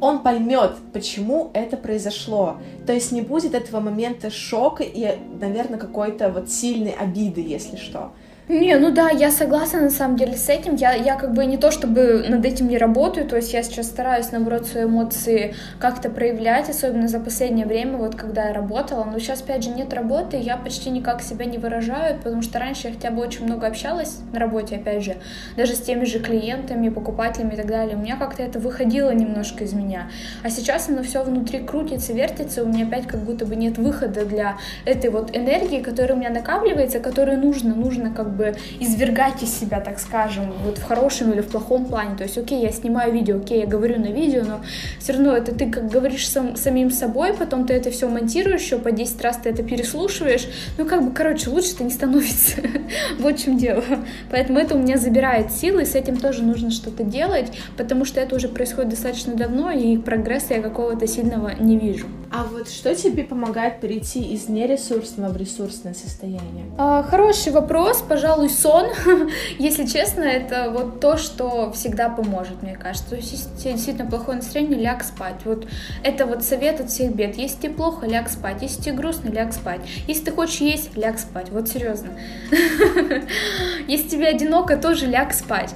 он 0.00 0.24
поймет, 0.24 0.72
почему 0.92 1.52
это 1.54 1.76
произошло. 1.76 2.56
То 2.88 2.92
есть 2.92 3.12
не 3.12 3.22
будет 3.22 3.54
этого 3.54 3.78
момента 3.78 4.30
шока 4.30 4.82
и, 4.82 5.16
наверное, 5.40 5.78
какой-то 5.78 6.28
вот 6.30 6.50
сильной 6.50 6.90
обиды, 6.90 7.40
если 7.40 7.76
что. 7.76 8.14
Не, 8.46 8.76
ну 8.76 8.90
да, 8.90 9.08
я 9.08 9.30
согласна 9.30 9.80
на 9.80 9.90
самом 9.90 10.18
деле 10.18 10.36
с 10.36 10.50
этим. 10.50 10.74
Я, 10.74 10.92
я 10.92 11.16
как 11.16 11.32
бы 11.32 11.46
не 11.46 11.56
то 11.56 11.70
чтобы 11.70 12.26
над 12.28 12.44
этим 12.44 12.68
не 12.68 12.76
работаю, 12.76 13.26
то 13.26 13.36
есть 13.36 13.54
я 13.54 13.62
сейчас 13.62 13.86
стараюсь, 13.86 14.32
наоборот, 14.32 14.66
свои 14.66 14.84
эмоции 14.84 15.54
как-то 15.78 16.10
проявлять, 16.10 16.68
особенно 16.68 17.08
за 17.08 17.20
последнее 17.20 17.64
время, 17.64 17.96
вот 17.96 18.16
когда 18.16 18.48
я 18.48 18.52
работала. 18.52 19.04
Но 19.04 19.18
сейчас, 19.18 19.40
опять 19.40 19.64
же, 19.64 19.70
нет 19.70 19.94
работы, 19.94 20.36
я 20.36 20.58
почти 20.58 20.90
никак 20.90 21.22
себя 21.22 21.46
не 21.46 21.56
выражаю, 21.56 22.18
потому 22.18 22.42
что 22.42 22.58
раньше 22.58 22.88
я 22.88 22.92
хотя 22.92 23.10
бы 23.10 23.22
очень 23.22 23.46
много 23.46 23.66
общалась 23.66 24.18
на 24.30 24.40
работе, 24.40 24.76
опять 24.76 25.02
же, 25.02 25.16
даже 25.56 25.74
с 25.74 25.80
теми 25.80 26.04
же 26.04 26.18
клиентами, 26.18 26.90
покупателями 26.90 27.54
и 27.54 27.56
так 27.56 27.66
далее. 27.66 27.96
У 27.96 28.00
меня 28.00 28.16
как-то 28.16 28.42
это 28.42 28.58
выходило 28.58 29.10
немножко 29.10 29.64
из 29.64 29.72
меня. 29.72 30.10
А 30.42 30.50
сейчас 30.50 30.90
оно 30.90 31.02
все 31.02 31.22
внутри 31.22 31.60
крутится, 31.60 32.12
вертится, 32.12 32.62
у 32.62 32.66
меня 32.66 32.84
опять 32.84 33.06
как 33.06 33.20
будто 33.20 33.46
бы 33.46 33.56
нет 33.56 33.78
выхода 33.78 34.26
для 34.26 34.58
этой 34.84 35.08
вот 35.08 35.34
энергии, 35.34 35.80
которая 35.80 36.14
у 36.14 36.20
меня 36.20 36.28
накапливается, 36.28 37.00
которую 37.00 37.38
нужно, 37.38 37.74
нужно 37.74 38.10
как 38.10 38.33
извергать 38.80 39.42
из 39.42 39.54
себя, 39.54 39.80
так 39.80 39.98
скажем, 39.98 40.52
вот 40.64 40.78
в 40.78 40.82
хорошем 40.82 41.32
или 41.32 41.40
в 41.40 41.48
плохом 41.48 41.86
плане. 41.86 42.16
То 42.16 42.24
есть, 42.24 42.36
окей, 42.36 42.62
я 42.62 42.72
снимаю 42.72 43.12
видео, 43.12 43.38
окей, 43.38 43.60
я 43.60 43.66
говорю 43.66 43.98
на 44.00 44.12
видео, 44.12 44.42
но 44.44 44.60
все 44.98 45.12
равно 45.12 45.36
это 45.36 45.54
ты 45.54 45.70
как 45.70 45.88
говоришь 45.88 46.28
сам, 46.28 46.56
самим 46.56 46.90
собой, 46.90 47.32
потом 47.34 47.66
ты 47.66 47.74
это 47.74 47.90
все 47.90 48.08
монтируешь, 48.08 48.60
еще 48.60 48.78
по 48.78 48.92
10 48.92 49.22
раз 49.22 49.38
ты 49.38 49.50
это 49.50 49.62
переслушиваешь. 49.62 50.46
Ну, 50.78 50.84
как 50.84 51.04
бы, 51.04 51.12
короче, 51.12 51.50
лучше-то 51.50 51.84
не 51.84 51.90
становится. 51.90 52.60
вот 53.18 53.38
в 53.38 53.44
чем 53.44 53.56
дело. 53.56 53.84
Поэтому 54.30 54.58
это 54.58 54.74
у 54.74 54.78
меня 54.78 54.96
забирает 54.96 55.52
силы, 55.52 55.82
и 55.82 55.86
с 55.86 55.94
этим 55.94 56.16
тоже 56.16 56.42
нужно 56.42 56.70
что-то 56.70 57.04
делать, 57.04 57.52
потому 57.76 58.04
что 58.04 58.20
это 58.20 58.36
уже 58.36 58.48
происходит 58.48 58.90
достаточно 58.90 59.34
давно, 59.34 59.70
и 59.70 59.96
прогресса 59.96 60.54
я 60.54 60.62
какого-то 60.62 61.06
сильного 61.06 61.52
не 61.58 61.78
вижу. 61.78 62.06
А 62.30 62.44
вот 62.50 62.68
что 62.68 62.94
тебе 62.94 63.22
помогает 63.22 63.80
перейти 63.80 64.20
из 64.20 64.48
нересурсного 64.48 65.32
в 65.32 65.36
ресурсное 65.36 65.94
состояние? 65.94 66.66
А, 66.78 67.02
хороший 67.04 67.52
вопрос, 67.52 68.02
пожалуйста 68.06 68.23
пожалуй, 68.24 68.48
сон, 68.48 68.86
если 69.58 69.84
честно, 69.84 70.22
это 70.22 70.70
вот 70.70 70.98
то, 70.98 71.18
что 71.18 71.70
всегда 71.72 72.08
поможет, 72.08 72.62
мне 72.62 72.74
кажется. 72.74 73.10
То 73.10 73.16
есть, 73.16 73.32
если 73.32 73.72
действительно 73.72 74.08
плохое 74.08 74.38
настроение, 74.38 74.80
ляг 74.80 75.04
спать. 75.04 75.34
Вот 75.44 75.66
это 76.02 76.24
вот 76.24 76.42
совет 76.42 76.80
от 76.80 76.88
всех 76.88 77.14
бед. 77.14 77.36
Если 77.36 77.58
тебе 77.58 77.74
плохо, 77.74 78.06
ляг 78.06 78.30
спать. 78.30 78.62
Если 78.62 78.80
тебе 78.80 78.92
грустно, 78.92 79.28
ляг 79.28 79.52
спать. 79.52 79.82
Если 80.08 80.24
ты 80.24 80.30
хочешь 80.30 80.62
есть, 80.62 80.96
ляг 80.96 81.18
спать. 81.18 81.50
Вот 81.50 81.68
серьезно. 81.68 82.12
Если 83.88 84.08
тебе 84.08 84.28
одиноко, 84.28 84.78
тоже 84.78 85.04
ляг 85.04 85.34
спать. 85.34 85.74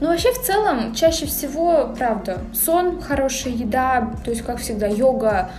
Но 0.00 0.08
вообще 0.08 0.30
в 0.32 0.42
целом 0.42 0.94
чаще 0.94 1.24
всего, 1.26 1.94
правда, 1.98 2.40
сон, 2.52 3.00
хорошая 3.00 3.54
еда, 3.54 4.12
то 4.24 4.30
есть 4.30 4.42
как 4.42 4.58
всегда 4.58 4.86
йога, 4.86 5.50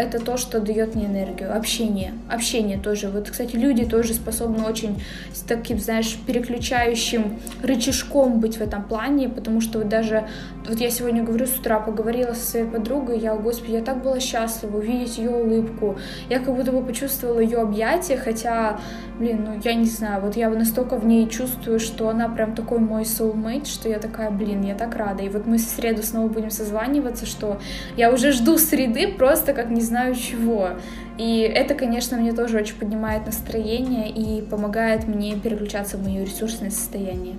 это 0.00 0.18
то, 0.18 0.36
что 0.36 0.60
дает 0.60 0.94
мне 0.94 1.06
энергию. 1.06 1.54
Общение. 1.56 2.14
Общение 2.28 2.78
тоже. 2.78 3.08
Вот, 3.08 3.30
кстати, 3.30 3.56
люди 3.56 3.84
тоже 3.84 4.14
способны 4.14 4.64
очень 4.64 5.02
с 5.32 5.40
таким, 5.40 5.78
знаешь, 5.78 6.18
переключающим 6.26 7.38
рычажком 7.62 8.40
быть 8.40 8.56
в 8.56 8.60
этом 8.60 8.82
плане, 8.84 9.28
потому 9.28 9.60
что 9.60 9.78
вот 9.78 9.88
даже, 9.88 10.26
вот 10.68 10.80
я 10.80 10.90
сегодня 10.90 11.22
говорю 11.22 11.46
с 11.46 11.58
утра, 11.58 11.80
поговорила 11.80 12.32
со 12.32 12.50
своей 12.50 12.66
подругой, 12.66 13.18
я, 13.18 13.34
господи, 13.36 13.72
я 13.72 13.82
так 13.82 14.02
была 14.02 14.20
счастлива 14.20 14.78
увидеть 14.78 15.18
ее 15.18 15.30
улыбку. 15.30 15.98
Я 16.28 16.38
как 16.40 16.54
будто 16.54 16.72
бы 16.72 16.82
почувствовала 16.82 17.40
ее 17.40 17.58
объятия, 17.58 18.16
хотя, 18.16 18.80
блин, 19.18 19.44
ну 19.44 19.60
я 19.62 19.74
не 19.74 19.86
знаю, 19.86 20.22
вот 20.22 20.36
я 20.36 20.48
настолько 20.50 20.96
в 20.96 21.06
ней 21.06 21.28
чувствую, 21.28 21.80
что 21.80 22.08
она 22.08 22.28
прям 22.28 22.54
такой 22.54 22.78
мой 22.78 23.02
soulmate, 23.02 23.66
что 23.66 23.88
я 23.88 23.98
такая, 23.98 24.30
блин, 24.30 24.62
я 24.62 24.74
так 24.74 24.96
рада. 24.96 25.22
И 25.22 25.28
вот 25.28 25.46
мы 25.46 25.58
в 25.58 25.60
среду 25.60 26.02
снова 26.02 26.28
будем 26.28 26.50
созваниваться, 26.50 27.26
что 27.26 27.60
я 27.96 28.12
уже 28.12 28.32
жду 28.32 28.58
среды 28.58 29.08
просто 29.08 29.52
как 29.52 29.70
не 29.70 29.80
знаю 29.90 30.14
чего. 30.14 30.70
И 31.18 31.40
это, 31.40 31.74
конечно, 31.74 32.16
мне 32.16 32.32
тоже 32.32 32.58
очень 32.58 32.76
поднимает 32.76 33.26
настроение 33.26 34.08
и 34.08 34.40
помогает 34.42 35.06
мне 35.06 35.36
переключаться 35.36 35.96
в 35.96 36.02
мое 36.02 36.24
ресурсное 36.24 36.70
состояние. 36.70 37.36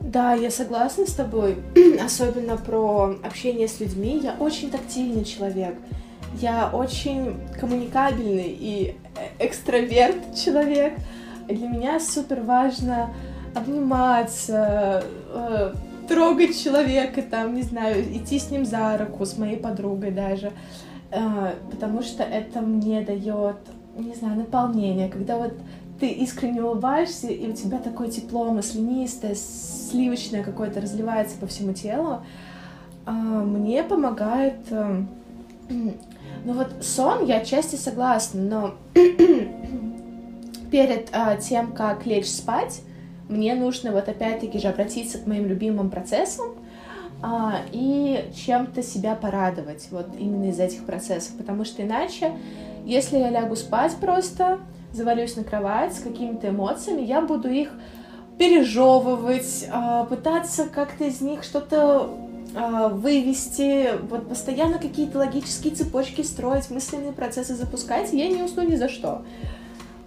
Да, 0.00 0.34
я 0.34 0.50
согласна 0.50 1.06
с 1.06 1.14
тобой, 1.14 1.56
особенно 2.04 2.56
про 2.56 3.16
общение 3.24 3.68
с 3.68 3.80
людьми. 3.80 4.20
Я 4.22 4.36
очень 4.38 4.70
тактильный 4.70 5.24
человек. 5.24 5.74
Я 6.40 6.68
очень 6.68 7.36
коммуникабельный 7.58 8.56
и 8.58 8.96
экстраверт 9.38 10.36
человек. 10.36 10.92
Для 11.48 11.68
меня 11.68 12.00
супер 12.00 12.40
важно 12.42 13.10
обниматься, 13.54 15.04
э, 15.32 15.72
трогать 16.08 16.62
человека, 16.62 17.22
там, 17.22 17.54
не 17.54 17.62
знаю, 17.62 18.02
идти 18.02 18.38
с 18.38 18.50
ним 18.50 18.64
за 18.64 18.98
руку, 18.98 19.24
с 19.24 19.38
моей 19.38 19.56
подругой 19.56 20.10
даже. 20.10 20.52
Э, 21.14 21.54
потому 21.70 22.02
что 22.02 22.22
это 22.22 22.60
мне 22.60 23.00
дает, 23.02 23.56
не 23.96 24.14
знаю, 24.14 24.36
наполнение, 24.36 25.08
когда 25.08 25.38
вот 25.38 25.54
ты 26.00 26.08
искренне 26.08 26.62
улыбаешься, 26.62 27.28
и 27.28 27.48
у 27.48 27.52
тебя 27.52 27.78
такое 27.78 28.08
тепло 28.08 28.50
маслянистое, 28.52 29.34
сливочное 29.34 30.42
какое-то 30.42 30.80
разливается 30.80 31.38
по 31.38 31.46
всему 31.46 31.72
телу, 31.72 32.20
а, 33.06 33.12
мне 33.12 33.82
помогает... 33.82 34.56
Э, 34.70 35.02
ну 35.68 36.52
вот 36.52 36.74
сон 36.82 37.24
я 37.24 37.38
отчасти 37.38 37.76
согласна, 37.76 38.42
но 38.42 38.74
перед 40.70 41.08
а, 41.12 41.36
тем, 41.36 41.72
как 41.72 42.04
лечь 42.06 42.28
спать, 42.28 42.82
мне 43.28 43.54
нужно 43.54 43.92
вот 43.92 44.08
опять-таки 44.08 44.58
же 44.58 44.68
обратиться 44.68 45.18
к 45.18 45.26
моим 45.26 45.46
любимым 45.46 45.90
процессам 45.90 46.56
а, 47.26 47.62
и 47.72 48.30
чем-то 48.36 48.82
себя 48.82 49.14
порадовать 49.14 49.88
вот 49.90 50.08
именно 50.18 50.50
из 50.50 50.60
этих 50.60 50.84
процессов, 50.84 51.32
потому 51.38 51.64
что 51.64 51.82
иначе, 51.82 52.32
если 52.84 53.16
я 53.16 53.30
лягу 53.30 53.56
спать 53.56 53.96
просто, 53.98 54.58
завалюсь 54.92 55.34
на 55.34 55.42
кровать 55.42 55.94
с 55.94 56.00
какими-то 56.00 56.50
эмоциями, 56.50 57.00
я 57.00 57.22
буду 57.22 57.48
их 57.48 57.70
пережевывать, 58.38 59.66
а, 59.72 60.04
пытаться 60.04 60.68
как-то 60.68 61.04
из 61.04 61.22
них 61.22 61.44
что-то 61.44 62.14
а, 62.54 62.90
вывести, 62.90 63.92
вот 64.02 64.28
постоянно 64.28 64.78
какие-то 64.78 65.16
логические 65.16 65.74
цепочки 65.74 66.20
строить, 66.20 66.68
мысленные 66.68 67.12
процессы 67.12 67.54
запускать, 67.54 68.12
я 68.12 68.28
не 68.28 68.42
усну 68.42 68.68
ни 68.68 68.76
за 68.76 68.90
что. 68.90 69.22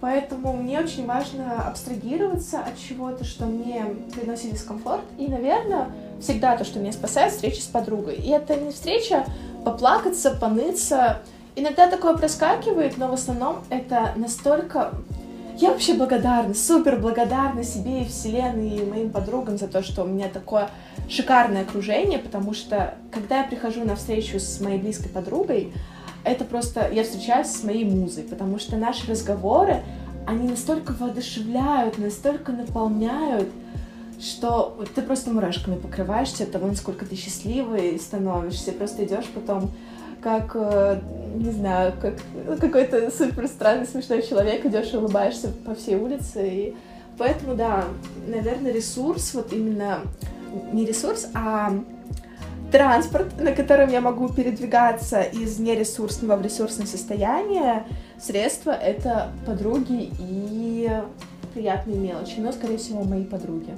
Поэтому 0.00 0.52
мне 0.52 0.78
очень 0.78 1.06
важно 1.06 1.66
абстрагироваться 1.66 2.60
от 2.60 2.78
чего-то, 2.78 3.24
что 3.24 3.46
мне 3.46 3.84
приносит 4.14 4.52
дискомфорт. 4.52 5.02
И, 5.18 5.26
наверное, 5.26 5.88
всегда 6.20 6.56
то, 6.56 6.64
что 6.64 6.78
меня 6.78 6.92
спасает, 6.92 7.32
встреча 7.32 7.60
с 7.60 7.66
подругой. 7.66 8.14
И 8.14 8.28
это 8.28 8.54
не 8.54 8.70
встреча 8.70 9.24
поплакаться, 9.64 10.30
поныться. 10.30 11.20
Иногда 11.56 11.88
такое 11.88 12.16
проскакивает, 12.16 12.96
но 12.96 13.08
в 13.08 13.14
основном 13.14 13.58
это 13.70 14.12
настолько... 14.16 14.92
Я 15.56 15.70
вообще 15.70 15.94
благодарна, 15.94 16.54
супер 16.54 17.00
благодарна 17.00 17.64
себе 17.64 18.02
и 18.02 18.04
Вселенной, 18.04 18.76
и 18.76 18.84
моим 18.84 19.10
подругам 19.10 19.58
за 19.58 19.66
то, 19.66 19.82
что 19.82 20.04
у 20.04 20.06
меня 20.06 20.28
такое 20.28 20.68
шикарное 21.08 21.62
окружение, 21.62 22.20
потому 22.20 22.54
что 22.54 22.94
когда 23.10 23.38
я 23.38 23.44
прихожу 23.44 23.84
на 23.84 23.96
встречу 23.96 24.38
с 24.38 24.60
моей 24.60 24.78
близкой 24.78 25.08
подругой, 25.08 25.72
это 26.28 26.44
просто 26.44 26.88
я 26.90 27.04
встречаюсь 27.04 27.48
с 27.48 27.62
моей 27.64 27.84
музой, 27.84 28.24
потому 28.24 28.58
что 28.58 28.76
наши 28.76 29.10
разговоры, 29.10 29.82
они 30.26 30.48
настолько 30.48 30.92
воодушевляют, 30.92 31.98
настолько 31.98 32.52
наполняют, 32.52 33.48
что 34.20 34.84
ты 34.94 35.02
просто 35.02 35.30
мурашками 35.30 35.76
покрываешься 35.76 36.44
от 36.44 36.52
того, 36.52 36.66
насколько 36.66 37.06
ты 37.06 37.16
счастливый 37.16 37.98
становишься. 37.98 38.72
Просто 38.72 39.04
идешь 39.04 39.26
потом 39.34 39.70
как, 40.20 40.50
э, 40.54 41.00
не 41.36 41.52
знаю, 41.52 41.92
как 42.00 42.16
какой-то 42.60 43.10
супер 43.10 43.46
странный, 43.46 43.86
смешной 43.86 44.22
человек, 44.22 44.66
идешь 44.66 44.92
и 44.92 44.96
улыбаешься 44.96 45.48
по 45.64 45.74
всей 45.74 45.96
улице. 45.96 46.48
И 46.48 46.76
поэтому, 47.16 47.54
да, 47.54 47.84
наверное, 48.26 48.72
ресурс, 48.72 49.34
вот 49.34 49.52
именно 49.52 50.00
не 50.72 50.84
ресурс, 50.84 51.28
а 51.34 51.72
транспорт, 52.70 53.40
на 53.40 53.52
котором 53.52 53.90
я 53.90 54.00
могу 54.00 54.28
передвигаться 54.28 55.22
из 55.22 55.58
нересурсного 55.58 56.36
в 56.36 56.42
ресурсное 56.42 56.86
состояние, 56.86 57.86
средства— 58.20 58.70
это 58.72 59.32
подруги 59.46 60.10
и 60.18 60.90
приятные 61.58 61.98
мелочи, 61.98 62.34
но, 62.38 62.52
скорее 62.52 62.78
всего, 62.78 63.02
мои 63.02 63.24
подруги. 63.24 63.74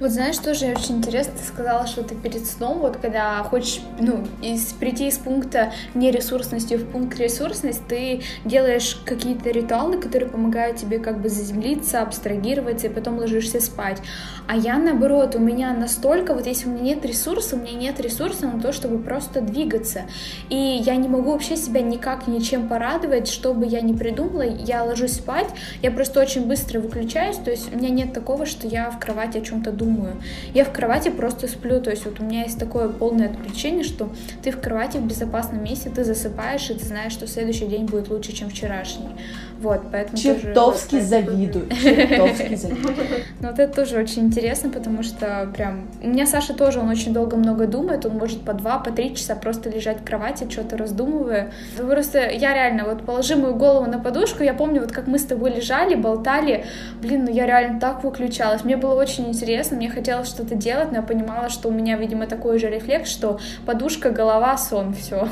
Вот 0.00 0.10
знаешь, 0.10 0.38
тоже 0.38 0.66
очень 0.66 0.96
интересно, 0.96 1.34
ты 1.38 1.44
сказала, 1.46 1.86
что 1.86 2.02
ты 2.02 2.14
перед 2.14 2.46
сном, 2.46 2.78
вот 2.78 2.96
когда 2.96 3.42
хочешь, 3.42 3.82
ну, 4.00 4.24
из, 4.42 4.72
прийти 4.72 5.08
из 5.08 5.18
пункта 5.18 5.72
нересурсности 5.94 6.74
в 6.74 6.90
пункт 6.90 7.18
ресурсность, 7.20 7.82
ты 7.86 8.22
делаешь 8.46 8.98
какие-то 9.04 9.50
ритуалы, 9.50 9.98
которые 9.98 10.30
помогают 10.30 10.78
тебе 10.78 10.98
как 10.98 11.20
бы 11.20 11.28
заземлиться, 11.28 12.00
абстрагироваться, 12.00 12.86
и 12.86 12.90
потом 12.90 13.18
ложишься 13.18 13.60
спать. 13.60 13.98
А 14.46 14.56
я, 14.56 14.78
наоборот, 14.78 15.34
у 15.34 15.38
меня 15.38 15.74
настолько, 15.74 16.32
вот 16.32 16.46
если 16.46 16.66
у 16.66 16.72
меня 16.72 16.94
нет 16.94 17.04
ресурса, 17.04 17.56
у 17.56 17.58
меня 17.58 17.72
нет 17.72 18.00
ресурса 18.00 18.46
на 18.46 18.58
то, 18.58 18.72
чтобы 18.72 18.98
просто 19.02 19.42
двигаться. 19.42 20.04
И 20.48 20.56
я 20.56 20.96
не 20.96 21.08
могу 21.08 21.32
вообще 21.32 21.56
себя 21.56 21.82
никак 21.82 22.26
ничем 22.26 22.68
порадовать, 22.68 23.28
чтобы 23.28 23.66
я 23.66 23.82
не 23.82 23.92
придумала, 23.92 24.42
я 24.42 24.82
ложусь 24.82 25.16
спать, 25.16 25.48
я 25.82 25.90
просто 25.90 26.20
очень 26.20 26.46
быстро 26.46 26.80
выключаю 26.80 27.17
отключаюсь, 27.18 27.36
то 27.36 27.50
есть 27.50 27.72
у 27.72 27.76
меня 27.76 27.90
нет 27.90 28.12
такого, 28.12 28.46
что 28.46 28.66
я 28.66 28.90
в 28.90 28.98
кровати 28.98 29.38
о 29.38 29.40
чем-то 29.40 29.72
думаю. 29.72 30.16
Я 30.54 30.64
в 30.64 30.72
кровати 30.72 31.10
просто 31.10 31.48
сплю, 31.48 31.80
то 31.80 31.90
есть 31.90 32.04
вот 32.04 32.20
у 32.20 32.24
меня 32.24 32.42
есть 32.42 32.58
такое 32.58 32.88
полное 32.88 33.30
отключение, 33.30 33.84
что 33.84 34.10
ты 34.42 34.50
в 34.50 34.60
кровати 34.60 34.98
в 34.98 35.06
безопасном 35.06 35.62
месте, 35.62 35.90
ты 35.90 36.04
засыпаешь, 36.04 36.70
и 36.70 36.74
ты 36.74 36.84
знаешь, 36.84 37.12
что 37.12 37.26
следующий 37.26 37.66
день 37.66 37.86
будет 37.86 38.08
лучше, 38.08 38.32
чем 38.32 38.48
вчерашний. 38.48 39.08
Вот, 39.60 39.82
поэтому 39.90 40.16
Чертовски 40.16 40.96
тоже, 40.96 41.04
завидую, 41.04 41.68
чертовски 41.82 42.54
завидую. 42.54 42.94
Ну 43.40 43.48
вот 43.48 43.58
это 43.58 43.74
тоже 43.74 43.98
очень 43.98 44.26
интересно, 44.26 44.70
потому 44.70 45.02
что 45.02 45.50
прям... 45.52 45.88
У 46.00 46.08
меня 46.08 46.26
Саша 46.26 46.54
тоже, 46.54 46.78
он 46.78 46.88
очень 46.88 47.12
долго 47.12 47.36
много 47.36 47.66
думает, 47.66 48.06
он 48.06 48.16
может 48.16 48.42
по 48.42 48.52
два, 48.52 48.78
по 48.78 48.92
три 48.92 49.16
часа 49.16 49.34
просто 49.34 49.68
лежать 49.68 50.00
в 50.00 50.04
кровати, 50.04 50.46
что-то 50.48 50.76
раздумывая. 50.76 51.52
Просто 51.76 52.30
я 52.30 52.54
реально, 52.54 52.84
вот 52.84 53.04
положи 53.04 53.34
мою 53.34 53.56
голову 53.56 53.90
на 53.90 53.98
подушку, 53.98 54.44
я 54.44 54.54
помню, 54.54 54.80
вот 54.80 54.92
как 54.92 55.08
мы 55.08 55.18
с 55.18 55.24
тобой 55.24 55.50
лежали, 55.50 55.96
болтали, 55.96 56.64
блин, 57.02 57.24
ну 57.24 57.32
я 57.32 57.44
реально 57.46 57.80
так 57.80 58.04
выключалась. 58.04 58.62
Мне 58.62 58.76
было 58.76 58.94
очень 58.94 59.28
интересно, 59.28 59.76
мне 59.76 59.90
хотелось 59.90 60.28
что-то 60.28 60.54
делать, 60.54 60.92
но 60.92 60.98
я 60.98 61.02
понимала, 61.02 61.48
что 61.48 61.68
у 61.68 61.72
меня, 61.72 61.96
видимо, 61.96 62.28
такой 62.28 62.60
же 62.60 62.68
рефлекс, 62.70 63.10
что 63.10 63.40
подушка, 63.66 64.10
голова, 64.10 64.56
сон, 64.56 64.94
все. 64.94 65.28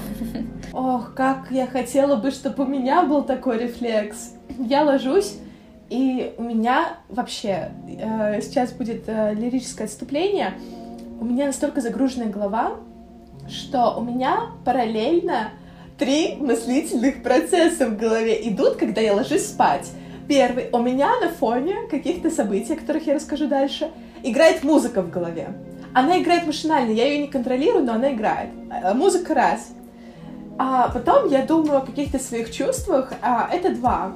Ох, 0.72 1.14
как 1.14 1.46
я 1.50 1.66
хотела 1.66 2.16
бы, 2.16 2.32
чтобы 2.32 2.64
у 2.64 2.66
меня 2.66 3.02
был 3.04 3.22
такой 3.22 3.58
рефлекс. 3.58 4.15
Я 4.58 4.84
ложусь, 4.84 5.36
и 5.88 6.34
у 6.38 6.42
меня 6.42 6.98
вообще 7.08 7.70
э, 7.88 8.40
сейчас 8.40 8.72
будет 8.72 9.04
э, 9.06 9.34
лирическое 9.34 9.86
отступление. 9.86 10.54
У 11.20 11.24
меня 11.24 11.46
настолько 11.46 11.80
загруженная 11.80 12.28
голова, 12.28 12.72
что 13.48 13.94
у 13.96 14.02
меня 14.02 14.50
параллельно 14.64 15.50
три 15.98 16.36
мыслительных 16.36 17.22
процесса 17.22 17.86
в 17.86 17.96
голове 17.96 18.48
идут, 18.48 18.76
когда 18.76 19.00
я 19.00 19.14
ложусь 19.14 19.46
спать. 19.46 19.90
Первый. 20.28 20.70
У 20.72 20.78
меня 20.78 21.10
на 21.20 21.28
фоне 21.28 21.76
каких-то 21.90 22.30
событий, 22.30 22.72
о 22.72 22.76
которых 22.76 23.06
я 23.06 23.14
расскажу 23.14 23.46
дальше, 23.46 23.90
играет 24.22 24.64
музыка 24.64 25.02
в 25.02 25.10
голове. 25.10 25.48
Она 25.94 26.20
играет 26.20 26.46
машинально, 26.46 26.90
я 26.90 27.06
ее 27.06 27.20
не 27.20 27.28
контролирую, 27.28 27.84
но 27.84 27.94
она 27.94 28.12
играет. 28.12 28.50
Э, 28.70 28.92
музыка 28.92 29.34
раз. 29.34 29.68
А 30.58 30.88
потом 30.88 31.28
я 31.28 31.44
думаю 31.44 31.78
о 31.78 31.86
каких-то 31.86 32.18
своих 32.18 32.50
чувствах. 32.50 33.12
А, 33.22 33.48
это 33.52 33.74
два. 33.74 34.12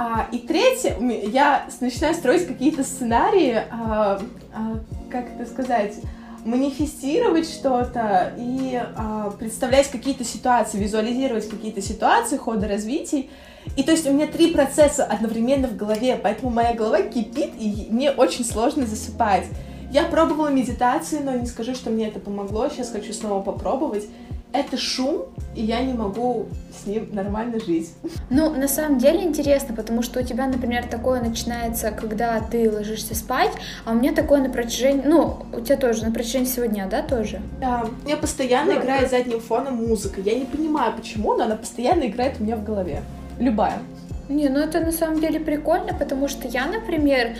А, 0.00 0.28
и 0.30 0.38
третье, 0.38 0.96
я 1.00 1.66
начинаю 1.80 2.14
строить 2.14 2.46
какие-то 2.46 2.84
сценарии, 2.84 3.64
а, 3.68 4.20
а, 4.54 4.78
как 5.10 5.26
это 5.28 5.44
сказать, 5.44 5.96
манифестировать 6.44 7.50
что-то 7.50 8.32
и 8.38 8.80
а, 8.94 9.32
представлять 9.32 9.90
какие-то 9.90 10.22
ситуации, 10.22 10.78
визуализировать 10.78 11.48
какие-то 11.50 11.82
ситуации, 11.82 12.36
хода 12.36 12.68
развитий. 12.68 13.28
И 13.76 13.82
то 13.82 13.90
есть 13.90 14.06
у 14.06 14.12
меня 14.12 14.28
три 14.28 14.52
процесса 14.52 15.04
одновременно 15.04 15.66
в 15.66 15.74
голове, 15.74 16.16
поэтому 16.22 16.52
моя 16.52 16.74
голова 16.74 17.02
кипит, 17.02 17.54
и 17.58 17.88
мне 17.90 18.12
очень 18.12 18.44
сложно 18.44 18.86
засыпать. 18.86 19.46
Я 19.90 20.04
пробовала 20.04 20.46
медитацию, 20.46 21.24
но 21.24 21.34
не 21.34 21.46
скажу, 21.46 21.74
что 21.74 21.90
мне 21.90 22.06
это 22.06 22.20
помогло. 22.20 22.68
Сейчас 22.68 22.90
хочу 22.90 23.12
снова 23.12 23.42
попробовать 23.42 24.04
это 24.52 24.76
шум, 24.76 25.26
и 25.54 25.62
я 25.62 25.80
не 25.82 25.92
могу 25.92 26.46
с 26.72 26.86
ним 26.86 27.08
нормально 27.12 27.58
жить. 27.60 27.90
Ну, 28.30 28.50
на 28.50 28.68
самом 28.68 28.98
деле 28.98 29.22
интересно, 29.22 29.74
потому 29.74 30.02
что 30.02 30.20
у 30.20 30.22
тебя, 30.22 30.46
например, 30.46 30.86
такое 30.86 31.20
начинается, 31.20 31.90
когда 31.90 32.40
ты 32.40 32.70
ложишься 32.70 33.14
спать, 33.14 33.52
а 33.84 33.92
у 33.92 33.94
меня 33.94 34.12
такое 34.12 34.40
на 34.40 34.48
протяжении, 34.48 35.02
ну, 35.04 35.38
у 35.52 35.60
тебя 35.60 35.76
тоже 35.76 36.04
на 36.04 36.12
протяжении 36.12 36.46
всего 36.46 36.66
дня, 36.66 36.86
да, 36.86 37.02
тоже? 37.02 37.40
Да, 37.60 37.86
у 38.02 38.06
меня 38.06 38.16
постоянно 38.16 38.74
да, 38.74 38.80
играет 38.80 39.02
да. 39.02 39.18
задним 39.18 39.40
фоном 39.40 39.76
музыка. 39.86 40.20
Я 40.20 40.38
не 40.38 40.44
понимаю, 40.44 40.94
почему, 40.96 41.34
но 41.34 41.44
она 41.44 41.56
постоянно 41.56 42.04
играет 42.04 42.40
у 42.40 42.44
меня 42.44 42.56
в 42.56 42.64
голове. 42.64 43.02
Любая. 43.38 43.78
Не, 44.28 44.48
ну 44.48 44.58
это 44.58 44.80
на 44.80 44.92
самом 44.92 45.20
деле 45.20 45.40
прикольно, 45.40 45.94
потому 45.94 46.28
что 46.28 46.48
я, 46.48 46.66
например, 46.66 47.36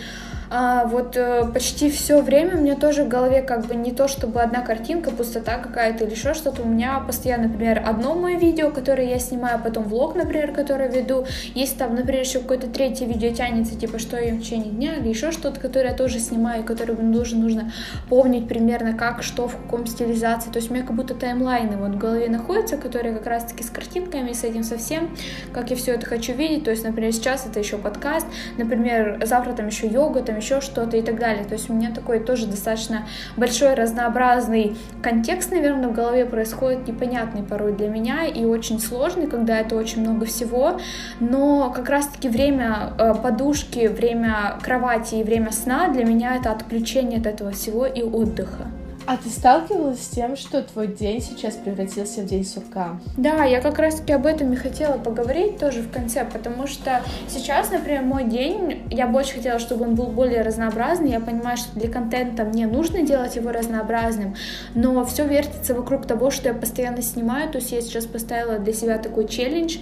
а, 0.51 0.85
вот 0.85 1.15
э, 1.15 1.45
почти 1.53 1.91
все 1.91 2.21
время 2.21 2.57
у 2.57 2.61
меня 2.61 2.75
тоже 2.75 3.03
в 3.03 3.07
голове 3.07 3.43
как 3.43 3.67
бы 3.67 3.75
не 3.75 3.91
то, 3.91 4.07
чтобы 4.07 4.41
одна 4.41 4.61
картинка, 4.61 5.11
пустота 5.11 5.57
какая-то 5.57 6.05
или 6.05 6.11
еще 6.11 6.33
что-то. 6.33 6.63
У 6.63 6.65
меня 6.65 6.99
постоянно, 6.99 7.43
например, 7.43 7.83
одно 7.85 8.15
мое 8.15 8.37
видео, 8.37 8.71
которое 8.71 9.07
я 9.07 9.19
снимаю, 9.19 9.57
а 9.57 9.59
потом 9.59 9.83
влог, 9.83 10.15
например, 10.15 10.51
который 10.51 10.89
веду. 10.89 11.27
Есть 11.53 11.77
там, 11.77 11.93
например, 11.93 12.21
еще 12.21 12.39
какое-то 12.39 12.67
третье 12.67 13.05
видео 13.05 13.31
тянется, 13.31 13.75
типа, 13.75 13.99
что 13.99 14.17
я 14.17 14.33
в 14.33 14.39
течение 14.39 14.71
дня 14.71 14.95
или 14.95 15.09
еще 15.09 15.31
что-то, 15.31 15.59
которое 15.59 15.89
я 15.89 15.95
тоже 15.95 16.19
снимаю, 16.19 16.63
которое 16.63 16.93
мне 16.93 17.17
нужно, 17.17 17.39
нужно 17.39 17.71
помнить 18.09 18.47
примерно 18.47 18.93
как, 18.93 19.21
что, 19.21 19.47
в 19.47 19.55
каком 19.55 19.85
стилизации. 19.85 20.49
То 20.49 20.57
есть 20.57 20.71
у 20.71 20.73
меня 20.73 20.83
как 20.83 20.95
будто 20.95 21.13
таймлайны 21.13 21.77
вот 21.77 21.91
в 21.91 21.97
голове 21.99 22.27
находятся, 22.27 22.77
которые 22.77 23.13
как 23.13 23.27
раз-таки 23.27 23.63
с 23.63 23.69
картинками, 23.69 24.33
с 24.33 24.43
этим 24.43 24.63
совсем, 24.63 25.15
как 25.53 25.69
я 25.69 25.75
все 25.75 25.93
это 25.93 26.07
хочу 26.07 26.33
видеть. 26.33 26.63
То 26.63 26.71
есть, 26.71 26.83
например, 26.83 27.13
сейчас 27.13 27.45
это 27.45 27.59
еще 27.59 27.77
подкаст, 27.77 28.25
например, 28.57 29.21
завтра 29.25 29.53
там 29.53 29.67
еще 29.67 29.85
йога, 29.85 30.23
там 30.23 30.38
еще 30.39 30.61
что-то 30.61 30.97
и 30.97 31.01
так 31.01 31.19
далее. 31.19 31.43
То 31.45 31.53
есть 31.53 31.69
у 31.69 31.73
меня 31.73 31.91
такой 31.91 32.19
тоже 32.19 32.47
достаточно 32.47 33.07
большой 33.37 33.73
разнообразный 33.73 34.75
контекст, 35.01 35.51
наверное, 35.51 35.89
в 35.89 35.93
голове 35.93 36.25
происходит 36.25 36.87
непонятный 36.87 37.43
порой 37.43 37.73
для 37.73 37.87
меня 37.87 38.25
и 38.25 38.45
очень 38.45 38.79
сложный, 38.79 39.27
когда 39.27 39.59
это 39.59 39.75
очень 39.75 40.01
много 40.01 40.25
всего, 40.25 40.79
но 41.19 41.71
как 41.75 41.89
раз-таки 41.89 42.29
время 42.29 42.93
э, 42.97 43.13
подушки, 43.21 43.87
время 43.87 44.57
кровати 44.61 45.15
и 45.15 45.23
время 45.23 45.51
сна 45.51 45.87
для 45.89 46.05
меня 46.05 46.35
это 46.35 46.51
отключение 46.51 47.19
от 47.19 47.27
этого 47.27 47.51
всего 47.51 47.85
и 47.85 48.01
отдыха. 48.01 48.67
А 49.09 49.17
ты 49.17 49.27
сталкивалась 49.31 50.03
с 50.03 50.09
тем, 50.09 50.35
что 50.35 50.61
твой 50.61 50.85
день 50.85 51.19
сейчас 51.19 51.55
превратился 51.55 52.21
в 52.21 52.25
день 52.25 52.45
сурка? 52.45 52.99
Да, 53.17 53.43
я 53.43 53.59
как 53.59 53.79
раз-таки 53.79 54.13
об 54.13 54.27
этом 54.27 54.53
и 54.53 54.55
хотела 54.55 54.99
поговорить 54.99 55.57
тоже 55.57 55.81
в 55.81 55.91
конце, 55.91 56.23
потому 56.23 56.67
что 56.67 57.01
сейчас, 57.27 57.71
например, 57.71 58.03
мой 58.03 58.25
день, 58.25 58.83
я 58.91 59.07
больше 59.07 59.33
хотела, 59.33 59.57
чтобы 59.57 59.85
он 59.85 59.95
был 59.95 60.05
более 60.05 60.43
разнообразный. 60.43 61.09
Я 61.09 61.21
понимаю, 61.21 61.57
что 61.57 61.73
для 61.73 61.89
контента 61.89 62.43
мне 62.43 62.67
нужно 62.67 63.01
делать 63.01 63.35
его 63.35 63.51
разнообразным, 63.51 64.35
но 64.75 65.03
все 65.05 65.25
вертится 65.25 65.73
вокруг 65.73 66.05
того, 66.05 66.29
что 66.29 66.49
я 66.49 66.53
постоянно 66.53 67.01
снимаю. 67.01 67.51
То 67.51 67.57
есть 67.57 67.71
я 67.71 67.81
сейчас 67.81 68.05
поставила 68.05 68.59
для 68.59 68.73
себя 68.73 68.99
такой 68.99 69.27
челлендж 69.27 69.77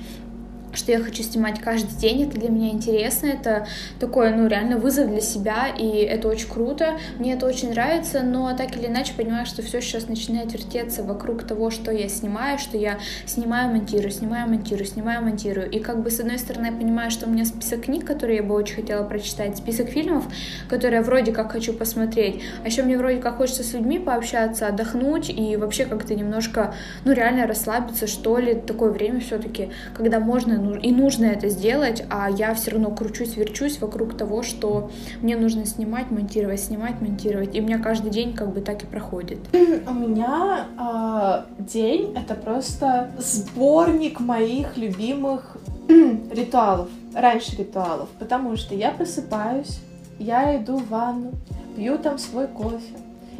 что 0.77 0.91
я 0.91 0.99
хочу 0.99 1.23
снимать 1.23 1.59
каждый 1.59 1.95
день, 1.97 2.23
это 2.23 2.39
для 2.39 2.49
меня 2.49 2.69
интересно, 2.69 3.27
это 3.27 3.67
такой, 3.99 4.31
ну, 4.31 4.47
реально 4.47 4.77
вызов 4.77 5.09
для 5.09 5.21
себя, 5.21 5.67
и 5.67 5.87
это 5.87 6.27
очень 6.27 6.47
круто, 6.47 6.97
мне 7.17 7.33
это 7.33 7.47
очень 7.47 7.71
нравится, 7.71 8.21
но 8.21 8.55
так 8.55 8.77
или 8.77 8.85
иначе 8.85 9.13
понимаю, 9.17 9.45
что 9.45 9.61
все 9.61 9.81
сейчас 9.81 10.07
начинает 10.07 10.53
вертеться 10.53 11.03
вокруг 11.03 11.43
того, 11.43 11.71
что 11.71 11.91
я 11.91 12.07
снимаю, 12.07 12.59
что 12.59 12.77
я 12.77 12.99
снимаю, 13.25 13.71
монтирую, 13.71 14.11
снимаю, 14.11 14.47
монтирую, 14.47 14.85
снимаю, 14.85 15.23
монтирую, 15.23 15.69
и 15.69 15.79
как 15.79 16.01
бы 16.03 16.11
с 16.11 16.19
одной 16.19 16.37
стороны 16.37 16.67
я 16.67 16.71
понимаю, 16.71 17.09
что 17.11 17.25
у 17.25 17.29
меня 17.29 17.45
список 17.45 17.81
книг, 17.81 18.05
которые 18.05 18.37
я 18.37 18.43
бы 18.43 18.53
очень 18.55 18.75
хотела 18.75 19.03
прочитать, 19.03 19.57
список 19.57 19.89
фильмов, 19.89 20.25
которые 20.69 20.99
я 20.99 21.03
вроде 21.03 21.31
как 21.31 21.51
хочу 21.51 21.73
посмотреть, 21.73 22.41
а 22.63 22.67
еще 22.67 22.83
мне 22.83 22.97
вроде 22.97 23.17
как 23.17 23.37
хочется 23.37 23.63
с 23.63 23.73
людьми 23.73 23.97
пообщаться, 23.97 24.67
отдохнуть 24.67 25.29
и 25.29 25.57
вообще 25.57 25.85
как-то 25.85 26.13
немножко, 26.13 26.75
ну, 27.03 27.13
реально 27.13 27.47
расслабиться, 27.47 28.05
что 28.05 28.37
ли, 28.37 28.53
такое 28.53 28.91
время 28.91 29.19
все-таки, 29.19 29.69
когда 29.95 30.19
можно 30.19 30.57
и 30.75 30.91
нужно 30.91 31.25
это 31.25 31.49
сделать, 31.49 32.03
а 32.09 32.29
я 32.29 32.53
все 32.53 32.71
равно 32.71 32.91
кручусь, 32.91 33.35
верчусь 33.35 33.79
вокруг 33.79 34.17
того, 34.17 34.43
что 34.43 34.91
мне 35.21 35.37
нужно 35.37 35.65
снимать, 35.65 36.11
монтировать, 36.11 36.59
снимать, 36.59 37.01
монтировать, 37.01 37.55
и 37.55 37.61
у 37.61 37.63
меня 37.63 37.79
каждый 37.79 38.11
день 38.11 38.33
как 38.33 38.53
бы 38.53 38.61
так 38.61 38.83
и 38.83 38.85
проходит. 38.85 39.39
У 39.53 39.93
меня 39.93 40.67
э, 40.77 41.61
день— 41.61 42.13
это 42.15 42.35
просто 42.35 43.11
сборник 43.17 44.19
моих 44.19 44.77
любимых 44.77 45.57
ритуалов, 45.87 46.89
раньше 47.13 47.55
ритуалов, 47.55 48.09
потому 48.19 48.55
что 48.57 48.75
я 48.75 48.91
просыпаюсь, 48.91 49.79
я 50.19 50.57
иду 50.57 50.77
в 50.77 50.89
ванну, 50.89 51.31
пью 51.75 51.97
там 51.97 52.17
свой 52.17 52.47
кофе, 52.47 52.95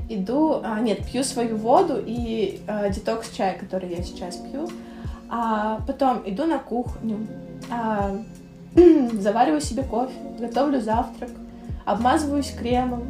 иду, 0.10 0.62
а, 0.64 0.80
нет, 0.80 1.00
пью 1.12 1.24
свою 1.24 1.58
воду 1.58 2.02
и 2.06 2.60
а, 2.68 2.90
детокс 2.90 3.32
чай, 3.36 3.58
который 3.58 3.90
я 3.90 4.04
сейчас 4.04 4.38
пью, 4.38 4.70
а 5.30 5.82
потом 5.86 6.22
иду 6.26 6.46
на 6.46 6.60
кухню, 6.60 7.28
а, 7.70 8.16
завариваю 9.14 9.62
себе 9.62 9.84
кофе, 9.84 10.14
готовлю 10.40 10.80
завтрак, 10.80 11.32
обмазываюсь 11.86 12.52
кремом, 12.52 13.04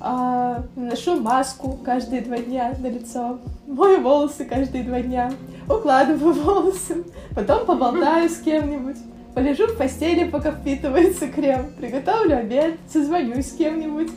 а, 0.00 0.62
ношу 0.76 1.20
маску 1.20 1.78
каждые 1.84 2.22
два 2.22 2.38
дня 2.38 2.74
на 2.78 2.88
лицо, 2.88 3.38
мою 3.66 4.00
волосы 4.00 4.44
каждые 4.44 4.84
два 4.84 5.00
дня, 5.00 5.32
укладываю 5.68 6.34
волосы, 6.42 7.04
потом 7.34 7.64
поболтаю 7.64 8.28
с 8.28 8.38
кем-нибудь, 8.38 8.98
полежу 9.34 9.66
в 9.66 9.78
постели, 9.78 10.28
пока 10.28 10.52
впитывается 10.52 11.28
крем, 11.28 11.70
приготовлю 11.78 12.38
обед, 12.38 12.78
созвонюсь 12.92 13.50
с 13.50 13.56
кем-нибудь, 13.56 14.10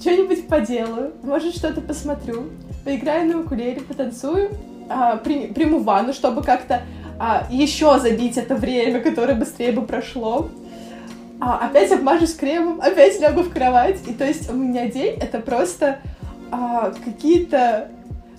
что-нибудь 0.00 0.48
поделаю, 0.48 1.12
может 1.22 1.54
что-то 1.54 1.80
посмотрю, 1.80 2.44
поиграю 2.84 3.30
на 3.30 3.40
укулеле, 3.40 3.80
потанцую 3.80 4.50
а, 4.88 5.16
при, 5.16 5.46
приму 5.48 5.80
ванну, 5.80 6.12
чтобы 6.12 6.42
как-то 6.42 6.82
а, 7.18 7.46
еще 7.50 7.98
забить 7.98 8.36
это 8.36 8.54
время, 8.54 9.00
которое 9.00 9.34
быстрее 9.34 9.72
бы 9.72 9.82
прошло. 9.82 10.48
А, 11.40 11.58
опять 11.66 11.92
обмажусь 11.92 12.34
кремом, 12.34 12.80
опять 12.80 13.20
лягу 13.20 13.42
в 13.42 13.52
кровать. 13.52 13.98
И 14.06 14.12
то 14.12 14.24
есть 14.24 14.50
у 14.50 14.54
меня 14.54 14.88
день 14.88 15.16
это 15.20 15.40
просто 15.40 15.98
а, 16.50 16.92
какие-то 17.04 17.88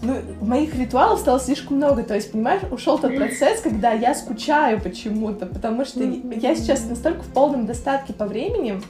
ну, 0.01 0.15
моих 0.41 0.75
ритуалов 0.75 1.19
стало 1.19 1.39
слишком 1.39 1.77
много. 1.77 2.03
То 2.03 2.15
есть, 2.15 2.31
понимаешь, 2.31 2.61
ушел 2.71 2.97
тот 2.97 3.15
процесс, 3.15 3.61
когда 3.61 3.91
я 3.91 4.13
скучаю 4.13 4.81
почему-то, 4.81 5.45
потому 5.45 5.85
что 5.85 6.03
я 6.03 6.55
сейчас 6.55 6.85
настолько 6.85 7.21
в 7.21 7.33
полном 7.33 7.65
достатке 7.65 8.13
по 8.13 8.25
времени, 8.25 8.81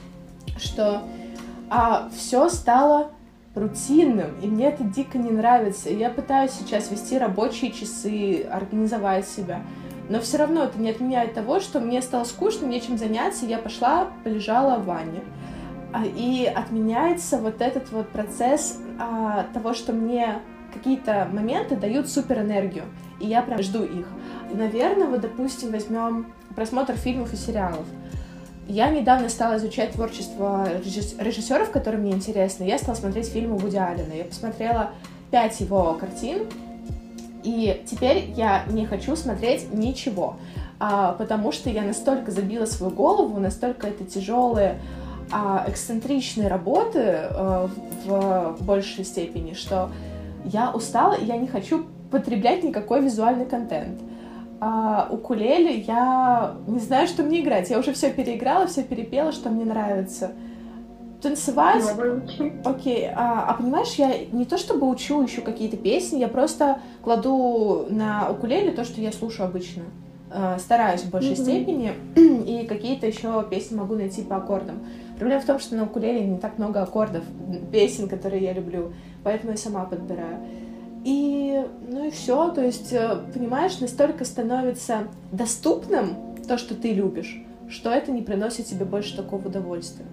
что 0.58 1.02
а, 1.70 2.08
все 2.16 2.48
стало 2.48 3.10
рутинным, 3.54 4.30
и 4.42 4.46
мне 4.46 4.68
это 4.68 4.84
дико 4.84 5.18
не 5.18 5.30
нравится. 5.30 5.90
Я 5.90 6.10
пытаюсь 6.10 6.52
сейчас 6.52 6.90
вести 6.90 7.18
рабочие 7.18 7.72
часы, 7.72 8.42
организовать 8.44 9.28
себя. 9.28 9.62
Но 10.08 10.20
все 10.20 10.38
равно 10.38 10.64
это 10.64 10.78
не 10.78 10.90
отменяет 10.90 11.34
того, 11.34 11.60
что 11.60 11.80
мне 11.80 12.00
стало 12.00 12.24
скучно, 12.24 12.66
нечем 12.66 12.96
заняться, 12.96 13.44
и 13.44 13.48
я 13.48 13.58
пошла, 13.58 14.08
полежала 14.24 14.78
в 14.78 14.86
ванне. 14.86 15.22
А, 15.92 16.04
и 16.04 16.44
отменяется 16.44 17.38
вот 17.38 17.60
этот 17.60 17.90
вот 17.92 18.08
процесс 18.08 18.78
а, 18.98 19.46
того, 19.54 19.74
что 19.74 19.92
мне 19.92 20.40
какие-то 20.72 21.28
моменты 21.32 21.76
дают 21.76 22.08
супер 22.08 22.40
энергию, 22.40 22.84
и 23.20 23.26
я 23.26 23.42
прям 23.42 23.62
жду 23.62 23.84
их. 23.84 24.06
Наверное, 24.52 25.06
вот, 25.06 25.20
допустим, 25.20 25.72
возьмем 25.72 26.32
просмотр 26.54 26.94
фильмов 26.94 27.32
и 27.32 27.36
сериалов. 27.36 27.86
Я 28.68 28.90
недавно 28.90 29.30
стала 29.30 29.56
изучать 29.56 29.92
творчество 29.92 30.68
режиссеров, 31.18 31.70
которые 31.70 32.02
мне 32.02 32.12
интересны. 32.12 32.64
Я 32.64 32.76
стала 32.76 32.94
смотреть 32.94 33.28
фильмы 33.28 33.56
Вуди 33.56 33.78
Аллена. 33.78 34.12
Я 34.12 34.24
посмотрела 34.24 34.90
пять 35.30 35.58
его 35.60 35.94
картин, 35.94 36.46
и 37.42 37.82
теперь 37.90 38.30
я 38.36 38.64
не 38.68 38.84
хочу 38.84 39.16
смотреть 39.16 39.72
ничего, 39.72 40.36
а, 40.78 41.12
потому 41.12 41.50
что 41.50 41.70
я 41.70 41.82
настолько 41.82 42.30
забила 42.30 42.66
свою 42.66 42.92
голову, 42.92 43.40
настолько 43.40 43.86
это 43.86 44.04
тяжелые, 44.04 44.78
а, 45.32 45.64
эксцентричные 45.66 46.48
работы 46.48 47.00
а, 47.00 47.70
в 48.04 48.56
большей 48.60 49.06
степени, 49.06 49.54
что 49.54 49.90
я 50.44 50.72
устала, 50.72 51.14
и 51.14 51.24
я 51.24 51.38
не 51.38 51.46
хочу 51.46 51.86
потреблять 52.10 52.62
никакой 52.62 53.00
визуальный 53.00 53.46
контент 53.46 53.98
а, 54.60 55.08
укулеле 55.10 55.78
я 55.78 56.56
не 56.66 56.80
знаю, 56.80 57.06
что 57.06 57.22
мне 57.22 57.40
играть. 57.40 57.70
Я 57.70 57.78
уже 57.78 57.92
все 57.92 58.10
переиграла, 58.10 58.66
все 58.66 58.82
перепела, 58.82 59.32
что 59.32 59.50
мне 59.50 59.64
нравится. 59.64 60.32
Танцевать. 61.22 61.84
Окей. 62.64 63.08
А, 63.14 63.46
а 63.48 63.54
понимаешь, 63.54 63.94
я 63.94 64.12
не 64.32 64.44
то 64.44 64.58
чтобы 64.58 64.88
учу 64.88 65.22
еще 65.22 65.40
какие-то 65.40 65.76
песни, 65.76 66.18
я 66.18 66.28
просто 66.28 66.80
кладу 67.02 67.86
на 67.88 68.30
укулеле 68.30 68.72
то, 68.72 68.84
что 68.84 69.00
я 69.00 69.12
слушаю 69.12 69.48
обычно. 69.48 69.84
А, 70.30 70.58
стараюсь 70.58 71.02
в 71.02 71.10
большей 71.10 71.32
mm-hmm. 71.32 71.42
степени, 71.42 71.92
и 72.46 72.66
какие-то 72.66 73.06
еще 73.06 73.44
песни 73.48 73.76
могу 73.76 73.94
найти 73.94 74.22
по 74.22 74.36
аккордам. 74.36 74.80
Проблема 75.16 75.40
в 75.40 75.46
том, 75.46 75.58
что 75.58 75.74
на 75.74 75.84
укулеле 75.84 76.24
не 76.24 76.38
так 76.38 76.58
много 76.58 76.82
аккордов, 76.82 77.24
песен, 77.72 78.08
которые 78.08 78.42
я 78.42 78.52
люблю, 78.52 78.92
поэтому 79.24 79.52
я 79.52 79.58
сама 79.58 79.84
подбираю. 79.84 80.38
И, 81.08 81.64
ну 81.88 82.06
и 82.06 82.10
все, 82.10 82.50
то 82.50 82.62
есть, 82.62 82.92
э, 82.92 83.18
понимаешь, 83.32 83.78
настолько 83.78 84.26
становится 84.26 85.08
доступным 85.32 86.36
то, 86.46 86.58
что 86.58 86.74
ты 86.74 86.92
любишь, 86.92 87.42
что 87.70 87.90
это 87.90 88.12
не 88.12 88.20
приносит 88.20 88.66
тебе 88.66 88.84
больше 88.84 89.16
такого 89.16 89.48
удовольствия. 89.48 90.04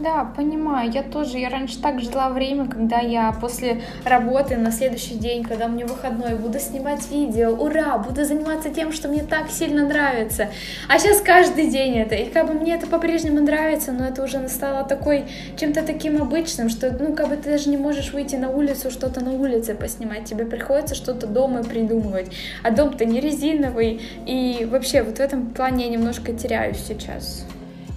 Да, 0.00 0.24
понимаю. 0.36 0.90
Я 0.90 1.04
тоже, 1.04 1.38
я 1.38 1.48
раньше 1.48 1.80
так 1.80 2.00
ждала 2.00 2.30
время, 2.30 2.66
когда 2.66 2.98
я 2.98 3.30
после 3.30 3.82
работы 4.04 4.56
на 4.56 4.72
следующий 4.72 5.14
день, 5.14 5.44
когда 5.44 5.68
мне 5.68 5.86
выходной, 5.86 6.34
буду 6.34 6.58
снимать 6.58 7.08
видео, 7.12 7.50
ура, 7.50 7.98
буду 7.98 8.24
заниматься 8.24 8.70
тем, 8.70 8.92
что 8.92 9.06
мне 9.08 9.22
так 9.22 9.50
сильно 9.50 9.86
нравится. 9.86 10.48
А 10.88 10.98
сейчас 10.98 11.20
каждый 11.20 11.68
день 11.70 11.96
это. 11.96 12.16
И 12.16 12.28
как 12.28 12.48
бы 12.48 12.54
мне 12.54 12.74
это 12.74 12.88
по-прежнему 12.88 13.40
нравится, 13.40 13.92
но 13.92 14.08
это 14.08 14.24
уже 14.24 14.48
стало 14.48 14.82
такой, 14.84 15.26
чем-то 15.56 15.82
таким 15.82 16.20
обычным, 16.20 16.70
что, 16.70 16.90
ну, 16.90 17.14
как 17.14 17.28
бы 17.28 17.36
ты 17.36 17.50
даже 17.50 17.70
не 17.70 17.76
можешь 17.76 18.12
выйти 18.12 18.34
на 18.34 18.50
улицу, 18.50 18.90
что-то 18.90 19.22
на 19.22 19.30
улице 19.30 19.76
поснимать. 19.76 20.24
Тебе 20.24 20.44
приходится 20.44 20.96
что-то 20.96 21.28
дома 21.28 21.62
придумывать. 21.62 22.32
А 22.64 22.70
дом-то 22.72 23.04
не 23.04 23.20
резиновый. 23.20 24.00
И 24.26 24.66
вообще 24.68 25.04
вот 25.04 25.18
в 25.18 25.20
этом 25.20 25.50
плане 25.50 25.84
я 25.84 25.90
немножко 25.90 26.32
теряюсь 26.32 26.78
сейчас. 26.84 27.44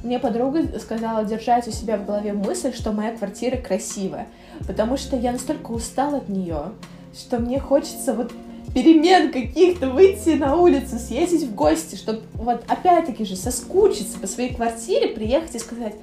Мне 0.07 0.19
подруга 0.19 0.79
сказала 0.79 1.25
держать 1.25 1.67
у 1.67 1.71
себя 1.71 1.97
в 1.97 2.05
голове 2.05 2.31
мысль, 2.31 2.73
что 2.73 2.93
моя 2.93 3.11
квартира 3.11 3.57
красивая, 3.57 4.27
потому 4.65 4.95
что 4.95 5.17
я 5.17 5.33
настолько 5.33 5.71
устала 5.71 6.19
от 6.19 6.29
нее, 6.29 6.71
что 7.13 7.39
мне 7.39 7.59
хочется 7.59 8.13
вот 8.13 8.31
перемен 8.73 9.33
каких-то, 9.33 9.89
выйти 9.89 10.37
на 10.37 10.55
улицу, 10.55 10.97
съездить 10.97 11.43
в 11.43 11.53
гости, 11.53 11.95
чтобы 11.95 12.21
вот 12.35 12.63
опять-таки 12.69 13.25
же 13.25 13.35
соскучиться 13.35 14.17
по 14.17 14.27
своей 14.27 14.55
квартире, 14.55 15.09
приехать 15.09 15.55
и 15.55 15.59
сказать, 15.59 15.95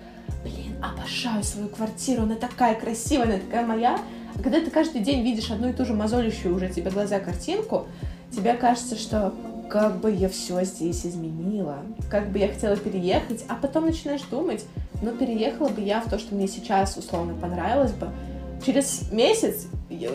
блин, 0.43 0.77
обожаю 0.83 1.43
свою 1.43 1.69
квартиру, 1.69 2.25
она 2.25 2.35
такая 2.35 2.75
красивая, 2.75 3.25
она 3.25 3.39
такая 3.39 3.67
моя. 3.67 3.99
А 4.35 4.43
когда 4.43 4.61
ты 4.61 4.71
каждый 4.71 5.01
день 5.01 5.23
видишь 5.23 5.51
одну 5.51 5.71
и 5.71 5.73
ту 5.73 5.87
же 5.87 5.95
мозолящую 5.95 6.55
уже 6.55 6.69
тебе 6.69 6.91
глаза 6.91 7.21
картинку, 7.21 7.87
тебе 8.31 8.53
кажется, 8.53 8.97
что 8.97 9.33
как 9.75 9.97
бы 9.97 10.09
я 10.09 10.29
все 10.29 10.63
здесь 10.63 11.05
изменила, 11.05 11.79
как 12.09 12.31
бы 12.31 12.39
я 12.39 12.47
хотела 12.47 12.77
переехать, 12.77 13.45
а 13.49 13.57
потом 13.57 13.87
начинаешь 13.87 14.23
думать, 14.31 14.65
но 15.03 15.11
переехала 15.11 15.69
бы 15.69 15.81
я 15.81 16.01
в 16.01 16.09
то, 16.09 16.17
что 16.17 16.37
мне 16.37 16.47
сейчас 16.47 16.97
условно 16.97 17.35
понравилось 17.35 17.91
бы, 17.91 18.09
через 18.65 19.11
месяц 19.13 19.67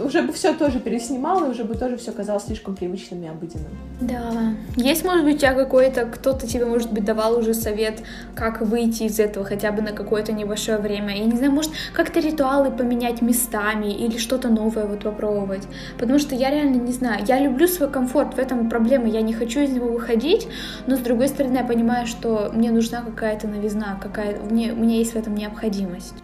уже 0.04 0.22
бы 0.24 0.34
все 0.34 0.54
тоже 0.54 0.80
переснимала, 0.80 1.46
и 1.46 1.50
уже 1.50 1.64
бы 1.64 1.76
тоже 1.76 1.98
все 1.98 2.12
казалось 2.12 2.46
слишком 2.46 2.76
привычным 2.76 3.24
и 3.24 3.28
обыденным. 3.28 3.72
Да. 4.02 4.56
Есть, 4.76 5.06
может 5.06 5.24
быть, 5.24 5.36
у 5.36 5.38
тебя 5.40 5.54
какой-то, 5.54 6.06
кто-то 6.06 6.48
тебе, 6.48 6.66
может 6.66 6.92
быть, 6.92 7.06
давал 7.06 7.38
уже 7.38 7.54
совет, 7.54 8.02
как 8.36 8.62
выйти 8.62 9.04
из 9.04 9.20
этого 9.20 9.46
хотя 9.46 9.72
бы 9.72 9.82
на 9.82 9.92
какое-то 9.92 10.32
небольшое 10.32 10.78
время? 10.80 11.16
Я 11.16 11.26
не 11.26 11.38
знаю, 11.38 11.52
может, 11.52 11.72
как-то 11.94 12.20
ритуалы 12.20 12.72
поменять 12.72 13.22
местами 13.22 13.94
или 13.94 14.18
что-то 14.18 14.50
новое 14.50 14.86
вот 14.86 15.04
попробовать? 15.04 15.68
Потому 15.98 16.20
что 16.20 16.36
я 16.36 16.50
реально 16.50 16.76
не 16.76 16.92
знаю. 16.92 17.24
Я 17.28 17.40
люблю 17.40 17.68
свой 17.68 17.90
комфорт, 17.90 18.36
в 18.36 18.40
этом 18.40 18.70
проблема. 18.70 19.08
Я 19.08 19.22
не 19.22 19.34
хочу 19.34 19.62
из 19.62 19.70
него 19.70 19.88
выходить, 19.88 20.48
но, 20.88 20.98
с 20.98 21.00
другой 21.00 21.28
стороны, 21.28 21.58
я 21.58 21.64
понимаю, 21.64 22.08
что 22.08 22.52
мне 22.54 22.72
нужна 22.72 23.02
какая-то 23.02 23.48
новизна, 23.48 24.00
какая... 24.02 24.40
мне, 24.40 24.74
у 24.74 24.78
меня 24.78 24.98
есть 24.98 25.14
в 25.14 25.16
этом 25.16 25.36
необходимость. 25.36 26.16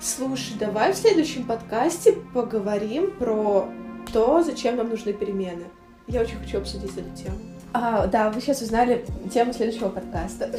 Слушай, 0.00 0.54
давай 0.60 0.92
в 0.92 0.96
следующем 0.96 1.44
подкасте 1.44 2.12
поговорим 2.32 3.10
про 3.10 3.68
то, 4.12 4.44
зачем 4.44 4.76
нам 4.76 4.90
нужны 4.90 5.12
перемены. 5.12 5.64
Я 6.06 6.20
очень 6.20 6.36
хочу 6.36 6.58
обсудить 6.58 6.96
эту 6.96 7.10
тему. 7.16 7.36
А, 7.72 8.06
да, 8.06 8.30
вы 8.30 8.40
сейчас 8.40 8.62
узнали 8.62 9.04
тему 9.32 9.52
следующего 9.52 9.88
подкаста. 9.88 10.52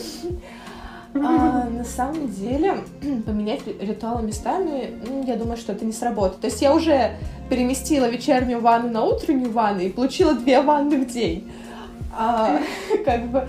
А, 1.15 1.69
на 1.69 1.85
самом 1.85 2.27
деле, 2.27 2.83
поменять 3.25 3.61
ритуалы 3.65 4.23
местами, 4.23 4.99
я 5.25 5.37
думаю, 5.37 5.55
что 5.55 5.71
это 5.71 5.85
не 5.85 5.93
сработает. 5.93 6.41
То 6.41 6.47
есть 6.47 6.61
я 6.61 6.75
уже 6.75 7.15
переместила 7.49 8.09
вечернюю 8.09 8.59
ванну 8.59 8.89
на 8.89 9.05
утреннюю 9.05 9.51
ванну 9.51 9.79
и 9.79 9.89
получила 9.89 10.33
две 10.33 10.61
ванны 10.61 10.97
в 10.97 11.07
день. 11.07 11.49
А, 12.11 12.59
как 13.05 13.31
бы, 13.31 13.47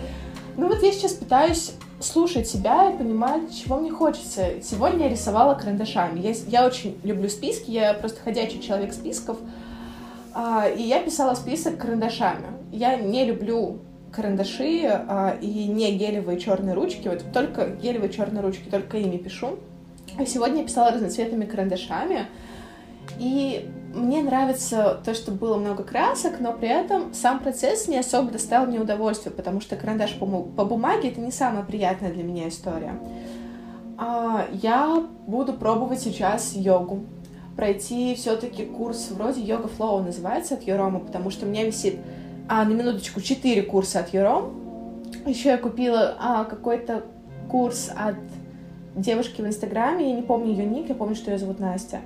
ну 0.56 0.68
вот 0.68 0.84
я 0.84 0.92
сейчас 0.92 1.14
пытаюсь 1.14 1.72
слушать 2.00 2.48
себя 2.48 2.90
и 2.90 2.96
понимать, 2.96 3.54
чего 3.54 3.76
мне 3.76 3.90
хочется. 3.90 4.62
Сегодня 4.62 5.04
я 5.04 5.10
рисовала 5.10 5.54
карандашами. 5.54 6.20
Я, 6.20 6.34
я 6.48 6.66
очень 6.66 6.98
люблю 7.04 7.28
списки, 7.28 7.70
я 7.70 7.94
просто 7.94 8.20
ходячий 8.20 8.60
человек 8.60 8.92
списков. 8.92 9.38
А, 10.32 10.68
и 10.68 10.82
я 10.82 11.02
писала 11.02 11.34
список 11.34 11.78
карандашами. 11.78 12.46
Я 12.72 12.96
не 12.96 13.24
люблю 13.24 13.78
карандаши 14.12 14.86
а, 14.86 15.36
и 15.40 15.66
не 15.66 15.96
гелевые 15.96 16.40
черные 16.40 16.74
ручки. 16.74 17.08
Вот 17.08 17.24
только 17.32 17.66
гелевые 17.66 18.12
черные 18.12 18.42
ручки, 18.42 18.68
только 18.68 18.98
ими 18.98 19.18
пишу. 19.18 19.58
А 20.18 20.26
сегодня 20.26 20.58
я 20.58 20.64
писала 20.64 20.90
разноцветными 20.92 21.44
карандашами. 21.44 22.26
И 23.20 23.70
мне 23.94 24.22
нравится 24.22 24.98
то, 25.04 25.12
что 25.12 25.30
было 25.30 25.58
много 25.58 25.82
красок, 25.82 26.40
но 26.40 26.54
при 26.54 26.70
этом 26.70 27.12
сам 27.12 27.38
процесс 27.40 27.86
не 27.86 27.98
особо 27.98 28.30
доставил 28.30 28.66
мне 28.66 28.80
удовольствие, 28.80 29.30
потому 29.30 29.60
что 29.60 29.76
карандаш 29.76 30.14
по, 30.14 30.24
бумаге— 30.24 31.08
это 31.10 31.20
не 31.20 31.30
самая 31.30 31.62
приятная 31.62 32.10
для 32.10 32.22
меня 32.22 32.48
история. 32.48 32.98
А, 33.98 34.46
я 34.52 35.04
буду 35.26 35.52
пробовать 35.52 36.00
сейчас 36.00 36.54
йогу. 36.54 37.00
Пройти 37.56 38.14
все-таки 38.14 38.64
курс 38.64 39.10
вроде 39.10 39.42
йога 39.42 39.68
флоу 39.68 40.02
называется 40.02 40.54
от 40.54 40.62
Юрома, 40.62 41.00
потому 41.00 41.28
что 41.28 41.44
у 41.44 41.48
меня 41.50 41.66
висит, 41.66 41.98
а, 42.48 42.64
на 42.64 42.72
минуточку, 42.72 43.20
4 43.20 43.60
курса 43.64 44.00
от 44.00 44.14
Юром. 44.14 45.02
Еще 45.26 45.50
я 45.50 45.58
купила 45.58 46.16
а, 46.18 46.44
какой-то 46.44 47.04
курс 47.50 47.90
от 47.94 48.16
девушки 48.96 49.42
в 49.42 49.46
Инстаграме, 49.46 50.08
я 50.08 50.16
не 50.16 50.22
помню 50.22 50.52
ее 50.52 50.64
ник, 50.64 50.88
я 50.88 50.94
помню, 50.94 51.14
что 51.14 51.30
ее 51.30 51.36
зовут 51.36 51.60
Настя 51.60 52.00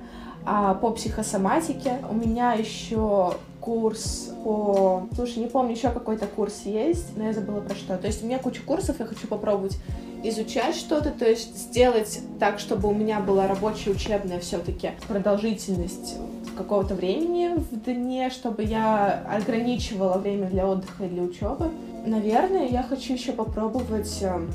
по 0.45 0.91
психосоматике. 0.91 1.99
У 2.09 2.15
меня 2.15 2.53
еще 2.53 3.33
курс 3.59 4.31
по... 4.43 5.07
Слушай, 5.15 5.39
не 5.39 5.47
помню, 5.47 5.71
еще 5.71 5.89
какой-то 5.89 6.27
курс 6.27 6.61
есть, 6.65 7.17
но 7.17 7.25
я 7.25 7.33
забыла 7.33 7.61
про 7.61 7.75
что. 7.75 7.97
То 7.97 8.07
есть 8.07 8.23
у 8.23 8.27
меня 8.27 8.37
куча 8.37 8.61
курсов, 8.61 8.97
я 8.99 9.05
хочу 9.05 9.27
попробовать 9.27 9.77
изучать 10.23 10.75
что-то, 10.75 11.11
то 11.11 11.27
есть 11.27 11.57
сделать 11.57 12.19
так, 12.39 12.59
чтобы 12.59 12.89
у 12.89 12.93
меня 12.93 13.19
была 13.19 13.47
рабочая 13.47 13.91
учебная 13.91 14.39
все-таки 14.39 14.91
продолжительность 15.07 16.15
какого-то 16.55 16.95
времени 16.95 17.55
в 17.55 17.83
дне, 17.83 18.29
чтобы 18.29 18.63
я 18.63 19.25
ограничивала 19.29 20.17
время 20.17 20.47
для 20.47 20.67
отдыха 20.67 21.05
и 21.05 21.09
для 21.09 21.23
учебы. 21.23 21.69
Наверное, 22.05 22.67
я 22.67 22.83
хочу 22.83 23.13
еще 23.13 23.33
попробовать 23.33 24.19
э, 24.21 24.47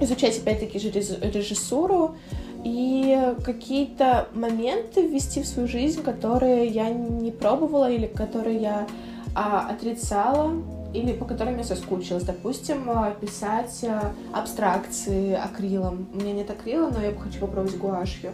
изучать 0.00 0.38
опять-таки 0.38 0.78
же 0.78 0.90
режиссуру, 0.90 2.16
и 2.64 3.34
какие-то 3.44 4.28
моменты 4.34 5.06
ввести 5.06 5.42
в 5.42 5.46
свою 5.46 5.68
жизнь, 5.68 6.02
которые 6.02 6.66
я 6.66 6.90
не 6.90 7.30
пробовала 7.30 7.90
или 7.90 8.06
которые 8.06 8.58
я 8.58 8.86
а, 9.34 9.68
отрицала 9.70 10.52
или 10.92 11.12
по 11.12 11.24
которым 11.24 11.56
я 11.58 11.64
соскучилась. 11.64 12.24
Допустим, 12.24 12.90
а, 12.90 13.12
писать 13.12 13.84
а, 13.84 14.12
абстракции 14.32 15.34
акрилом. 15.34 16.08
У 16.12 16.18
меня 16.18 16.32
нет 16.32 16.50
акрила, 16.50 16.90
но 16.90 17.00
я 17.00 17.12
бы 17.12 17.20
хочу 17.20 17.38
попробовать 17.40 17.78
гуашью. 17.78 18.32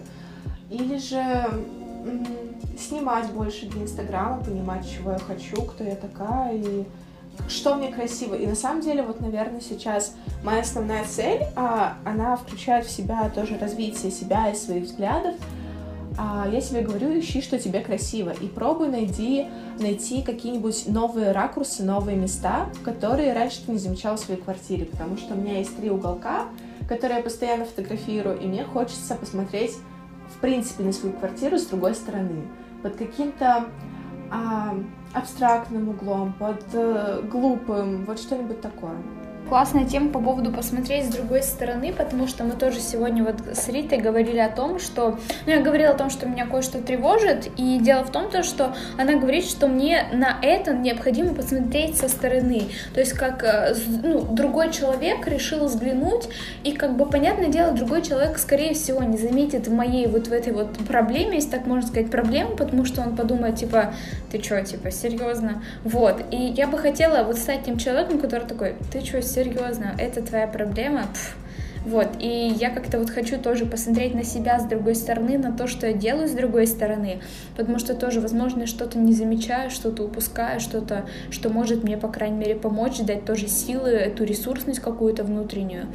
Или 0.71 0.99
же 0.99 1.23
снимать 2.79 3.31
больше 3.31 3.67
для 3.67 3.83
Инстаграма, 3.83 4.43
понимать, 4.43 4.89
чего 4.89 5.13
я 5.13 5.19
хочу, 5.19 5.63
кто 5.63 5.85
я 5.85 5.97
такая 5.97 6.57
и 6.57 6.85
что 7.49 7.75
мне 7.75 7.93
красиво. 7.93 8.35
И 8.35 8.47
на 8.47 8.55
самом 8.55 8.81
деле, 8.81 9.03
вот, 9.03 9.21
наверное, 9.21 9.61
сейчас 9.61 10.15
моя 10.45 10.61
основная 10.61 11.05
цель, 11.05 11.43
а, 11.55 11.97
она 12.05 12.37
включает 12.37 12.87
в 12.87 12.91
себя 12.91 13.31
тоже 13.31 13.59
развитие 13.59 14.11
себя 14.11 14.51
и 14.51 14.55
своих 14.55 14.85
взглядов. 14.85 15.35
А, 16.19 16.49
я 16.51 16.61
себе 16.61 16.81
говорю, 16.81 17.19
ищи, 17.19 17.43
что 17.43 17.59
тебе 17.59 17.81
красиво, 17.81 18.31
и 18.41 18.49
пробуй 18.49 18.89
найди, 18.89 19.47
найти 19.79 20.23
какие-нибудь 20.23 20.85
новые 20.87 21.33
ракурсы, 21.33 21.83
новые 21.83 22.17
места, 22.17 22.69
которые 22.85 23.35
раньше 23.35 23.65
ты 23.65 23.73
не 23.73 23.79
замечал 23.79 24.17
в 24.17 24.21
своей 24.21 24.41
квартире, 24.41 24.87
потому 24.87 25.19
что 25.19 25.35
у 25.35 25.37
меня 25.37 25.59
есть 25.59 25.77
три 25.77 25.91
уголка, 25.91 26.47
которые 26.89 27.19
я 27.19 27.23
постоянно 27.23 27.67
фотографирую, 27.67 28.39
и 28.41 28.47
мне 28.47 28.65
хочется 28.65 29.15
посмотреть, 29.15 29.73
в 30.35 30.41
принципе, 30.41 30.85
на 30.85 30.93
свою 30.93 31.15
квартиру 31.15 31.59
с 31.59 31.67
другой 31.67 31.95
стороны, 31.95 32.43
под 32.83 32.97
каким-то 32.97 33.67
а, 34.31 34.75
абстрактным 35.17 35.89
углом, 35.89 36.35
под 36.39 36.63
э, 36.75 37.23
глупым, 37.23 38.05
вот 38.05 38.19
что-нибудь 38.19 38.61
такое. 38.61 38.97
Классная 39.49 39.85
тема 39.85 40.11
по 40.11 40.21
поводу 40.21 40.51
посмотреть 40.51 41.07
с 41.07 41.15
другой 41.15 41.43
стороны, 41.43 41.93
потому 41.93 42.27
что 42.27 42.43
мы 42.43 42.53
тоже 42.53 42.81
сегодня 42.81 43.23
вот 43.23 43.37
с 43.55 43.69
Ритой 43.69 43.99
говорили 43.99 44.39
о 44.39 44.49
том, 44.49 44.81
что... 44.81 45.19
Ну, 45.47 45.53
я 45.53 45.61
говорила 45.61 45.93
о 45.93 45.97
том, 45.97 46.11
что 46.11 46.27
меня 46.27 46.47
кое-что 46.47 46.83
тревожит, 46.83 47.49
и 47.57 47.79
дело 47.79 48.03
в 48.03 48.11
том, 48.11 48.29
то, 48.29 48.43
что 48.43 48.75
она 48.99 49.15
говорит, 49.15 49.45
что 49.45 49.69
мне 49.69 50.09
на 50.13 50.37
это 50.43 50.75
необходимо 50.75 51.33
посмотреть 51.33 51.97
со 51.97 52.09
стороны. 52.09 52.63
То 52.93 53.01
есть 53.01 53.13
как 53.13 53.45
э, 53.45 53.77
ну, 54.03 54.23
другой 54.23 54.73
человек 54.73 55.27
решил 55.29 55.67
взглянуть, 55.67 56.29
и 56.65 56.73
как 56.73 56.97
бы, 56.97 57.07
понятное 57.07 57.49
дело, 57.49 57.73
другой 57.73 58.03
человек, 58.03 58.39
скорее 58.39 58.75
всего, 58.75 59.05
не 59.05 59.17
заметит 59.17 59.69
в 59.69 59.73
моей 59.73 60.09
вот 60.09 60.27
в 60.27 60.33
этой 60.33 60.53
вот 60.53 60.77
проблеме, 60.89 61.37
если 61.37 61.51
так 61.51 61.67
можно 61.67 61.87
сказать, 61.89 62.11
проблему, 62.11 62.57
потому 62.57 62.85
что 62.85 63.01
он 63.01 63.15
подумает, 63.15 63.57
типа, 63.57 63.95
ты 64.33 64.43
что, 64.43 64.61
типа, 64.63 64.91
серьезно? 64.91 65.63
Вот. 65.85 66.23
И 66.33 66.37
я 66.37 66.67
бы 66.67 66.79
хотела 66.79 67.23
вот 67.23 67.39
стать 67.39 67.65
тем 67.65 67.79
человеком, 67.79 68.19
который 68.19 68.47
такой, 68.47 68.75
ты 68.93 69.05
что, 69.05 69.23
серьезно, 69.37 69.95
это 69.99 70.23
твоя 70.23 70.47
проблема, 70.47 71.03
Пф. 71.13 71.37
Вот, 71.85 72.09
и 72.19 72.53
я 72.59 72.71
как-то 72.71 72.99
вот 72.99 73.11
хочу 73.11 73.39
тоже 73.39 73.65
посмотреть 73.65 74.13
на 74.13 74.25
себя 74.25 74.59
с 74.59 74.65
другой 74.65 74.97
стороны, 74.97 75.39
на 75.39 75.53
то, 75.53 75.69
что 75.69 75.87
я 75.87 75.93
делаю 75.93 76.27
с 76.27 76.33
другой 76.33 76.67
стороны, 76.67 77.21
потому 77.57 77.79
что 77.79 77.95
тоже, 77.95 78.21
возможно, 78.21 78.67
что-то 78.67 78.99
не 78.99 79.13
замечаю, 79.13 79.71
что-то 79.71 80.03
упускаю, 80.03 80.59
что-то, 80.59 81.07
что 81.31 81.49
может 81.49 81.85
мне, 81.85 81.97
по 81.97 82.09
крайней 82.09 82.39
мере, 82.39 82.57
помочь, 82.57 82.99
дать 82.99 83.25
тоже 83.25 83.47
силы, 83.47 83.91
эту 83.91 84.25
ресурсность 84.25 84.81
какую-то 84.81 85.23
внутреннюю. 85.23 85.87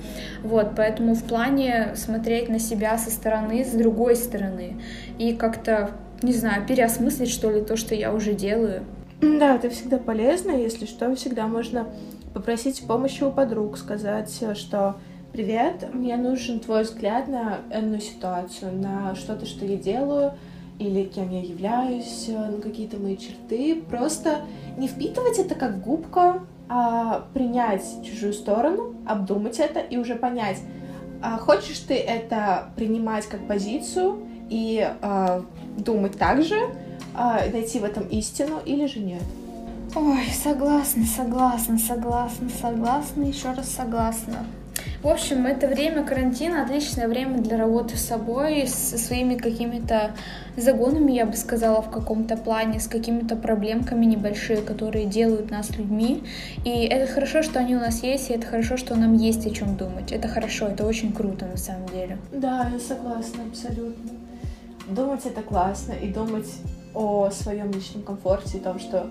Вот, 0.43 0.75
поэтому 0.77 1.13
в 1.13 1.23
плане 1.23 1.91
смотреть 1.95 2.47
на 2.47 2.59
себя 2.59 2.97
со 2.97 3.11
стороны, 3.11 3.65
с 3.65 3.71
другой 3.71 4.15
стороны, 4.15 4.77
и 5.17 5.33
как-то, 5.33 5.91
не 6.21 6.31
знаю, 6.31 6.65
переосмыслить, 6.65 7.29
что 7.29 7.51
ли, 7.51 7.59
то, 7.59 7.75
что 7.75 7.95
я 7.95 8.13
уже 8.13 8.33
делаю. 8.33 8.83
Да, 9.19 9.55
это 9.55 9.69
всегда 9.69 9.97
полезно, 9.97 10.51
если 10.51 10.85
что, 10.85 11.13
всегда 11.15 11.47
можно 11.47 11.87
попросить 12.33 12.85
помощи 12.87 13.23
у 13.23 13.31
подруг, 13.31 13.77
сказать, 13.77 14.43
что 14.55 14.95
«Привет, 15.31 15.93
мне 15.93 16.17
нужен 16.17 16.59
твой 16.59 16.83
взгляд 16.83 17.27
на 17.27 17.59
энную 17.71 18.01
ситуацию, 18.01 18.73
на 18.73 19.15
что-то, 19.15 19.45
что 19.45 19.65
я 19.65 19.77
делаю, 19.77 20.33
или 20.77 21.03
кем 21.03 21.29
я 21.29 21.41
являюсь, 21.41 22.27
на 22.27 22.59
какие-то 22.59 22.97
мои 22.97 23.15
черты. 23.15 23.81
Просто 23.89 24.41
не 24.77 24.87
впитывать 24.87 25.37
это 25.37 25.55
как 25.55 25.81
губка, 25.81 26.43
а 26.67 27.27
принять 27.33 27.83
чужую 28.03 28.33
сторону, 28.33 28.95
обдумать 29.05 29.59
это 29.59 29.79
и 29.79 29.97
уже 29.97 30.15
понять, 30.15 30.57
а 31.21 31.37
хочешь 31.37 31.79
ты 31.79 31.95
это 31.95 32.71
принимать 32.75 33.27
как 33.27 33.45
позицию 33.47 34.25
и 34.49 34.89
а, 35.01 35.43
думать 35.77 36.17
так 36.17 36.43
же, 36.43 36.57
а, 37.13 37.41
найти 37.51 37.79
в 37.79 37.83
этом 37.83 38.07
истину 38.07 38.59
или 38.65 38.85
же 38.85 38.99
нет. 38.99 39.21
Ой, 39.93 40.23
согласна, 40.31 41.03
согласна, 41.05 41.77
согласна, 41.77 42.49
согласна, 42.49 43.23
еще 43.23 43.51
раз 43.51 43.69
согласна. 43.69 44.45
В 45.03 45.07
общем, 45.07 45.45
это 45.45 45.67
время 45.67 46.05
карантина 46.05 46.63
отличное 46.63 47.09
время 47.09 47.39
для 47.39 47.57
работы 47.57 47.97
с 47.97 48.05
собой, 48.05 48.67
со 48.67 48.97
своими 48.97 49.35
какими-то 49.35 50.11
загонами, 50.55 51.11
я 51.11 51.25
бы 51.25 51.35
сказала, 51.35 51.81
в 51.81 51.91
каком-то 51.91 52.37
плане, 52.37 52.79
с 52.79 52.87
какими-то 52.87 53.35
проблемками 53.35 54.05
небольшие, 54.05 54.61
которые 54.61 55.07
делают 55.07 55.51
нас 55.51 55.71
людьми. 55.71 56.23
И 56.63 56.85
это 56.85 57.11
хорошо, 57.11 57.43
что 57.43 57.59
они 57.59 57.75
у 57.75 57.79
нас 57.79 58.01
есть, 58.01 58.29
и 58.29 58.33
это 58.33 58.47
хорошо, 58.47 58.77
что 58.77 58.95
нам 58.95 59.13
есть 59.15 59.45
о 59.45 59.49
чем 59.49 59.75
думать. 59.75 60.13
Это 60.13 60.29
хорошо, 60.29 60.67
это 60.67 60.85
очень 60.85 61.11
круто 61.11 61.47
на 61.47 61.57
самом 61.57 61.87
деле. 61.89 62.17
Да, 62.31 62.69
я 62.71 62.79
согласна 62.79 63.43
абсолютно. 63.49 64.11
Думать 64.87 65.25
это 65.25 65.41
классно, 65.41 65.91
и 65.93 66.07
думать 66.07 66.47
о 66.93 67.29
своем 67.31 67.71
личном 67.71 68.03
комфорте, 68.03 68.57
и 68.57 68.61
том, 68.61 68.79
что 68.79 69.09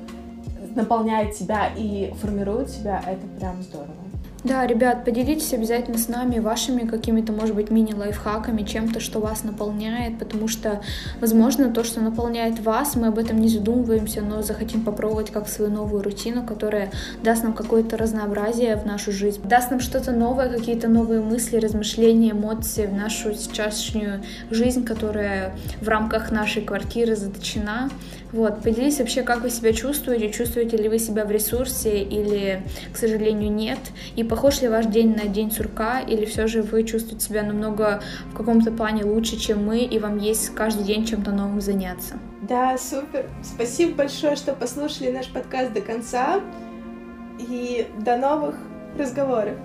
наполняет 0.74 1.34
тебя 1.34 1.68
и 1.76 2.12
формирует 2.20 2.68
тебя, 2.68 3.02
это 3.06 3.26
прям 3.38 3.62
здорово. 3.62 4.10
Да, 4.42 4.66
ребят, 4.66 5.04
поделитесь 5.04 5.52
обязательно 5.52 5.98
с 5.98 6.08
нами 6.08 6.38
вашими 6.38 6.86
какими-то, 6.86 7.30
может 7.30 7.54
быть, 7.54 7.70
мини-лайфхаками, 7.70 8.62
чем-то, 8.62 8.98
что 8.98 9.20
вас 9.20 9.44
наполняет, 9.44 10.18
потому 10.18 10.48
что, 10.48 10.80
возможно, 11.20 11.70
то, 11.70 11.84
что 11.84 12.00
наполняет 12.00 12.58
вас, 12.60 12.96
мы 12.96 13.08
об 13.08 13.18
этом 13.18 13.38
не 13.38 13.48
задумываемся, 13.48 14.22
но 14.22 14.40
захотим 14.40 14.82
попробовать 14.82 15.30
как 15.30 15.46
свою 15.46 15.70
новую 15.70 16.02
рутину, 16.02 16.42
которая 16.42 16.90
даст 17.22 17.42
нам 17.42 17.52
какое-то 17.52 17.98
разнообразие 17.98 18.76
в 18.76 18.86
нашу 18.86 19.12
жизнь, 19.12 19.42
даст 19.44 19.70
нам 19.70 19.80
что-то 19.80 20.12
новое, 20.12 20.48
какие-то 20.48 20.88
новые 20.88 21.20
мысли, 21.20 21.58
размышления, 21.58 22.30
эмоции 22.30 22.86
в 22.86 22.94
нашу 22.94 23.34
сейчасшнюю 23.34 24.22
жизнь, 24.50 24.84
которая 24.84 25.54
в 25.82 25.88
рамках 25.88 26.30
нашей 26.30 26.62
квартиры 26.62 27.14
заточена. 27.14 27.90
Вот, 28.32 28.62
поделитесь 28.62 28.98
вообще, 28.98 29.22
как 29.22 29.42
вы 29.42 29.50
себя 29.50 29.72
чувствуете, 29.72 30.30
чувствуете 30.30 30.76
ли 30.76 30.88
вы 30.88 30.98
себя 30.98 31.24
в 31.24 31.30
ресурсе 31.30 32.02
или, 32.02 32.62
к 32.92 32.96
сожалению, 32.96 33.52
нет, 33.52 33.78
и 34.16 34.22
похож 34.22 34.62
ли 34.62 34.68
ваш 34.68 34.86
день 34.86 35.16
на 35.16 35.26
день 35.26 35.50
сурка, 35.50 36.00
или 36.00 36.24
все 36.24 36.46
же 36.46 36.62
вы 36.62 36.84
чувствуете 36.84 37.24
себя 37.24 37.42
намного 37.42 38.02
в 38.32 38.36
каком-то 38.36 38.70
плане 38.70 39.04
лучше, 39.04 39.36
чем 39.36 39.64
мы, 39.64 39.80
и 39.80 39.98
вам 39.98 40.18
есть 40.18 40.54
каждый 40.54 40.84
день 40.84 41.04
чем-то 41.04 41.32
новым 41.32 41.60
заняться. 41.60 42.18
Да, 42.48 42.78
супер. 42.78 43.26
Спасибо 43.42 43.96
большое, 43.96 44.36
что 44.36 44.54
послушали 44.54 45.10
наш 45.10 45.28
подкаст 45.28 45.72
до 45.72 45.80
конца, 45.80 46.40
и 47.48 47.86
до 47.98 48.16
новых 48.16 48.54
разговоров. 48.98 49.56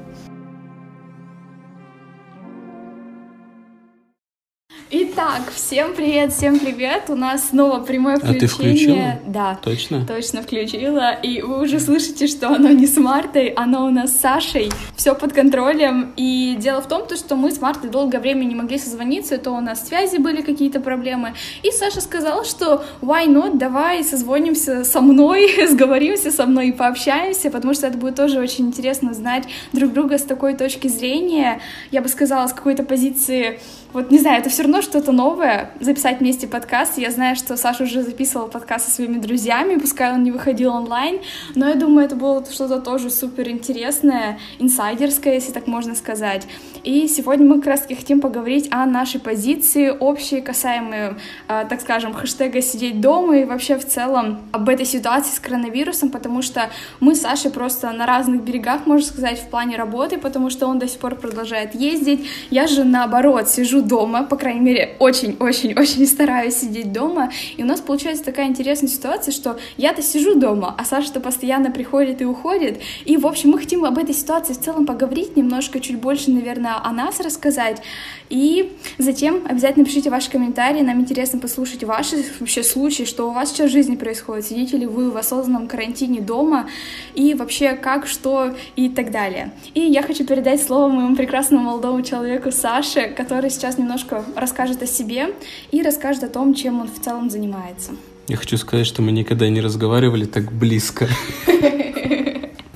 Итак, 4.97 5.51
всем 5.53 5.93
привет, 5.93 6.31
всем 6.31 6.57
привет. 6.57 7.09
У 7.09 7.15
нас 7.15 7.49
снова 7.49 7.81
прямое 7.81 8.15
включение. 8.15 8.37
А 8.37 8.39
ты 8.39 8.47
включила? 8.47 9.19
Да. 9.27 9.59
Точно? 9.61 10.05
Точно 10.05 10.41
включила. 10.41 11.11
И 11.11 11.41
вы 11.41 11.63
уже 11.63 11.81
слышите, 11.81 12.27
что 12.27 12.47
оно 12.47 12.69
не 12.69 12.87
с 12.87 12.95
Мартой, 12.95 13.49
оно 13.49 13.87
у 13.87 13.89
нас 13.89 14.11
с 14.11 14.21
Сашей. 14.21 14.71
Все 14.95 15.13
под 15.13 15.33
контролем. 15.33 16.13
И 16.15 16.55
дело 16.57 16.81
в 16.81 16.87
том, 16.87 17.03
что 17.13 17.35
мы 17.35 17.51
с 17.51 17.59
Мартой 17.59 17.89
долгое 17.89 18.19
время 18.21 18.45
не 18.45 18.55
могли 18.55 18.77
созвониться, 18.77 19.37
то 19.37 19.51
у 19.51 19.59
нас 19.59 19.85
связи 19.85 20.15
были 20.15 20.41
какие-то 20.41 20.79
проблемы. 20.79 21.33
И 21.61 21.71
Саша 21.71 21.99
сказал, 21.99 22.45
что 22.45 22.85
why 23.01 23.27
not, 23.27 23.57
давай 23.57 24.01
созвонимся 24.01 24.85
со 24.85 25.01
мной, 25.01 25.67
сговоримся 25.69 26.31
со 26.31 26.45
мной 26.45 26.69
и 26.69 26.71
пообщаемся, 26.71 27.51
потому 27.51 27.73
что 27.73 27.87
это 27.87 27.97
будет 27.97 28.15
тоже 28.15 28.39
очень 28.39 28.67
интересно 28.67 29.13
знать 29.13 29.43
друг 29.73 29.91
друга 29.91 30.17
с 30.17 30.23
такой 30.23 30.53
точки 30.53 30.87
зрения, 30.87 31.59
я 31.91 32.01
бы 32.01 32.07
сказала, 32.07 32.47
с 32.47 32.53
какой-то 32.53 32.83
позиции 32.83 33.59
вот 33.95 34.11
не 34.11 34.19
знаю, 34.19 34.41
это 34.41 34.49
все 34.49 34.63
равно 34.63 34.81
что-то 34.85 35.11
новое, 35.11 35.71
записать 35.79 36.19
вместе 36.19 36.47
подкаст. 36.47 36.97
Я 36.97 37.09
знаю, 37.09 37.35
что 37.35 37.57
Саша 37.57 37.83
уже 37.83 38.03
записывал 38.03 38.47
подкаст 38.47 38.85
со 38.85 38.91
своими 38.91 39.17
друзьями, 39.17 39.77
пускай 39.77 40.13
он 40.13 40.23
не 40.23 40.31
выходил 40.31 40.71
онлайн, 40.71 41.21
но 41.55 41.67
я 41.67 41.75
думаю, 41.75 42.05
это 42.05 42.15
было 42.15 42.45
что-то 42.45 42.79
тоже 42.79 43.09
супер 43.09 43.49
интересное, 43.49 44.37
инсайдерское, 44.59 45.33
если 45.33 45.51
так 45.51 45.65
можно 45.65 45.95
сказать. 45.95 46.47
И 46.83 47.07
сегодня 47.07 47.47
мы 47.47 47.55
как 47.55 47.65
раз 47.65 47.81
таки 47.81 47.95
хотим 47.95 48.21
поговорить 48.21 48.67
о 48.69 48.85
нашей 48.85 49.19
позиции 49.19 49.89
общей, 49.89 50.41
касаемой, 50.41 51.15
э, 51.47 51.65
так 51.67 51.81
скажем, 51.81 52.13
хэштега 52.13 52.61
«сидеть 52.61 53.01
дома» 53.01 53.37
и 53.37 53.43
вообще 53.43 53.79
в 53.79 53.85
целом 53.87 54.41
об 54.51 54.69
этой 54.69 54.85
ситуации 54.85 55.35
с 55.35 55.39
коронавирусом, 55.39 56.11
потому 56.11 56.43
что 56.43 56.69
мы 56.99 57.15
с 57.15 57.21
Сашей 57.21 57.49
просто 57.49 57.91
на 57.91 58.05
разных 58.05 58.43
берегах, 58.43 58.85
можно 58.85 59.07
сказать, 59.07 59.39
в 59.39 59.49
плане 59.49 59.77
работы, 59.77 60.19
потому 60.19 60.51
что 60.51 60.67
он 60.67 60.77
до 60.77 60.87
сих 60.87 60.99
пор 60.99 61.15
продолжает 61.15 61.73
ездить. 61.73 62.27
Я 62.51 62.67
же 62.67 62.83
наоборот 62.83 63.49
сижу 63.49 63.81
дома, 63.81 64.23
по 64.23 64.35
крайней 64.35 64.61
мере, 64.65 64.95
очень-очень-очень 64.99 66.05
стараюсь 66.07 66.55
сидеть 66.55 66.91
дома, 66.91 67.31
и 67.57 67.63
у 67.63 67.65
нас 67.65 67.81
получается 67.81 68.23
такая 68.23 68.47
интересная 68.47 68.89
ситуация, 68.89 69.31
что 69.31 69.57
я-то 69.77 70.01
сижу 70.01 70.35
дома, 70.35 70.75
а 70.77 70.85
Саша-то 70.85 71.19
постоянно 71.19 71.71
приходит 71.71 72.21
и 72.21 72.25
уходит, 72.25 72.81
и, 73.05 73.17
в 73.17 73.27
общем, 73.27 73.51
мы 73.51 73.59
хотим 73.59 73.85
об 73.85 73.97
этой 73.97 74.13
ситуации 74.13 74.53
в 74.53 74.59
целом 74.59 74.85
поговорить, 74.85 75.35
немножко 75.37 75.79
чуть 75.79 75.99
больше, 75.99 76.31
наверное, 76.31 76.75
о 76.83 76.91
нас 76.91 77.19
рассказать, 77.19 77.81
и 78.29 78.73
затем 78.97 79.43
обязательно 79.47 79.85
пишите 79.85 80.09
ваши 80.09 80.29
комментарии, 80.29 80.81
нам 80.81 81.01
интересно 81.01 81.39
послушать 81.39 81.83
ваши 81.83 82.17
вообще 82.39 82.63
случаи, 82.63 83.03
что 83.03 83.29
у 83.29 83.33
вас 83.33 83.51
сейчас 83.51 83.69
в 83.69 83.73
жизни 83.73 83.95
происходит, 83.95 84.45
сидите 84.45 84.77
ли 84.77 84.85
вы 84.85 85.11
в 85.11 85.17
осознанном 85.17 85.67
карантине 85.67 86.21
дома, 86.21 86.67
и 87.13 87.33
вообще 87.33 87.75
как, 87.75 88.07
что 88.07 88.55
и 88.75 88.89
так 88.89 89.11
далее. 89.11 89.51
И 89.73 89.81
я 89.81 90.01
хочу 90.01 90.25
передать 90.25 90.61
слово 90.61 90.89
моему 90.89 91.15
прекрасному 91.15 91.63
молодому 91.63 92.01
человеку 92.01 92.51
Саше, 92.51 93.07
который 93.09 93.49
сейчас 93.49 93.77
немножко 93.77 94.23
расскажет 94.35 94.81
о 94.81 94.87
себе 94.87 95.33
и 95.71 95.81
расскажет 95.81 96.23
о 96.23 96.29
том, 96.29 96.53
чем 96.53 96.81
он 96.81 96.87
в 96.87 96.99
целом 97.01 97.29
занимается. 97.29 97.91
Я 98.27 98.37
хочу 98.37 98.57
сказать, 98.57 98.87
что 98.87 99.03
мы 99.03 99.11
никогда 99.11 99.47
не 99.49 99.61
разговаривали 99.61 100.25
так 100.25 100.51
близко. 100.51 101.07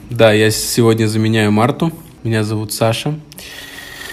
Да, 0.10 0.34
я 0.34 0.52
сегодня 0.52 1.06
заменяю 1.06 1.52
Марту. 1.52 1.94
Меня 2.24 2.44
зовут 2.44 2.74
Саша. 2.74 3.18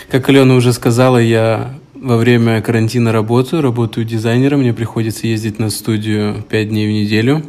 Как 0.09 0.29
Алена 0.29 0.55
уже 0.55 0.73
сказала, 0.73 1.19
я 1.19 1.75
во 1.95 2.17
время 2.17 2.63
карантина 2.63 3.11
работаю, 3.11 3.61
работаю 3.61 4.07
дизайнером. 4.07 4.61
Мне 4.61 4.73
приходится 4.73 5.27
ездить 5.27 5.59
на 5.59 5.69
студию 5.69 6.45
5 6.49 6.69
дней 6.69 6.87
в 6.87 6.93
неделю. 6.93 7.43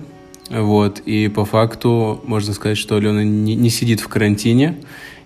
Вот, 0.50 1.00
и 1.02 1.28
по 1.28 1.46
факту 1.46 2.20
можно 2.26 2.54
сказать, 2.54 2.78
что 2.80 2.96
Алена 2.96 3.24
не, 3.24 3.54
не 3.54 3.70
сидит 3.70 4.00
в 4.00 4.08
карантине 4.08 4.78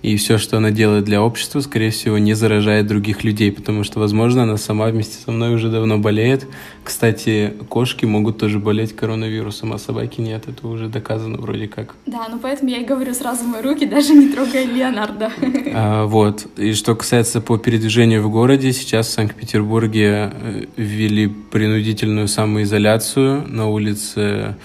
и 0.01 0.17
все, 0.17 0.37
что 0.37 0.57
она 0.57 0.71
делает 0.71 1.05
для 1.05 1.21
общества, 1.21 1.59
скорее 1.59 1.91
всего, 1.91 2.17
не 2.17 2.33
заражает 2.33 2.87
других 2.87 3.23
людей, 3.23 3.51
потому 3.51 3.83
что, 3.83 3.99
возможно, 3.99 4.43
она 4.43 4.57
сама 4.57 4.87
вместе 4.87 5.17
со 5.23 5.31
мной 5.31 5.53
уже 5.53 5.69
давно 5.69 5.99
болеет. 5.99 6.47
Кстати, 6.83 7.53
кошки 7.69 8.05
могут 8.05 8.37
тоже 8.37 8.59
болеть 8.59 8.95
коронавирусом, 8.95 9.73
а 9.73 9.77
собаки 9.77 10.19
нет, 10.21 10.45
это 10.47 10.67
уже 10.67 10.89
доказано 10.89 11.37
вроде 11.37 11.67
как. 11.67 11.95
Да, 12.07 12.27
ну 12.29 12.39
поэтому 12.39 12.71
я 12.71 12.77
и 12.77 12.85
говорю 12.85 13.13
сразу 13.13 13.43
мои 13.43 13.61
руки, 13.61 13.85
даже 13.85 14.13
не 14.13 14.29
трогая 14.29 14.65
Леонардо. 14.65 15.31
А, 15.73 16.05
вот, 16.05 16.47
и 16.57 16.73
что 16.73 16.95
касается 16.95 17.39
по 17.39 17.57
передвижению 17.57 18.21
в 18.23 18.29
городе, 18.29 18.73
сейчас 18.73 19.07
в 19.07 19.11
Санкт-Петербурге 19.11 20.33
э, 20.33 20.65
ввели 20.75 21.27
принудительную 21.27 22.27
самоизоляцию, 22.27 23.47
на 23.47 23.69
улице 23.69 24.55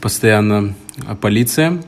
постоянно 0.00 0.74
полиция, 1.20 1.82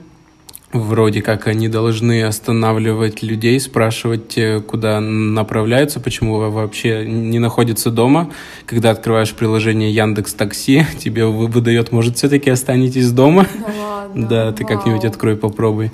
Вроде 0.72 1.20
как 1.20 1.48
они 1.48 1.68
должны 1.68 2.22
останавливать 2.22 3.22
людей, 3.22 3.60
спрашивать, 3.60 4.38
куда 4.66 5.00
направляются, 5.00 6.00
почему 6.00 6.38
вообще 6.50 7.04
не 7.04 7.38
находятся 7.38 7.90
дома. 7.90 8.30
Когда 8.64 8.90
открываешь 8.90 9.34
приложение 9.34 9.94
Яндекс 9.94 10.32
Такси, 10.32 10.86
тебе 10.98 11.26
выдает, 11.26 11.92
может, 11.92 12.16
все-таки 12.16 12.48
останетесь 12.48 13.10
дома. 13.10 13.46
Да 13.54 13.66
ладно. 13.66 13.92
Да, 14.32 14.52
ты 14.52 14.64
как-нибудь 14.64 15.04
открой, 15.04 15.36
попробуй. 15.36 15.90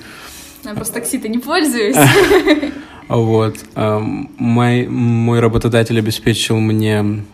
Я 0.64 0.74
просто 0.74 0.94
такси-то 0.94 1.28
не 1.28 1.38
пользуюсь. 1.38 1.96
Вот. 3.08 3.56
А, 3.74 4.00
мой, 4.00 4.86
мой 4.86 5.40
работодатель 5.40 5.98
обеспечил 5.98 6.58
мне 6.58 7.24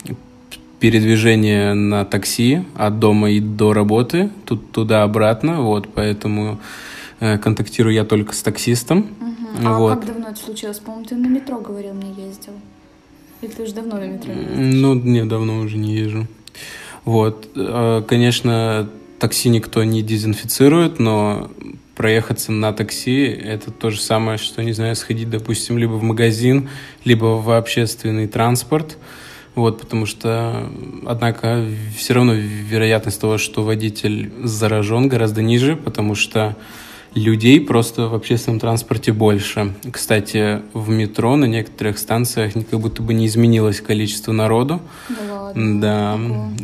передвижение 0.79 1.75
на 1.75 2.05
такси 2.05 2.63
от 2.77 3.01
дома 3.01 3.31
и 3.31 3.41
до 3.41 3.73
работы, 3.73 4.31
тут 4.45 4.71
туда-обратно, 4.71 5.63
вот, 5.63 5.89
поэтому 5.93 6.53
Э, 6.53 6.94
контактирую 7.19 7.95
я 7.95 8.05
только 8.05 8.35
с 8.35 8.43
таксистом. 8.43 9.15
Угу. 9.21 9.67
А 9.67 9.79
вот. 9.79 9.95
как 9.95 10.07
давно 10.07 10.29
это 10.29 10.41
случилось? 10.41 10.79
По-моему, 10.79 11.07
ты 11.07 11.17
на 11.17 11.27
метро 11.27 11.61
говорил, 11.61 11.95
мне 11.95 12.11
ездил. 12.11 12.55
Или 13.41 13.51
ты 13.51 13.63
уже 13.63 13.75
давно 13.75 13.97
на 13.97 14.07
метро 14.07 14.33
ездишь? 14.33 14.57
Ну, 14.57 14.95
не, 14.95 15.25
давно 15.25 15.59
уже 15.61 15.77
не 15.77 15.95
езжу. 15.95 16.27
Вот. 17.05 17.49
Э, 17.55 18.03
конечно, 18.07 18.89
такси 19.19 19.49
никто 19.49 19.85
не 19.85 20.03
дезинфицирует, 20.03 20.99
но 20.99 21.51
проехаться 21.95 22.53
на 22.53 22.73
такси— 22.73 23.25
это 23.45 23.71
то 23.71 23.91
же 23.91 24.01
самое, 24.01 24.39
что, 24.39 24.63
не 24.63 24.73
знаю, 24.73 24.97
сходить, 24.97 25.31
допустим, 25.31 25.79
либо 25.79 25.93
в 25.93 26.03
магазин, 26.03 26.69
либо 27.05 27.41
в 27.41 27.51
общественный 27.57 28.27
транспорт. 28.27 28.99
Вот, 29.55 29.81
потому 29.81 30.05
что, 30.05 30.69
однако, 31.07 31.65
все 31.97 32.15
равно 32.15 32.33
вероятность 32.35 33.21
того, 33.21 33.39
что 33.39 33.63
водитель 33.63 34.33
заражен, 34.43 35.09
гораздо 35.09 35.43
ниже, 35.43 35.77
потому 35.77 36.17
что 36.17 36.57
людей 37.15 37.61
просто 37.61 38.09
в 38.09 38.15
общественном 38.15 38.61
транспорте 38.61 39.13
больше. 39.13 39.75
Кстати, 39.91 40.63
в 40.73 40.91
метро 40.91 41.37
на 41.37 41.45
некоторых 41.45 41.99
станциях 41.99 42.53
как 42.53 42.81
будто 42.81 43.03
бы 43.03 43.15
не 43.15 43.27
изменилось 43.27 43.81
количество 43.81 44.33
народу. 44.33 44.81
Да 45.09 45.43
ладно. 45.43 45.81
Да, 45.81 46.19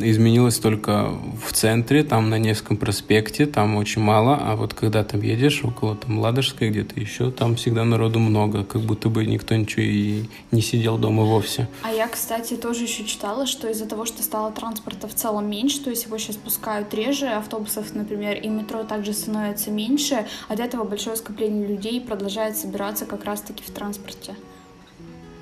изменилось 0.05 0.59
только 0.59 1.11
в 1.47 1.53
центре, 1.53 2.03
там 2.03 2.29
на 2.31 2.39
Невском 2.39 2.77
проспекте, 2.77 3.47
там 3.47 3.77
очень 3.77 4.03
мало, 4.03 4.37
а 4.37 4.57
вот 4.57 4.75
когда 4.75 5.05
там 5.05 5.23
едешь, 5.23 5.63
около 5.65 5.95
там 5.95 6.19
Ладожской 6.19 6.71
где-то 6.71 6.99
еще, 6.99 7.31
там 7.31 7.55
всегда 7.57 7.85
народу 7.85 8.19
много, 8.19 8.65
как 8.65 8.83
будто 8.83 9.09
бы 9.09 9.25
никто 9.27 9.55
ничего 9.55 9.83
и 9.83 10.25
не 10.51 10.61
сидел 10.61 10.99
дома 10.99 11.25
вовсе. 11.25 11.69
А 11.83 11.93
я, 11.93 12.09
кстати, 12.09 12.55
тоже 12.55 12.85
еще 12.85 13.05
читала, 13.05 13.47
что 13.47 13.69
из-за 13.69 13.87
того, 13.87 14.07
что 14.07 14.23
стало 14.23 14.51
транспорта 14.51 15.07
в 15.07 15.15
целом 15.15 15.49
меньше, 15.49 15.81
то 15.81 15.91
есть 15.91 16.07
его 16.07 16.19
сейчас 16.19 16.37
пускают 16.37 16.93
реже, 16.93 17.29
автобусов, 17.29 17.95
например, 17.95 18.39
и 18.39 18.49
метро 18.49 18.83
также 18.83 19.13
становится 19.13 19.71
меньше, 19.71 20.27
от 20.49 20.61
этого 20.61 20.85
большое 20.85 21.17
скопление 21.17 21.67
людей 21.67 22.01
продолжает 22.01 22.57
собираться 22.57 23.07
как 23.07 23.25
раз-таки 23.25 23.63
в 23.63 23.71
транспорте. 23.71 24.35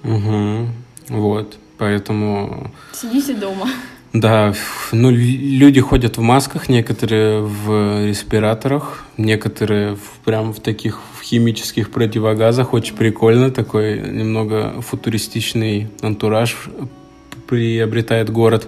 Угу, 0.04 0.68
вот, 1.08 1.58
поэтому... 1.78 2.70
Сидите 2.92 3.34
дома. 3.34 3.68
Да, 4.12 4.54
ну, 4.92 5.10
люди 5.10 5.80
ходят 5.80 6.16
в 6.16 6.22
масках, 6.22 6.70
некоторые 6.70 7.42
в 7.42 8.06
респираторах, 8.06 9.04
некоторые 9.18 9.96
в, 9.96 10.24
прям 10.24 10.52
в 10.52 10.60
таких 10.60 11.00
в 11.18 11.22
химических 11.22 11.90
противогазах. 11.90 12.72
Очень 12.72 12.96
прикольно, 12.96 13.50
такой 13.50 14.00
немного 14.00 14.80
футуристичный 14.80 15.88
антураж 16.00 16.56
приобретает 17.46 18.30
город. 18.30 18.66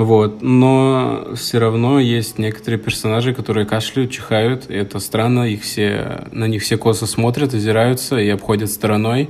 Вот. 0.00 0.40
Но 0.40 1.28
все 1.36 1.58
равно 1.58 2.00
есть 2.00 2.38
некоторые 2.38 2.78
персонажи, 2.80 3.34
которые 3.34 3.66
кашляют, 3.66 4.10
чихают. 4.10 4.70
И 4.70 4.74
это 4.74 4.98
странно, 4.98 5.42
их 5.44 5.62
все, 5.62 6.24
на 6.32 6.46
них 6.48 6.62
все 6.62 6.78
косо 6.78 7.06
смотрят, 7.06 7.52
озираются 7.52 8.16
и 8.18 8.28
обходят 8.30 8.70
стороной. 8.70 9.28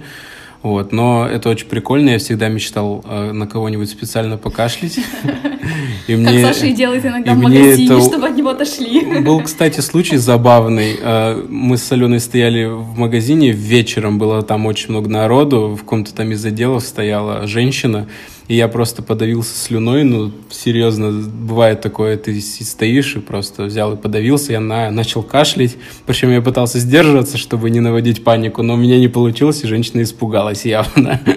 Вот. 0.62 0.92
Но 0.92 1.26
это 1.26 1.48
очень 1.48 1.66
прикольно. 1.66 2.10
Я 2.10 2.18
всегда 2.18 2.48
мечтал 2.48 3.04
э, 3.08 3.32
на 3.32 3.46
кого-нибудь 3.48 3.90
специально 3.90 4.36
покашлять. 4.36 4.98
И 6.06 6.12
Как 6.12 6.32
мне- 6.32 6.42
Саша 6.44 6.66
и 6.66 6.72
делает 6.72 7.04
иногда 7.04 7.32
и 7.32 7.34
в 7.34 7.38
магазине, 7.38 7.86
это- 7.86 8.00
чтобы 8.00 8.26
от 8.28 8.36
него 8.36 8.50
отошли. 8.50 9.20
был, 9.22 9.40
кстати, 9.42 9.80
случай 9.80 10.16
забавный. 10.18 10.96
Э, 11.00 11.42
Мы 11.48 11.76
с 11.78 11.90
Аленой 11.92 12.20
стояли 12.20 12.64
в 12.66 12.96
магазине 12.98 13.50
вечером, 13.52 14.18
было 14.18 14.42
там 14.42 14.66
очень 14.66 14.90
много 14.90 15.08
народу, 15.08 15.74
в 15.74 15.80
каком-то 15.80 16.14
там 16.14 16.30
из 16.32 16.44
отделов 16.44 16.82
стояла 16.84 17.46
женщина, 17.46 18.06
и 18.50 18.56
я 18.56 18.66
просто 18.66 19.00
подавился 19.00 19.56
слюной, 19.56 20.02
ну, 20.02 20.32
серьезно, 20.50 21.12
бывает 21.12 21.82
такое, 21.82 22.16
ты 22.16 22.40
стоишь 22.40 23.14
и 23.14 23.20
просто 23.20 23.62
взял 23.62 23.92
и 23.92 23.96
подавился, 23.96 24.50
я 24.50 24.58
на- 24.58 24.90
начал 24.90 25.22
кашлять, 25.22 25.76
причем 26.04 26.32
я 26.32 26.42
пытался 26.42 26.80
сдерживаться, 26.80 27.38
чтобы 27.38 27.70
не 27.70 27.78
наводить 27.78 28.24
панику, 28.24 28.64
но 28.64 28.74
у 28.74 28.76
меня 28.76 28.98
не 28.98 29.06
получилось, 29.06 29.62
и 29.62 29.68
женщина 29.68 30.02
испугалась 30.02 30.64
явно. 30.66 31.20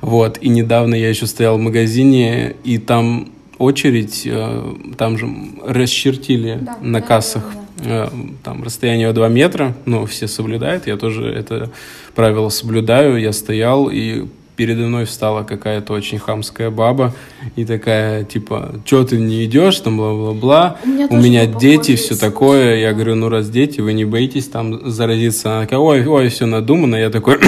Вот, 0.00 0.38
и 0.40 0.48
недавно 0.48 0.94
я 0.94 1.08
еще 1.08 1.26
стоял 1.26 1.58
в 1.58 1.60
магазине, 1.60 2.54
и 2.64 2.78
там 2.78 3.30
очередь, 3.58 4.22
э, 4.24 4.74
там 4.96 5.18
же 5.18 5.28
расчертили 5.66 6.60
Да, 6.62 6.78
на 6.80 7.02
кассах 7.02 7.44
да, 7.78 8.06
э, 8.06 8.08
там 8.42 8.62
расстояние 8.62 9.10
в 9.10 9.14
2 9.14 9.28
метра, 9.28 9.74
ну, 9.84 10.06
все 10.06 10.28
соблюдают, 10.28 10.86
я 10.86 10.96
тоже 10.96 11.26
это 11.26 11.70
правило 12.14 12.48
соблюдаю, 12.50 13.18
я 13.20 13.32
стоял, 13.32 13.90
и 13.90 14.26
передо 14.56 14.82
мной 14.82 15.04
встала 15.04 15.42
какая-то 15.44 15.92
очень 15.92 16.18
хамская 16.18 16.70
баба, 16.70 17.14
и 17.56 17.64
такая, 17.64 18.24
типа, 18.24 18.80
что 18.84 19.04
ты 19.04 19.18
не 19.18 19.44
идешь, 19.44 19.78
там, 19.80 19.98
бла-бла-бла, 19.98 20.78
У 20.84 20.88
меня 20.88 21.06
у 21.10 21.16
меня 21.16 21.46
дети, 21.46 21.94
все 21.96 22.16
такое, 22.16 22.76
я 22.76 22.92
говорю, 22.92 23.14
ну, 23.14 23.28
раз 23.28 23.50
дети, 23.50 23.80
вы 23.80 23.92
не 23.92 24.04
боитесь 24.04 24.48
там 24.48 24.90
заразиться, 24.90 25.52
она 25.52 25.62
такая, 25.62 25.80
ой, 25.80 26.06
ой, 26.06 26.28
все 26.28 26.46
надумано, 26.46 26.96
я 26.96 27.10
такой, 27.10 27.38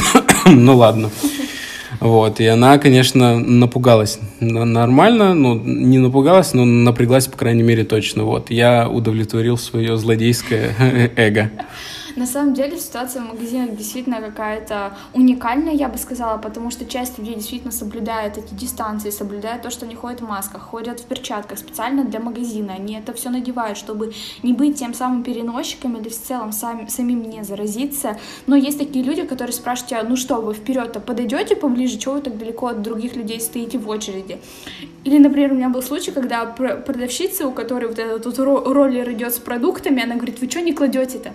ну, 0.46 0.76
ладно. 0.76 1.10
Вот, 2.00 2.40
и 2.40 2.46
она, 2.46 2.76
конечно, 2.78 3.38
напугалась. 3.38 4.18
Нормально, 4.40 5.32
ну, 5.32 5.54
не 5.54 5.98
напугалась, 5.98 6.52
но 6.52 6.64
напряглась, 6.64 7.28
по 7.28 7.38
крайней 7.38 7.62
мере, 7.62 7.84
точно. 7.84 8.24
Вот, 8.24 8.50
я 8.50 8.88
удовлетворил 8.88 9.56
свое 9.56 9.96
злодейское 9.96 10.74
эго. 11.16 11.50
На 12.16 12.26
самом 12.26 12.54
деле 12.54 12.78
ситуация 12.78 13.22
в 13.22 13.28
магазинах 13.28 13.76
действительно 13.76 14.20
какая-то 14.20 14.96
уникальная, 15.14 15.72
я 15.72 15.88
бы 15.88 15.98
сказала, 15.98 16.38
потому 16.38 16.70
что 16.70 16.84
часть 16.86 17.18
людей 17.18 17.34
действительно 17.34 17.72
соблюдает 17.72 18.38
эти 18.38 18.54
дистанции, 18.54 19.10
соблюдает 19.10 19.62
то, 19.62 19.70
что 19.70 19.84
они 19.84 19.96
ходят 19.96 20.20
в 20.20 20.24
масках, 20.28 20.62
ходят 20.62 21.00
в 21.00 21.06
перчатках 21.06 21.58
специально 21.58 22.04
для 22.04 22.20
магазина. 22.20 22.74
Они 22.74 22.94
это 22.94 23.12
все 23.14 23.30
надевают, 23.30 23.76
чтобы 23.76 24.12
не 24.44 24.52
быть 24.52 24.78
тем 24.78 24.94
самым 24.94 25.24
переносчиком 25.24 25.96
или 25.96 26.08
в 26.08 26.16
целом 26.16 26.52
сам, 26.52 26.88
самим 26.88 27.28
не 27.28 27.42
заразиться. 27.42 28.16
Но 28.46 28.54
есть 28.54 28.78
такие 28.78 29.04
люди, 29.04 29.22
которые 29.22 29.52
спрашивают 29.52 29.90
тебя, 29.90 30.02
ну 30.04 30.14
что, 30.14 30.36
вы 30.36 30.54
вперед-то 30.54 31.00
подойдете 31.00 31.56
поближе, 31.56 31.98
чего 31.98 32.14
вы 32.14 32.20
так 32.20 32.38
далеко 32.38 32.68
от 32.68 32.82
других 32.82 33.16
людей 33.16 33.40
стоите 33.40 33.78
в 33.78 33.88
очереди? 33.88 34.38
Или, 35.02 35.18
например, 35.18 35.52
у 35.52 35.56
меня 35.56 35.68
был 35.68 35.82
случай, 35.82 36.12
когда 36.12 36.44
пр- 36.44 36.80
продавщица, 36.82 37.46
у 37.48 37.50
которой 37.52 37.86
вот 37.86 37.98
этот 37.98 38.24
вот 38.24 38.38
ро- 38.38 38.72
роллер 38.72 39.10
идет 39.12 39.34
с 39.34 39.38
продуктами, 39.38 40.02
она 40.02 40.14
говорит, 40.14 40.40
вы 40.40 40.48
что 40.48 40.60
не 40.60 40.72
кладете-то? 40.72 41.32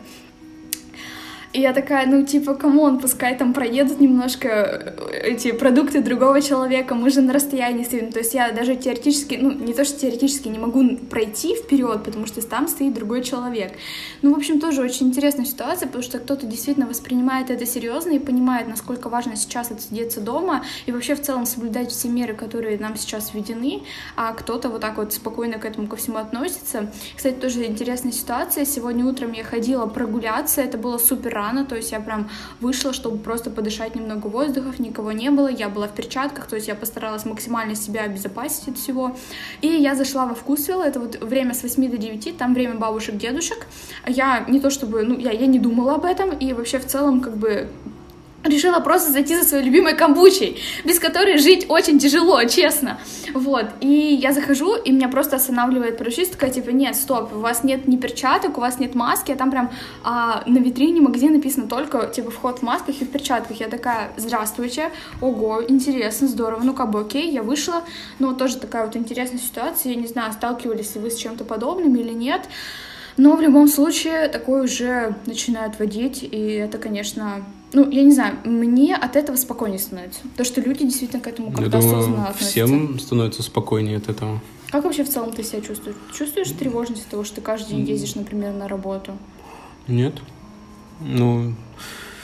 И 1.52 1.62
я 1.62 1.74
такая, 1.74 2.06
ну, 2.06 2.24
типа, 2.24 2.54
come 2.54 2.80
on, 2.80 3.00
пускай 3.00 3.36
там 3.36 3.54
проедут 3.56 4.00
немножко 4.00 4.48
э, 4.48 5.32
эти 5.32 5.52
продукты 5.52 6.00
другого 6.02 6.42
человека, 6.42 6.94
мы 6.94 7.10
же 7.10 7.22
на 7.22 7.34
расстоянии 7.34 7.84
стоим. 7.84 8.12
То 8.12 8.20
есть 8.20 8.36
я 8.36 8.52
даже 8.52 8.76
теоретически, 8.76 9.40
ну, 9.42 9.52
не 9.52 9.74
то, 9.74 9.84
что 9.84 10.00
теоретически 10.00 10.48
не 10.48 10.60
могу 10.60 10.98
пройти 11.10 11.56
вперед, 11.56 12.04
потому 12.04 12.28
что 12.28 12.46
там 12.48 12.68
стоит 12.68 12.94
другой 12.94 13.24
человек. 13.24 13.72
Ну, 14.22 14.36
в 14.36 14.38
общем, 14.38 14.60
тоже 14.60 14.84
очень 14.84 15.08
интересная 15.08 15.46
ситуация, 15.46 15.88
потому 15.88 16.04
что 16.04 16.20
кто-то 16.20 16.46
действительно 16.46 16.86
воспринимает 16.86 17.50
это 17.50 17.66
серьезно 17.66 18.12
и 18.12 18.20
понимает, 18.20 18.68
насколько 18.68 19.10
важно 19.10 19.36
сейчас 19.36 19.72
отсидеться 19.72 20.22
дома 20.22 20.64
и 20.86 20.92
вообще 20.92 21.16
в 21.16 21.22
целом 21.22 21.48
соблюдать 21.48 21.90
все 21.90 22.10
меры, 22.10 22.36
которые 22.36 22.78
нам 22.78 22.96
сейчас 22.96 23.34
введены, 23.34 23.82
а 24.16 24.34
кто-то 24.34 24.70
вот 24.70 24.82
так 24.82 24.98
вот 24.98 25.14
спокойно 25.14 25.58
к 25.58 25.66
этому 25.66 25.88
ко 25.88 25.96
всему 25.96 26.18
относится. 26.18 26.92
Кстати, 27.18 27.36
тоже 27.36 27.66
интересная 27.66 28.12
ситуация. 28.12 28.66
Сегодня 28.66 29.04
утром 29.04 29.32
я 29.32 29.44
ходила 29.44 29.88
прогуляться, 29.88 30.62
это 30.62 30.78
было 30.78 31.00
супер 31.00 31.39
рано, 31.40 31.66
то 31.66 31.76
есть 31.76 31.92
я 31.92 32.00
прям 32.00 32.30
вышла, 32.62 32.94
чтобы 32.94 33.18
просто 33.18 33.50
подышать 33.50 33.96
немного 33.96 34.28
воздухов, 34.28 34.80
никого 34.80 35.12
не 35.12 35.32
было, 35.32 35.48
я 35.48 35.70
была 35.70 35.88
в 35.88 35.96
перчатках, 35.96 36.48
то 36.48 36.56
есть 36.56 36.68
я 36.68 36.76
постаралась 36.76 37.26
максимально 37.26 37.76
себя 37.76 38.04
обезопасить 38.04 38.68
от 38.68 38.78
всего. 38.78 39.16
И 39.62 39.68
я 39.68 39.96
зашла 39.96 40.26
во 40.26 40.36
вкусвилл, 40.36 40.82
это 40.82 41.00
вот 41.00 41.24
время 41.24 41.54
с 41.54 41.64
8 41.64 41.90
до 41.90 41.98
9, 41.98 42.38
там 42.38 42.54
время 42.54 42.76
бабушек, 42.76 43.18
дедушек. 43.18 43.68
Я 44.08 44.46
не 44.48 44.60
то 44.60 44.70
чтобы, 44.70 45.04
ну, 45.04 45.18
я, 45.18 45.32
я 45.32 45.48
не 45.48 45.60
думала 45.60 45.96
об 45.96 46.06
этом, 46.06 46.30
и 46.32 46.54
вообще 46.54 46.80
в 46.80 46.86
целом 46.86 47.22
как 47.22 47.38
бы 47.38 47.68
Решила 48.44 48.80
просто 48.80 49.12
зайти 49.12 49.36
за 49.36 49.44
своей 49.44 49.66
любимой 49.66 49.96
камбучей, 49.96 50.62
без 50.86 50.98
которой 50.98 51.38
жить 51.40 51.66
очень 51.68 52.00
тяжело, 52.00 52.42
честно. 52.46 52.98
Вот, 53.34 53.66
и 53.82 53.88
я 53.88 54.32
захожу, 54.32 54.76
и 54.76 54.92
меня 54.94 55.10
просто 55.10 55.36
останавливает 55.36 55.98
продавщица, 55.98 56.32
такая, 56.32 56.50
типа, 56.50 56.70
нет, 56.70 56.96
стоп, 56.96 57.34
у 57.34 57.40
вас 57.40 57.66
нет 57.66 57.88
ни 57.88 57.98
перчаток, 57.98 58.58
у 58.58 58.62
вас 58.62 58.80
нет 58.80 58.96
маски, 58.96 59.34
а 59.34 59.36
там 59.36 59.52
прям 59.52 59.70
а, 60.06 60.44
на 60.46 60.58
витрине 60.60 61.02
магазина 61.02 61.36
написано 61.36 61.68
только, 61.68 62.08
типа, 62.08 62.32
вход 62.32 62.60
в 62.60 62.62
масках 62.62 63.02
и 63.02 63.06
в 63.06 63.10
перчатках. 63.10 63.60
Я 63.60 63.68
такая, 63.68 64.12
здравствуйте, 64.16 64.92
ого, 65.20 65.62
интересно, 65.68 66.30
здорово, 66.30 66.62
ну, 66.64 66.74
как 66.74 66.92
бы, 66.92 67.02
окей, 67.02 67.30
я 67.32 67.44
вышла, 67.44 67.84
ну, 68.20 68.34
тоже 68.34 68.58
такая 68.58 68.86
вот 68.86 68.96
интересная 68.96 69.40
ситуация, 69.40 69.92
я 69.92 70.00
не 70.00 70.08
знаю, 70.08 70.32
сталкивались 70.32 70.96
ли 70.96 71.02
вы 71.02 71.12
с 71.12 71.18
чем-то 71.18 71.44
подобным 71.44 71.94
или 71.96 72.14
нет, 72.14 72.44
но 73.18 73.36
в 73.36 73.42
любом 73.42 73.68
случае 73.68 74.30
такое 74.30 74.64
уже 74.64 75.14
начинают 75.26 75.78
водить, 75.78 76.24
и 76.24 76.54
это, 76.54 76.78
конечно, 76.78 77.44
ну, 77.72 77.90
я 77.90 78.04
не 78.04 78.12
знаю, 78.12 78.38
мне 78.46 78.96
от 78.96 79.16
этого 79.16 79.36
спокойнее 79.36 79.80
становится. 79.80 80.22
То, 80.36 80.44
что 80.44 80.60
люди 80.62 80.86
действительно 80.86 81.22
к 81.22 81.28
этому 81.28 81.52
как-то 81.52 81.78
осознанно 81.78 82.28
относятся. 82.28 82.50
всем 82.52 83.00
становится 83.00 83.44
спокойнее 83.44 83.98
от 83.98 84.10
этого. 84.10 84.42
Как 84.72 84.84
вообще 84.84 85.04
в 85.04 85.10
целом 85.10 85.32
ты 85.32 85.44
себя 85.44 85.62
чувствуешь? 85.62 85.96
Чувствуешь 86.14 86.50
тревожность 86.52 87.04
от 87.04 87.10
того, 87.10 87.24
что 87.24 87.36
ты 87.38 87.42
каждый 87.42 87.76
день 87.76 87.88
ездишь, 87.88 88.16
например, 88.16 88.54
на 88.54 88.68
работу? 88.68 89.18
Нет? 89.88 90.16
Ну, 91.02 91.54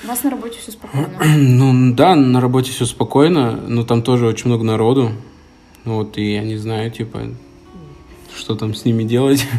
У 0.03 0.07
вас 0.07 0.23
на 0.23 0.29
работе 0.31 0.59
все 0.59 0.71
спокойно. 0.71 1.09
ну 1.37 1.93
да, 1.93 2.15
на 2.15 2.41
работе 2.41 2.71
все 2.71 2.85
спокойно, 2.85 3.51
но 3.67 3.83
там 3.83 4.01
тоже 4.01 4.25
очень 4.25 4.47
много 4.47 4.63
народу. 4.63 5.11
Вот, 5.85 6.17
и 6.17 6.33
я 6.33 6.43
не 6.43 6.57
знаю, 6.57 6.89
типа, 6.89 7.29
что 8.35 8.55
там 8.55 8.73
с 8.73 8.85
ними 8.85 9.03
делать. 9.03 9.45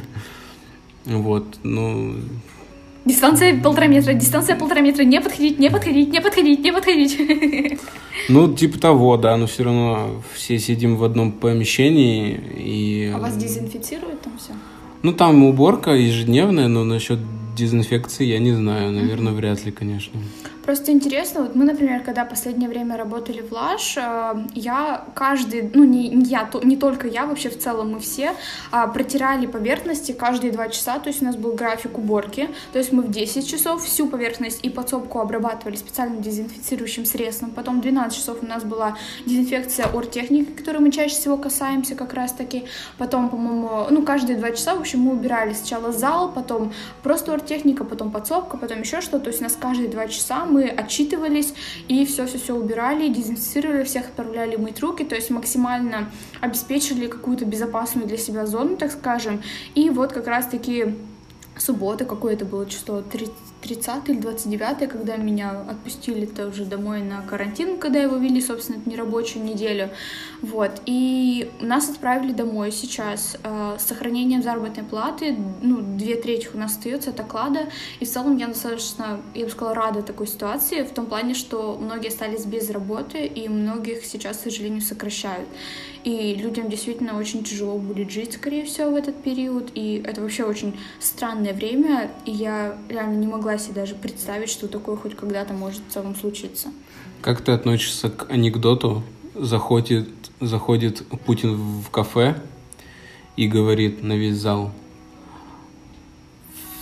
Вот, 1.08 1.44
ну, 1.62 2.16
Дистанция 3.06 3.60
полтора 3.62 3.86
метра, 3.86 4.14
дистанция 4.14 4.56
полтора 4.56 4.80
метра, 4.80 5.04
не 5.04 5.20
подходить, 5.20 5.60
не 5.60 5.70
подходить, 5.70 6.10
не 6.10 6.20
подходить, 6.20 6.58
не 6.58 6.72
подходить. 6.72 7.80
ну, 8.28 8.52
типа 8.52 8.80
того, 8.80 9.16
да, 9.16 9.36
но 9.36 9.46
все 9.46 9.62
равно 9.62 10.22
все 10.34 10.58
сидим 10.58 10.96
в 10.96 11.04
одном 11.04 11.30
помещении, 11.30 12.34
и... 12.58 13.12
А 13.14 13.18
вас 13.18 13.36
дезинфицируют 13.36 14.22
там 14.22 14.32
все? 14.38 14.52
Ну, 15.02 15.12
там 15.12 15.44
уборка 15.44 15.92
ежедневная, 15.92 16.66
но 16.66 16.82
насчет 16.82 17.20
дезинфекции 17.56 18.24
я 18.24 18.40
не 18.40 18.52
знаю, 18.52 18.90
наверное, 18.90 19.32
вряд 19.32 19.64
ли, 19.64 19.70
конечно. 19.70 20.20
Просто 20.66 20.90
интересно, 20.90 21.42
вот 21.42 21.54
мы, 21.54 21.64
например, 21.64 22.02
когда 22.02 22.24
последнее 22.24 22.68
время 22.68 22.96
работали 22.96 23.40
в 23.40 23.52
Лаш, 23.52 23.96
э, 23.96 24.34
я 24.52 25.04
каждый, 25.14 25.70
ну 25.72 25.84
не, 25.84 26.08
не 26.08 26.24
я, 26.24 26.50
не 26.64 26.76
только 26.76 27.06
я, 27.06 27.24
вообще 27.24 27.50
в 27.50 27.58
целом 27.58 27.92
мы 27.92 28.00
все 28.00 28.32
а, 28.72 28.88
протирали 28.88 29.46
поверхности 29.46 30.10
каждые 30.10 30.52
два 30.52 30.68
часа, 30.68 30.98
то 30.98 31.08
есть 31.08 31.22
у 31.22 31.24
нас 31.24 31.36
был 31.36 31.52
график 31.52 31.98
уборки, 31.98 32.48
то 32.72 32.80
есть 32.80 32.90
мы 32.90 33.04
в 33.04 33.12
10 33.12 33.48
часов 33.48 33.84
всю 33.84 34.08
поверхность 34.08 34.64
и 34.64 34.68
подсобку 34.68 35.20
обрабатывали 35.20 35.76
специальным 35.76 36.20
дезинфицирующим 36.20 37.04
средством, 37.04 37.52
потом 37.52 37.80
12 37.80 38.18
часов 38.18 38.38
у 38.42 38.46
нас 38.46 38.64
была 38.64 38.96
дезинфекция 39.24 39.86
оргтехники, 39.86 40.50
которой 40.50 40.78
мы 40.78 40.90
чаще 40.90 41.14
всего 41.14 41.36
касаемся 41.36 41.94
как 41.94 42.12
раз-таки, 42.12 42.64
потом, 42.98 43.28
по-моему, 43.28 43.86
ну 43.90 44.02
каждые 44.02 44.36
два 44.36 44.50
часа, 44.50 44.74
в 44.74 44.80
общем, 44.80 44.98
мы 44.98 45.12
убирали 45.12 45.52
сначала 45.52 45.92
зал, 45.92 46.32
потом 46.32 46.72
просто 47.04 47.32
оргтехника, 47.32 47.84
потом 47.84 48.10
подсобка, 48.10 48.56
потом 48.56 48.80
еще 48.80 49.00
что-то, 49.00 49.26
то 49.26 49.28
есть 49.28 49.40
у 49.40 49.44
нас 49.44 49.56
каждые 49.56 49.88
два 49.88 50.08
часа 50.08 50.44
мы 50.44 50.55
отчитывались 50.64 51.54
и 51.88 52.04
все-все-все 52.04 52.54
убирали, 52.54 53.08
дезинфицировали, 53.08 53.84
всех 53.84 54.06
отправляли 54.06 54.56
мыть 54.56 54.80
руки, 54.80 55.04
то 55.04 55.14
есть 55.14 55.30
максимально 55.30 56.10
обеспечили 56.40 57.06
какую-то 57.06 57.44
безопасную 57.44 58.06
для 58.06 58.18
себя 58.18 58.46
зону, 58.46 58.76
так 58.76 58.92
скажем. 58.92 59.42
И 59.74 59.90
вот 59.90 60.12
как 60.12 60.26
раз-таки 60.26 60.94
суббота, 61.58 62.04
какое 62.04 62.34
это 62.34 62.44
было 62.44 62.66
число, 62.66 63.02
30 63.02 63.32
или 63.74 64.18
29, 64.18 64.88
когда 64.88 65.16
меня 65.16 65.50
отпустили 65.50 66.26
тоже 66.26 66.64
домой 66.64 67.02
на 67.02 67.22
карантин, 67.22 67.78
когда 67.78 67.98
его 67.98 68.16
вели, 68.16 68.40
собственно, 68.40 68.76
это 68.76 68.88
нерабочую 68.88 69.44
неделю. 69.44 69.90
Вот. 70.42 70.82
И 70.86 71.50
нас 71.60 71.88
отправили 71.90 72.32
домой 72.32 72.72
сейчас 72.72 73.36
э, 73.42 73.76
с 73.78 73.82
сохранением 73.82 74.42
заработной 74.42 74.84
платы. 74.84 75.36
Ну, 75.62 75.78
две 75.80 76.16
трети 76.16 76.48
у 76.52 76.58
нас 76.58 76.72
остается 76.72 77.10
от 77.10 77.20
оклада. 77.20 77.68
И 78.00 78.04
в 78.04 78.10
целом 78.10 78.36
я 78.36 78.46
достаточно, 78.46 79.20
я 79.34 79.44
бы 79.44 79.50
сказала, 79.50 79.74
рада 79.74 80.02
такой 80.02 80.26
ситуации, 80.26 80.82
в 80.82 80.90
том 80.90 81.06
плане, 81.06 81.34
что 81.34 81.78
многие 81.80 82.08
остались 82.08 82.44
без 82.44 82.70
работы, 82.70 83.26
и 83.26 83.48
многих 83.48 84.04
сейчас, 84.04 84.38
к 84.38 84.40
сожалению, 84.42 84.80
сокращают. 84.80 85.48
И 86.06 86.36
людям 86.36 86.70
действительно 86.70 87.18
очень 87.18 87.42
тяжело 87.42 87.78
будет 87.78 88.12
жить, 88.12 88.34
скорее 88.34 88.64
всего, 88.64 88.92
в 88.92 88.94
этот 88.94 89.20
период. 89.24 89.72
И 89.74 90.00
это 90.06 90.20
вообще 90.20 90.44
очень 90.44 90.78
странное 91.00 91.52
время. 91.52 92.12
И 92.24 92.30
я 92.30 92.78
реально 92.88 93.16
не 93.16 93.26
могла 93.26 93.58
себе 93.58 93.74
даже 93.74 93.96
представить, 93.96 94.48
что 94.48 94.68
такое 94.68 94.94
хоть 94.94 95.16
когда-то 95.16 95.52
может 95.52 95.80
в 95.80 95.92
целом 95.92 96.14
случиться. 96.14 96.68
Как 97.22 97.40
ты 97.40 97.50
относишься 97.50 98.08
к 98.08 98.30
анекдоту? 98.30 99.02
Заходит, 99.34 100.08
заходит 100.40 101.04
Путин 101.26 101.56
в 101.56 101.90
кафе 101.90 102.40
и 103.34 103.48
говорит 103.48 104.04
на 104.04 104.12
весь 104.12 104.36
зал. 104.36 104.70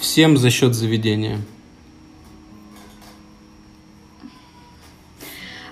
Всем 0.01 0.37
за 0.37 0.51
счет 0.51 0.75
заведения. 0.75 1.41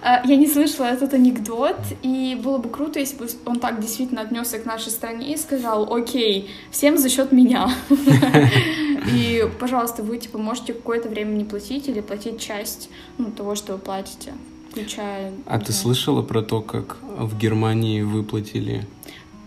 Я 0.02 0.36
не 0.36 0.48
слышала 0.48 0.86
этот 0.86 1.14
анекдот, 1.14 1.76
и 2.02 2.38
было 2.42 2.58
бы 2.58 2.68
круто, 2.68 2.98
если 2.98 3.16
бы 3.16 3.28
он 3.46 3.60
так 3.60 3.80
действительно 3.80 4.22
отнесся 4.22 4.58
к 4.58 4.64
нашей 4.64 4.90
стране 4.90 5.32
и 5.32 5.36
сказал, 5.36 5.92
окей, 5.94 6.50
всем 6.70 6.98
за 6.98 7.08
счет 7.08 7.32
меня. 7.32 7.70
И, 9.12 9.48
пожалуйста, 9.58 10.02
вы, 10.02 10.18
типа, 10.18 10.38
можете 10.38 10.74
какое-то 10.74 11.08
время 11.08 11.30
не 11.30 11.44
платить 11.44 11.88
или 11.88 12.00
платить 12.00 12.40
часть 12.40 12.88
ну, 13.18 13.32
того, 13.32 13.56
что 13.56 13.72
вы 13.72 13.78
платите, 13.78 14.32
включая... 14.70 15.32
А 15.46 15.58
ты 15.58 15.72
слышала 15.72 16.22
про 16.22 16.42
то, 16.42 16.60
как 16.60 16.98
в 17.02 17.36
Германии 17.36 18.02
выплатили 18.02 18.86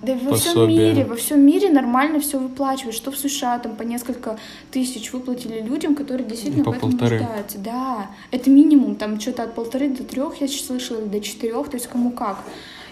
да 0.05 0.15
во 0.15 0.35
всем 0.35 0.67
мире, 0.67 1.05
во 1.05 1.15
всем 1.15 1.45
мире 1.45 1.69
нормально 1.69 2.19
все 2.19 2.39
выплачивают. 2.39 2.95
Что 2.95 3.11
в 3.11 3.17
США 3.17 3.59
там 3.59 3.75
по 3.75 3.83
несколько 3.83 4.37
тысяч 4.71 5.11
выплатили 5.11 5.61
людям, 5.61 5.95
которые 5.95 6.27
действительно 6.27 6.63
по 6.63 6.71
в 6.71 6.77
этом 6.77 6.91
полторы. 6.91 7.19
нуждаются. 7.19 7.57
Да, 7.57 8.07
это 8.31 8.49
минимум, 8.49 8.95
там 8.95 9.19
что-то 9.19 9.43
от 9.43 9.55
полторы 9.55 9.89
до 9.89 10.03
трех, 10.03 10.41
я 10.41 10.47
слышала, 10.47 11.01
до 11.01 11.19
четырех, 11.19 11.69
то 11.69 11.77
есть 11.77 11.87
кому 11.87 12.11
как. 12.11 12.37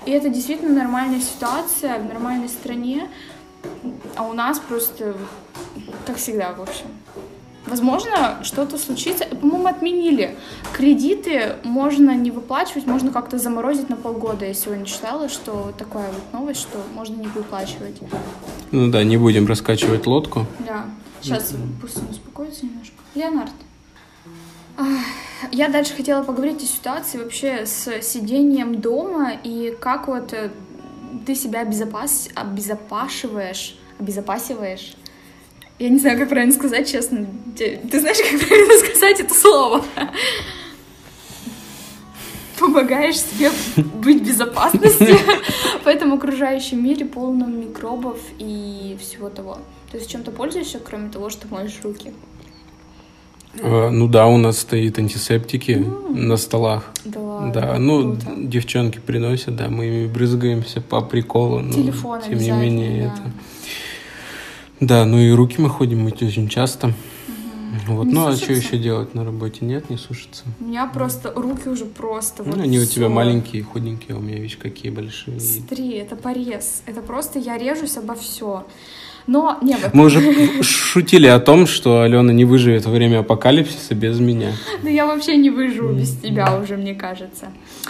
И 0.06 0.12
это 0.12 0.30
действительно 0.30 0.74
нормальная 0.74 1.22
ситуация 1.22 2.00
в 2.00 2.06
нормальной 2.06 2.50
стране, 2.50 3.08
а 4.16 4.28
у 4.28 4.34
нас 4.34 4.60
просто, 4.60 5.16
как 6.06 6.18
всегда, 6.18 6.54
в 6.54 6.62
общем. 6.62 6.88
Возможно, 7.66 8.40
что-то 8.44 8.78
случится. 8.78 9.26
По-моему, 9.26 9.68
отменили. 9.68 10.36
Кредиты 10.74 11.56
можно 11.64 12.16
не 12.16 12.30
выплачивать, 12.30 12.86
можно 12.86 13.12
как-то 13.12 13.38
заморозить 13.38 13.90
на 13.90 13.96
полгода. 13.96 14.46
Я 14.46 14.54
сегодня 14.54 14.86
читала, 14.86 15.30
что 15.30 15.74
такая 15.78 16.12
вот 16.12 16.34
новость, 16.34 16.62
что 16.62 16.84
можно 16.94 17.16
не 17.16 17.28
выплачивать. 17.28 18.00
Ну 18.72 18.92
да, 18.92 19.04
не 19.04 19.18
будем 19.18 19.48
раскачивать 19.48 20.06
лодку. 20.06 20.46
Да. 20.60 20.86
Сейчас 21.22 21.54
пусть 21.82 21.98
он 21.98 22.10
успокоится 22.10 22.66
немножко. 22.66 22.96
Леонард. 23.16 23.52
Я 25.52 25.70
дальше 25.70 25.94
хотела 25.96 26.24
поговорить 26.24 26.62
о 26.64 26.66
ситуации 26.66 27.18
вообще 27.18 27.66
с 27.66 28.02
сидением 28.02 28.82
дома 28.82 29.32
и 29.44 29.76
как 29.80 30.08
вот 30.08 30.34
э, 30.34 30.50
ты 31.26 31.36
себя 31.36 31.62
обезопас... 31.62 32.30
обезопашиваешь, 32.34 33.78
обезопасиваешь 34.00 34.96
я 35.80 35.90
не 35.90 36.00
знаю, 36.00 36.18
как 36.20 36.30
правильно 36.30 36.54
сказать, 36.54 36.90
честно. 36.92 37.26
Ты 37.58 38.00
знаешь, 38.00 38.18
как 38.18 38.48
правильно 38.48 38.78
сказать 38.86 39.20
это 39.20 39.34
слово? 39.34 39.84
Помогаешь 42.60 43.20
себе 43.20 43.52
быть 43.76 44.22
в 44.22 44.26
безопасности 44.26 45.18
в 45.84 45.88
этом 45.88 46.14
окружающем 46.14 46.84
мире, 46.84 47.06
полном 47.06 47.60
микробов 47.60 48.20
и 48.40 48.98
всего 49.02 49.30
того. 49.30 49.58
То 49.92 49.98
есть 49.98 50.10
чем-то 50.10 50.32
пользуешься, 50.32 50.80
кроме 50.80 51.10
того, 51.10 51.30
что 51.30 51.48
моешь 51.50 51.80
руки? 51.84 52.14
А, 53.62 53.90
ну 53.90 54.08
да, 54.08 54.28
у 54.28 54.38
нас 54.38 54.60
стоит 54.60 54.98
антисептики 54.98 55.72
mm. 55.72 56.14
на 56.16 56.38
столах. 56.38 56.92
Да, 57.06 57.20
ладно, 57.20 57.54
да. 57.54 57.78
ну 57.78 58.16
круто. 58.16 58.34
девчонки 58.38 59.00
приносят, 59.00 59.56
да, 59.56 59.68
мы 59.70 59.88
ими 59.88 60.08
брызгаемся 60.08 60.82
по 60.82 61.02
приколу. 61.02 61.62
Телефон 61.72 62.20
но, 62.20 62.28
тем 62.28 62.40
не 62.40 62.52
менее, 62.52 63.08
да. 63.08 63.14
это 63.14 63.32
да, 64.88 65.06
ну 65.06 65.20
и 65.20 65.32
руки 65.32 65.56
мы 65.60 65.70
ходим 65.70 66.04
мыть 66.04 66.22
очень 66.22 66.48
часто. 66.48 66.88
Угу. 66.88 67.96
Вот, 67.96 68.08
не 68.08 68.14
ну 68.14 68.26
сушится? 68.26 68.44
а 68.44 68.46
что 68.46 68.54
еще 68.54 68.78
делать 68.78 69.14
на 69.16 69.24
работе? 69.24 69.60
Нет, 69.62 69.90
не 69.90 69.98
сушится. 69.98 70.44
У 70.60 70.66
меня 70.66 70.88
просто 70.88 71.32
руки 71.36 71.70
уже 71.70 71.86
просто. 71.86 72.44
Ну, 72.44 72.52
вот 72.52 72.62
они 72.62 72.78
все. 72.78 72.88
у 72.88 72.90
тебя 72.90 73.10
маленькие, 73.10 73.64
худенькие, 73.64 74.16
а 74.16 74.20
у 74.20 74.22
меня 74.22 74.38
видишь, 74.38 74.58
какие 74.58 74.92
большие. 74.92 75.40
Смотри, 75.40 75.92
это 75.94 76.16
порез. 76.16 76.84
Это 76.86 77.02
просто 77.02 77.40
я 77.40 77.58
режусь 77.58 77.98
обо 77.98 78.16
все. 78.16 78.66
Но 79.28 79.58
не 79.62 79.78
Мы 79.94 80.06
уже 80.06 80.22
шутили 80.64 81.28
о 81.28 81.40
том, 81.40 81.66
что 81.66 82.02
Алена 82.02 82.34
не 82.34 82.46
выживет 82.46 82.86
во 82.86 82.92
время 82.92 83.20
апокалипсиса 83.20 83.96
без 83.96 84.20
меня. 84.20 84.52
Да 84.84 84.90
я 84.90 85.06
вообще 85.06 85.38
не 85.38 85.50
выживу 85.50 85.94
без 85.94 86.18
тебя 86.18 86.58
уже, 86.58 86.76
мне 86.76 86.94
кажется. 86.94 87.48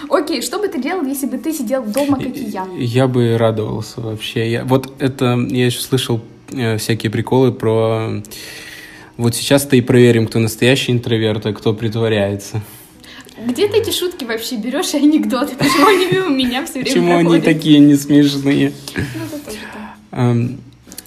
Окей, 0.09 0.41
что 0.41 0.59
бы 0.59 0.67
ты 0.67 0.81
делал, 0.81 1.03
если 1.05 1.25
бы 1.25 1.37
ты 1.37 1.53
сидел 1.53 1.83
дома, 1.83 2.17
как 2.17 2.35
и 2.37 2.43
я? 2.43 2.67
Я 2.77 3.07
бы 3.07 3.37
радовался 3.37 4.01
вообще. 4.01 4.51
Я, 4.51 4.63
вот 4.63 4.93
это 4.99 5.37
я 5.49 5.65
еще 5.65 5.81
слышал 5.81 6.21
всякие 6.77 7.09
приколы 7.11 7.51
про... 7.51 8.21
Вот 9.15 9.35
сейчас-то 9.35 9.75
и 9.75 9.81
проверим, 9.81 10.27
кто 10.27 10.39
настоящий 10.39 10.91
интроверт, 10.91 11.45
а 11.45 11.53
кто 11.53 11.73
притворяется. 11.73 12.61
Где 13.47 13.67
ты 13.67 13.77
эти 13.77 13.91
шутки 13.91 14.23
вообще 14.23 14.57
берешь 14.57 14.93
и 14.93 14.97
анекдоты? 14.97 15.55
Почему 15.55 15.87
они 15.87 16.07
мимо 16.11 16.29
меня 16.29 16.65
все 16.65 16.73
время 16.81 16.85
Почему 16.85 17.17
они 17.17 17.41
такие 17.41 17.79
не 17.79 17.95
смешные? 17.95 18.73
Ну, 18.95 19.03
это 19.25 19.45
тоже, 19.45 19.57
да. 20.11 20.37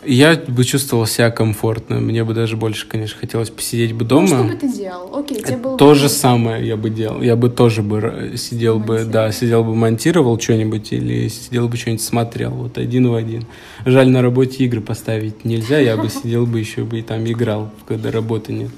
Я 0.07 0.37
бы 0.37 0.65
чувствовал 0.65 1.07
себя 1.07 1.31
комфортно. 1.31 1.97
Мне 1.97 2.25
бы 2.25 2.35
даже 2.35 2.57
больше, 2.57 2.87
конечно, 2.87 3.19
хотелось 3.19 3.51
посидеть 3.51 3.93
бы 3.93 4.05
дома. 4.05 4.29
Ну, 4.29 4.45
что 4.45 4.45
бы 4.45 4.55
ты 4.55 4.73
делал? 4.73 5.17
Окей, 5.17 5.43
тебе 5.43 5.57
было 5.57 5.77
То 5.77 5.89
бы... 5.89 5.95
же 5.95 6.09
самое 6.09 6.67
я 6.67 6.77
бы 6.77 6.91
делал. 6.91 7.23
Я 7.23 7.37
бы 7.37 7.51
тоже 7.51 7.83
бы 7.83 8.35
сидел 8.37 8.79
бы, 8.79 9.05
да, 9.05 9.33
сидел 9.33 9.65
бы, 9.65 9.75
монтировал 9.75 10.39
что-нибудь 10.39 10.93
или 10.93 11.29
сидел 11.29 11.69
бы 11.69 11.77
что-нибудь 11.77 12.03
смотрел. 12.03 12.51
Вот 12.51 12.79
один 12.79 13.09
в 13.09 13.15
один. 13.15 13.47
Жаль, 13.85 14.09
на 14.09 14.23
работе 14.23 14.65
игры 14.65 14.81
поставить 14.81 15.45
нельзя. 15.45 15.79
Я 15.79 15.97
бы 15.97 16.09
сидел 16.09 16.47
бы 16.47 16.61
еще 16.61 16.85
бы 16.85 17.01
и 17.01 17.03
там 17.03 17.25
играл, 17.27 17.71
когда 17.87 18.11
работы 18.11 18.53
нет. 18.53 18.71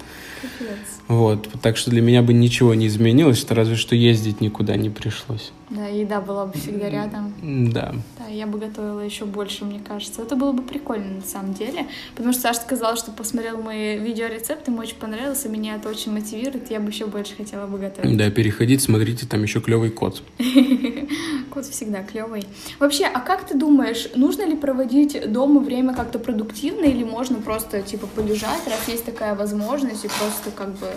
Вот, 1.09 1.49
так 1.62 1.79
что 1.79 1.91
для 1.91 2.03
меня 2.03 2.22
бы 2.22 2.35
ничего 2.35 2.74
не 2.74 2.87
изменилось, 2.87 3.39
что 3.39 3.55
разве 3.55 3.76
что 3.76 3.95
ездить 3.95 4.43
никуда 4.43 4.76
не 4.76 4.91
пришлось. 4.91 5.53
Да, 5.71 5.87
еда 5.87 6.21
была 6.21 6.47
бы 6.47 6.59
всегда 6.59 6.89
рядом. 6.89 7.35
Да. 7.43 7.95
Да, 8.19 8.27
я 8.27 8.47
бы 8.47 8.59
готовила 8.59 9.01
еще 9.01 9.27
больше, 9.27 9.64
мне 9.64 9.81
кажется. 9.81 10.23
Это 10.23 10.35
было 10.35 10.53
бы 10.53 10.62
прикольно 10.62 11.16
на 11.16 11.23
самом 11.23 11.53
деле, 11.53 11.87
потому 12.14 12.33
что 12.33 12.43
Саша 12.43 12.61
сказала, 12.61 12.97
что 12.97 13.11
посмотрел 13.11 13.61
мои 13.61 13.99
видеорецепты, 13.99 14.71
ему 14.71 14.81
очень 14.81 14.97
понравилось, 14.97 15.45
и 15.45 15.49
меня 15.49 15.77
это 15.77 15.89
очень 15.89 16.12
мотивирует, 16.12 16.71
я 16.71 16.81
бы 16.81 16.89
еще 16.89 17.07
больше 17.07 17.35
хотела 17.37 17.66
бы 17.66 17.79
готовить. 17.79 18.16
Да, 18.16 18.31
переходить, 18.31 18.81
смотрите, 18.83 19.27
там 19.27 19.43
еще 19.43 19.61
клевый 19.61 19.91
кот. 19.91 20.23
Кот 21.51 21.66
всегда 21.66 22.03
клевый. 22.03 22.45
Вообще, 22.79 23.05
а 23.05 23.21
как 23.21 23.47
ты 23.47 23.57
думаешь, 23.57 24.09
нужно 24.14 24.47
ли 24.47 24.57
проводить 24.57 25.31
дома 25.31 25.61
время 25.61 25.95
как-то 25.95 26.19
продуктивно, 26.19 26.85
или 26.85 27.05
можно 27.05 27.41
просто, 27.41 27.83
типа, 27.83 28.07
полежать, 28.07 28.66
раз 28.66 28.89
есть 28.89 29.05
такая 29.05 29.35
возможность, 29.35 30.05
и 30.05 30.09
просто 30.09 30.51
как 30.55 30.71
бы 30.79 30.89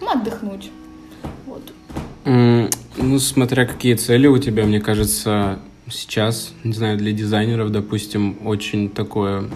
ну, 0.00 0.10
отдохнуть? 0.10 0.70
Ну, 2.24 3.18
смотря 3.18 3.66
какие 3.66 3.94
цели 3.94 4.26
у 4.26 4.38
тебя, 4.38 4.64
мне 4.64 4.80
кажется, 4.80 5.58
сейчас, 5.90 6.52
не 6.64 6.72
знаю, 6.72 6.98
для 6.98 7.12
дизайнеров, 7.12 7.70
допустим, 7.70 8.38
очень 8.44 8.90
такое 8.90 9.48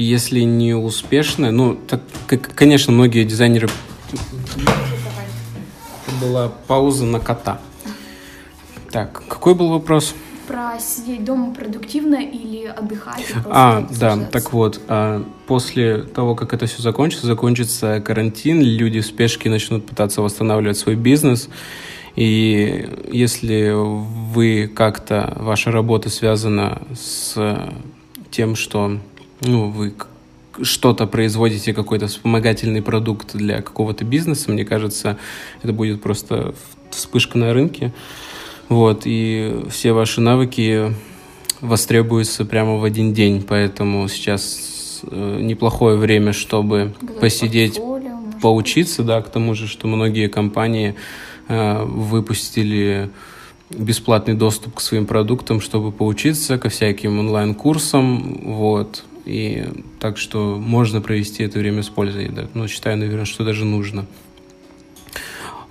если 0.00 0.40
не 0.40 0.74
успешное, 0.74 1.50
ну, 1.50 1.74
так, 1.74 2.00
конечно, 2.54 2.92
многие 2.92 3.24
дизайнеры 3.24 3.68
была 6.20 6.48
пауза 6.48 7.04
на 7.04 7.20
кота. 7.20 7.60
Так, 8.90 9.22
какой 9.28 9.54
был 9.54 9.68
вопрос? 9.68 10.14
Про 10.50 10.80
сидеть 10.80 11.24
дома 11.24 11.54
продуктивно 11.54 12.16
или 12.16 12.64
отдыхать. 12.66 13.20
и 13.20 13.34
А, 13.48 13.86
да, 14.00 14.16
так 14.16 14.52
вот, 14.52 14.80
а, 14.88 15.24
после 15.46 16.02
того, 16.02 16.34
как 16.34 16.52
это 16.52 16.66
все 16.66 16.82
закончится, 16.82 17.28
закончится 17.28 18.00
карантин, 18.00 18.60
люди 18.60 18.98
в 18.98 19.06
спешке 19.06 19.48
начнут 19.48 19.86
пытаться 19.86 20.22
восстанавливать 20.22 20.76
свой 20.76 20.96
бизнес. 20.96 21.48
И 22.16 22.88
если 23.12 23.70
вы 23.72 24.66
как-то, 24.74 25.36
ваша 25.36 25.70
работа 25.70 26.10
связана 26.10 26.82
с 27.00 27.36
тем, 28.32 28.56
что 28.56 28.98
ну, 29.42 29.70
вы 29.70 29.94
что-то 30.62 31.06
производите, 31.06 31.72
какой-то 31.72 32.08
вспомогательный 32.08 32.82
продукт 32.82 33.36
для 33.36 33.62
какого-то 33.62 34.04
бизнеса, 34.04 34.50
мне 34.50 34.64
кажется, 34.64 35.16
это 35.62 35.72
будет 35.72 36.02
просто 36.02 36.56
вспышка 36.90 37.38
на 37.38 37.52
рынке. 37.52 37.92
Вот, 38.70 39.02
и 39.04 39.64
все 39.68 39.92
ваши 39.92 40.20
навыки 40.20 40.94
востребуются 41.60 42.44
прямо 42.44 42.76
в 42.76 42.84
один 42.84 43.12
день, 43.12 43.42
поэтому 43.42 44.06
сейчас 44.06 45.00
э, 45.10 45.38
неплохое 45.40 45.96
время, 45.96 46.32
чтобы 46.32 46.94
Готовить 47.00 47.20
посидеть, 47.20 47.78
может 47.80 48.40
поучиться, 48.40 49.02
да, 49.02 49.22
к 49.22 49.28
тому 49.28 49.56
же, 49.56 49.66
что 49.66 49.88
многие 49.88 50.28
компании 50.28 50.94
э, 51.48 51.82
выпустили 51.82 53.10
бесплатный 53.70 54.34
доступ 54.34 54.76
к 54.76 54.80
своим 54.80 55.04
продуктам, 55.04 55.60
чтобы 55.60 55.90
поучиться 55.90 56.56
ко 56.56 56.68
всяким 56.68 57.18
онлайн-курсам, 57.18 58.40
вот, 58.44 59.02
и 59.24 59.66
так 59.98 60.16
что 60.16 60.56
можно 60.58 61.00
провести 61.00 61.42
это 61.42 61.58
время 61.58 61.82
с 61.82 61.88
пользой, 61.88 62.28
да, 62.28 62.46
ну, 62.54 62.68
считаю, 62.68 62.98
наверное, 62.98 63.24
что 63.24 63.44
даже 63.44 63.64
нужно. 63.64 64.06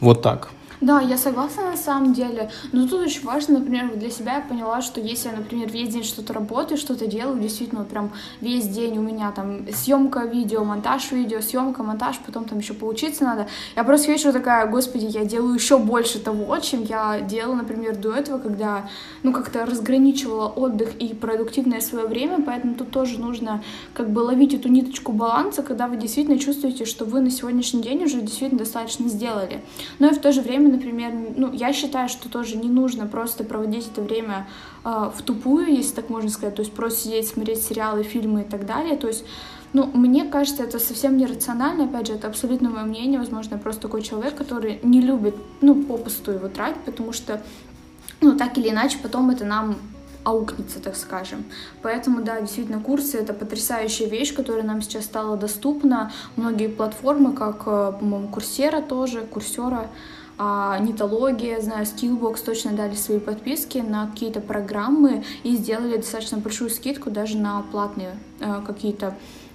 Вот 0.01 0.21
так. 0.21 0.51
Да, 0.81 1.01
я 1.01 1.17
согласна 1.17 1.71
на 1.71 1.77
самом 1.77 2.13
деле. 2.13 2.49
Но 2.71 2.87
тут 2.87 3.01
очень 3.01 3.25
важно, 3.25 3.59
например, 3.59 3.97
для 3.97 4.09
себя 4.09 4.35
я 4.35 4.41
поняла, 4.41 4.81
что 4.81 5.01
если 5.01 5.27
я, 5.27 5.35
например, 5.35 5.69
весь 5.69 5.89
день 5.89 6.03
что-то 6.03 6.31
работаю, 6.33 6.77
что-то 6.77 7.05
делаю, 7.05 7.37
действительно, 7.37 7.83
прям 7.83 8.13
весь 8.39 8.65
день 8.65 8.97
у 8.97 9.01
меня 9.01 9.31
там 9.31 9.67
съемка 9.73 10.21
видео, 10.21 10.63
монтаж 10.63 11.11
видео, 11.11 11.41
съемка, 11.41 11.83
монтаж, 11.83 12.19
потом 12.25 12.45
там 12.45 12.59
еще 12.59 12.73
поучиться 12.73 13.25
надо. 13.25 13.47
Я 13.75 13.83
просто 13.83 14.07
к 14.07 14.09
вечеру 14.09 14.31
такая, 14.31 14.67
господи, 14.67 15.05
я 15.05 15.25
делаю 15.25 15.53
еще 15.53 15.79
больше 15.79 16.17
того, 16.17 16.57
чем 16.59 16.83
я 16.83 17.19
делала, 17.19 17.55
например, 17.55 17.97
до 17.97 18.13
этого, 18.13 18.39
когда, 18.39 18.89
ну, 19.23 19.33
как-то 19.33 19.65
разграничивала 19.65 20.47
отдых 20.47 20.95
и 20.95 21.13
продуктивное 21.13 21.81
свое 21.81 22.07
время, 22.07 22.41
поэтому 22.45 22.75
тут 22.75 22.91
тоже 22.91 23.19
нужно 23.19 23.61
как 23.93 24.09
бы 24.09 24.19
ловить 24.19 24.53
эту 24.53 24.69
ниточку 24.69 25.11
баланса, 25.11 25.61
когда 25.61 25.87
вы 25.87 25.97
действительно 25.97 26.39
чувствуете, 26.39 26.85
что 26.85 27.03
вы 27.03 27.19
на 27.19 27.31
сегодняшний 27.31 27.81
день 27.81 28.05
уже 28.05 28.21
действительно 28.21 28.59
достаточно 28.59 29.09
сделали. 29.09 29.61
Но 29.99 30.07
и 30.07 30.13
в 30.13 30.19
то 30.19 30.31
же 30.31 30.41
время, 30.41 30.68
например, 30.69 31.13
ну, 31.35 31.51
я 31.53 31.73
считаю, 31.73 32.09
что 32.09 32.29
тоже 32.29 32.57
не 32.57 32.69
нужно 32.69 33.05
просто 33.05 33.43
проводить 33.43 33.89
это 33.91 34.01
время 34.01 34.47
э, 34.83 35.11
в 35.15 35.21
тупую, 35.21 35.67
если 35.67 35.95
так 35.95 36.09
можно 36.09 36.29
сказать, 36.29 36.55
то 36.55 36.61
есть 36.61 36.73
просто 36.73 37.01
сидеть, 37.01 37.27
смотреть 37.27 37.61
сериалы, 37.61 38.03
фильмы 38.03 38.41
и 38.41 38.45
так 38.45 38.65
далее, 38.65 38.97
то 38.97 39.07
есть 39.07 39.25
ну, 39.71 39.85
мне 39.93 40.25
кажется, 40.25 40.63
это 40.63 40.79
совсем 40.79 41.15
нерационально, 41.17 41.83
опять 41.83 42.07
же, 42.07 42.13
это 42.13 42.27
абсолютно 42.27 42.69
мое 42.69 42.85
мнение, 42.85 43.19
возможно, 43.19 43.55
я 43.55 43.61
просто 43.61 43.83
такой 43.83 44.01
человек, 44.01 44.35
который 44.35 44.79
не 44.81 44.99
любит, 44.99 45.35
ну, 45.61 45.83
попусту 45.83 46.31
его 46.31 46.47
тратить, 46.47 46.81
потому 46.81 47.13
что, 47.13 47.43
ну, 48.19 48.35
так 48.35 48.57
или 48.57 48.69
иначе, 48.69 48.97
потом 49.01 49.29
это 49.29 49.45
нам 49.45 49.77
аукнется, 50.23 50.79
так 50.79 50.95
скажем. 50.95 51.43
Поэтому, 51.81 52.21
да, 52.21 52.41
действительно, 52.41 52.81
курсы— 52.81 53.17
это 53.19 53.33
потрясающая 53.33 54.07
вещь, 54.07 54.33
которая 54.33 54.63
нам 54.63 54.81
сейчас 54.81 55.05
стала 55.05 55.37
доступна. 55.37 56.11
Многие 56.35 56.67
платформы, 56.67 57.33
как, 57.33 57.63
э, 57.67 57.93
по-моему, 57.99 58.27
Курсера 58.27 58.81
тоже, 58.81 59.21
Курсера, 59.21 59.89
а, 60.41 60.79
Нитология, 60.79 61.59
знаю, 61.59 61.85
Skillbox 61.85 62.45
точно 62.45 62.71
дали 62.71 62.95
свои 62.95 63.19
подписки 63.19 63.79
на 63.79 64.07
какие-то 64.07 64.39
программы 64.39 65.25
и 65.43 65.57
сделали 65.57 65.97
достаточно 65.97 66.37
большую 66.37 66.69
скидку 66.69 67.11
даже 67.11 67.37
на 67.37 67.61
платные 67.71 68.17
э, 68.39 68.61
какие-то 68.65 69.07
а, 69.07 69.13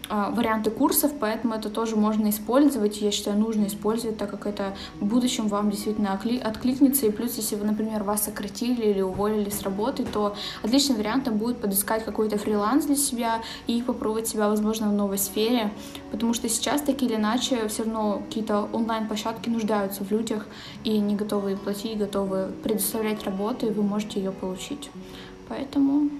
варианты 0.08 0.70
курсов, 0.70 1.12
поэтому 1.18 1.54
это 1.54 1.70
тоже 1.70 1.96
можно 1.96 2.28
использовать, 2.28 3.00
я 3.00 3.10
считаю, 3.10 3.38
нужно 3.38 3.66
использовать, 3.66 4.18
так 4.18 4.30
как 4.30 4.46
это 4.46 4.74
в 5.00 5.06
будущем 5.06 5.48
вам 5.48 5.70
действительно 5.70 6.12
откликнется, 6.12 7.06
и 7.06 7.10
плюс, 7.10 7.36
если 7.36 7.56
вы, 7.56 7.64
например, 7.64 8.02
вас 8.02 8.24
сократили 8.24 8.90
или 8.90 9.00
уволили 9.00 9.48
с 9.48 9.62
работы, 9.62 10.04
то 10.04 10.36
отличным 10.62 10.98
вариантом 10.98 11.38
будет 11.38 11.58
подыскать 11.58 12.04
какой-то 12.04 12.36
фриланс 12.36 12.84
для 12.84 12.96
себя 12.96 13.42
и 13.66 13.80
попробовать 13.82 14.28
себя, 14.28 14.48
возможно, 14.48 14.88
в 14.88 14.92
новой 14.92 15.18
сфере, 15.18 15.72
потому 16.10 16.34
что 16.34 16.48
сейчас, 16.48 16.82
так 16.82 17.02
или 17.02 17.14
иначе, 17.14 17.66
все 17.68 17.84
равно 17.84 18.22
какие-то 18.26 18.68
онлайн-площадки 18.72 19.48
нуждаются 19.48 20.04
в 20.04 20.10
людях, 20.10 20.46
и 20.84 20.98
не 20.98 21.16
готовы 21.16 21.56
платить, 21.56 21.98
готовы 21.98 22.52
предоставлять 22.62 23.24
работу, 23.24 23.66
и 23.66 23.70
вы 23.70 23.82
можете 23.82 24.20
ее 24.20 24.32
получить. 24.32 24.90
Поэтому 25.48 26.10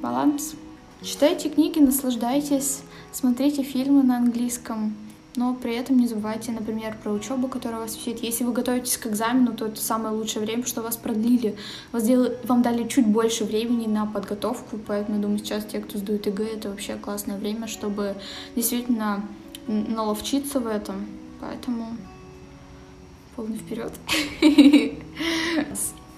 баланс. 0.00 0.54
Читайте 1.02 1.50
книги, 1.50 1.80
наслаждайтесь, 1.80 2.80
смотрите 3.14 3.62
фильмы 3.62 4.02
на 4.02 4.18
английском, 4.18 4.94
но 5.36 5.54
при 5.54 5.74
этом 5.74 5.98
не 5.98 6.06
забывайте, 6.06 6.52
например, 6.52 6.96
про 7.02 7.10
учебу, 7.10 7.48
которая 7.48 7.80
вас 7.80 7.96
учит. 7.96 8.22
Если 8.22 8.44
вы 8.44 8.52
готовитесь 8.52 8.96
к 8.96 9.06
экзамену, 9.06 9.52
то 9.52 9.66
это 9.66 9.80
самое 9.80 10.14
лучшее 10.14 10.44
время, 10.44 10.64
что 10.66 10.82
вас 10.82 10.96
продлили. 10.96 11.56
Вас 11.90 12.04
дел- 12.04 12.34
Вам 12.44 12.62
дали 12.62 12.86
чуть 12.86 13.06
больше 13.06 13.44
времени 13.44 13.86
на 13.86 14.06
подготовку, 14.06 14.78
поэтому, 14.86 15.16
я 15.16 15.22
думаю, 15.22 15.38
сейчас 15.38 15.64
те, 15.64 15.80
кто 15.80 15.98
сдают 15.98 16.26
ЕГЭ, 16.26 16.44
это 16.44 16.68
вообще 16.70 16.94
классное 16.94 17.36
время, 17.38 17.66
чтобы 17.66 18.14
действительно 18.54 19.24
наловчиться 19.66 20.60
в 20.60 20.66
этом. 20.66 21.06
Поэтому 21.40 21.96
полный 23.34 23.56
вперед. 23.56 23.92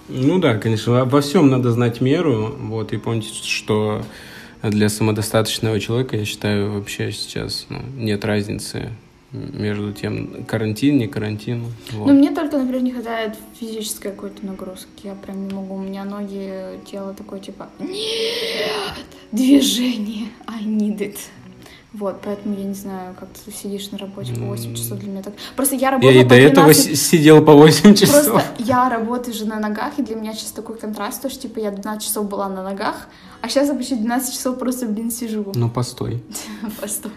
Ну 0.09 0.39
да, 0.39 0.57
конечно, 0.59 1.05
во 1.05 1.21
всем 1.21 1.49
надо 1.49 1.73
знать 1.73 2.01
меру, 2.01 2.55
вот, 2.61 2.93
и 2.93 2.97
помните, 2.97 3.29
что 3.43 4.03
для 4.71 4.89
самодостаточного 4.89 5.81
человека, 5.81 6.17
я 6.17 6.25
считаю, 6.25 6.73
вообще 6.73 7.13
сейчас 7.13 7.67
ну, 7.69 7.81
нет 7.97 8.25
разницы 8.25 8.91
между 9.33 9.93
тем, 9.93 10.45
карантин, 10.45 10.99
не 10.99 11.09
карантин. 11.09 11.67
вот. 11.93 12.07
Но 12.07 12.13
мне 12.13 12.31
только, 12.31 12.59
например, 12.59 12.83
не 12.83 12.93
хватает 12.93 13.37
физической 13.59 14.11
какой-то 14.11 14.47
нагрузки. 14.47 14.89
Я 15.05 15.15
прям 15.15 15.47
не 15.49 15.55
могу. 15.55 15.75
У 15.75 15.81
меня 15.81 16.05
ноги, 16.05 16.81
тело 16.91 17.13
такое 17.13 17.41
типа 17.41 17.69
нет, 17.79 19.05
движение, 19.33 20.29
I 20.47 20.63
need 20.65 20.99
it. 20.99 21.19
Вот, 21.99 22.21
поэтому 22.23 22.55
я 22.59 22.65
не 22.65 22.75
знаю, 22.75 23.15
как 23.19 23.29
ты 23.31 23.51
сидишь 23.51 23.91
на 23.91 23.97
работе 23.97 24.35
по 24.35 24.41
8 24.41 24.75
часов 24.75 24.99
для 24.99 25.09
меня 25.11 25.23
так. 25.23 25.33
Просто 25.57 25.77
я 25.77 25.91
работаю 25.93 26.15
Я 26.15 26.21
и 26.21 26.25
до 26.25 26.35
этого 26.35 26.67
12 26.67 26.95
с- 26.99 27.09
сидел 27.09 27.43
по 27.43 27.53
8 27.55 27.95
часов. 27.95 28.25
Просто 28.27 28.43
я 28.59 28.91
работаю 28.91 29.33
же 29.35 29.47
на 29.47 29.59
ногах, 29.61 29.99
и 29.99 30.03
для 30.03 30.15
меня 30.17 30.35
сейчас 30.35 30.53
такой 30.53 30.77
контраст, 30.77 31.23
то, 31.23 31.31
что 31.31 31.43
типа 31.43 31.59
я 31.61 31.71
12 31.71 32.07
часов 32.07 32.29
была 32.29 32.49
на 32.51 32.63
ногах, 32.63 33.09
а 33.41 33.49
сейчас 33.49 33.69
я 33.69 33.75
почти 33.75 33.95
12 33.97 34.35
часов 34.35 34.59
просто, 34.59 34.87
блин, 34.87 35.11
сижу. 35.11 35.53
Ну, 35.55 35.71
постой. 35.71 36.23
Постой. 36.81 37.13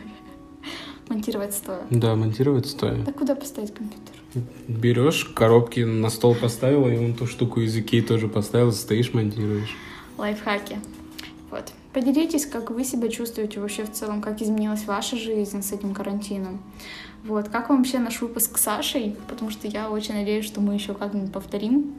Монтировать 1.09 1.53
стоя. 1.55 1.81
Да, 1.89 2.15
монтировать 2.15 2.67
стоя. 2.67 3.03
Так 3.03 3.15
куда 3.17 3.35
поставить 3.35 3.73
компьютер? 3.73 4.13
Берешь 4.67 5.25
коробки 5.25 5.79
на 5.79 6.09
стол 6.09 6.35
поставила, 6.35 6.87
и 6.87 6.95
вон 6.97 7.15
ту 7.15 7.25
штуку 7.25 7.61
из 7.61 7.75
Икеи 7.75 8.01
тоже 8.01 8.27
поставил, 8.27 8.71
стоишь, 8.71 9.11
монтируешь. 9.13 9.75
лайфхаки. 10.17 10.77
Вот. 11.49 11.73
Поделитесь, 11.93 12.45
как 12.45 12.69
вы 12.69 12.83
себя 12.83 13.09
чувствуете 13.09 13.59
вообще 13.59 13.83
в 13.83 13.91
целом, 13.91 14.21
как 14.21 14.41
изменилась 14.41 14.85
ваша 14.85 15.17
жизнь 15.17 15.63
с 15.63 15.71
этим 15.71 15.93
карантином. 15.95 16.61
Вот. 17.23 17.49
Как 17.49 17.69
вам 17.69 17.79
вообще 17.79 17.97
наш 17.97 18.21
выпуск 18.21 18.57
с 18.57 18.61
Сашей? 18.61 19.15
Потому 19.27 19.49
что 19.49 19.67
я 19.67 19.89
очень 19.89 20.13
надеюсь, 20.13 20.45
что 20.45 20.61
мы 20.61 20.75
еще 20.75 20.93
как-нибудь 20.93 21.31
повторим. 21.31 21.95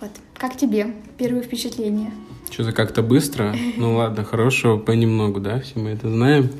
Вот. 0.00 0.10
Как 0.34 0.56
тебе? 0.56 0.94
Первые 1.16 1.42
впечатления? 1.42 2.12
Что-то 2.50 2.72
как-то 2.72 3.02
быстро. 3.02 3.54
Ну 3.76 3.94
ладно, 3.96 4.24
хорошего 4.24 4.76
понемногу, 4.76 5.40
да, 5.40 5.60
все 5.60 5.78
мы 5.78 5.90
это 5.90 6.10
знаем. 6.10 6.50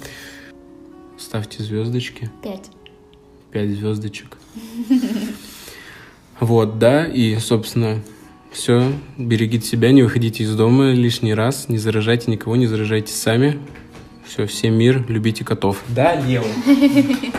Ставьте 1.19 1.63
звездочки. 1.63 2.31
Пять. 2.43 2.71
Пять 3.51 3.71
звездочек. 3.71 4.39
Вот, 6.41 6.79
да, 6.79 7.05
и, 7.05 7.37
собственно, 7.41 8.01
все. 8.51 8.93
Берегите 9.17 9.67
себя, 9.67 9.93
не 9.93 10.03
выходите 10.03 10.45
из 10.45 10.55
дома 10.55 10.93
лишний 10.93 11.35
раз, 11.35 11.69
не 11.69 11.79
заражайте 11.79 12.31
никого, 12.31 12.57
не 12.57 12.67
заражайте 12.67 13.13
сами. 13.13 13.59
Все, 14.27 14.47
всем 14.47 14.75
мир, 14.75 15.05
любите 15.09 15.45
котов. 15.45 15.83
Да, 15.89 16.15
Лео. 16.15 16.45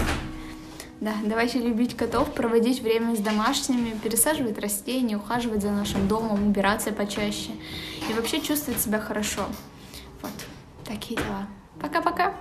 Да, 1.01 1.14
давайте 1.24 1.60
любить 1.60 1.95
котов, 1.95 2.34
проводить 2.34 2.82
время 2.82 3.16
с 3.16 3.20
домашними, 3.20 3.91
пересаживать 4.03 4.60
растения, 4.60 5.16
ухаживать 5.16 5.62
за 5.62 5.72
нашим 5.72 6.10
домом, 6.10 6.49
убираться 6.49 6.91
почаще 6.91 7.51
и 8.10 8.14
вообще 8.14 8.41
чувствовать 8.41 8.82
себя 8.82 8.99
хорошо. 8.99 9.45
Вот, 10.22 10.34
такие 10.84 11.16
дела. 11.16 11.47
Пока-пока! 11.80 12.34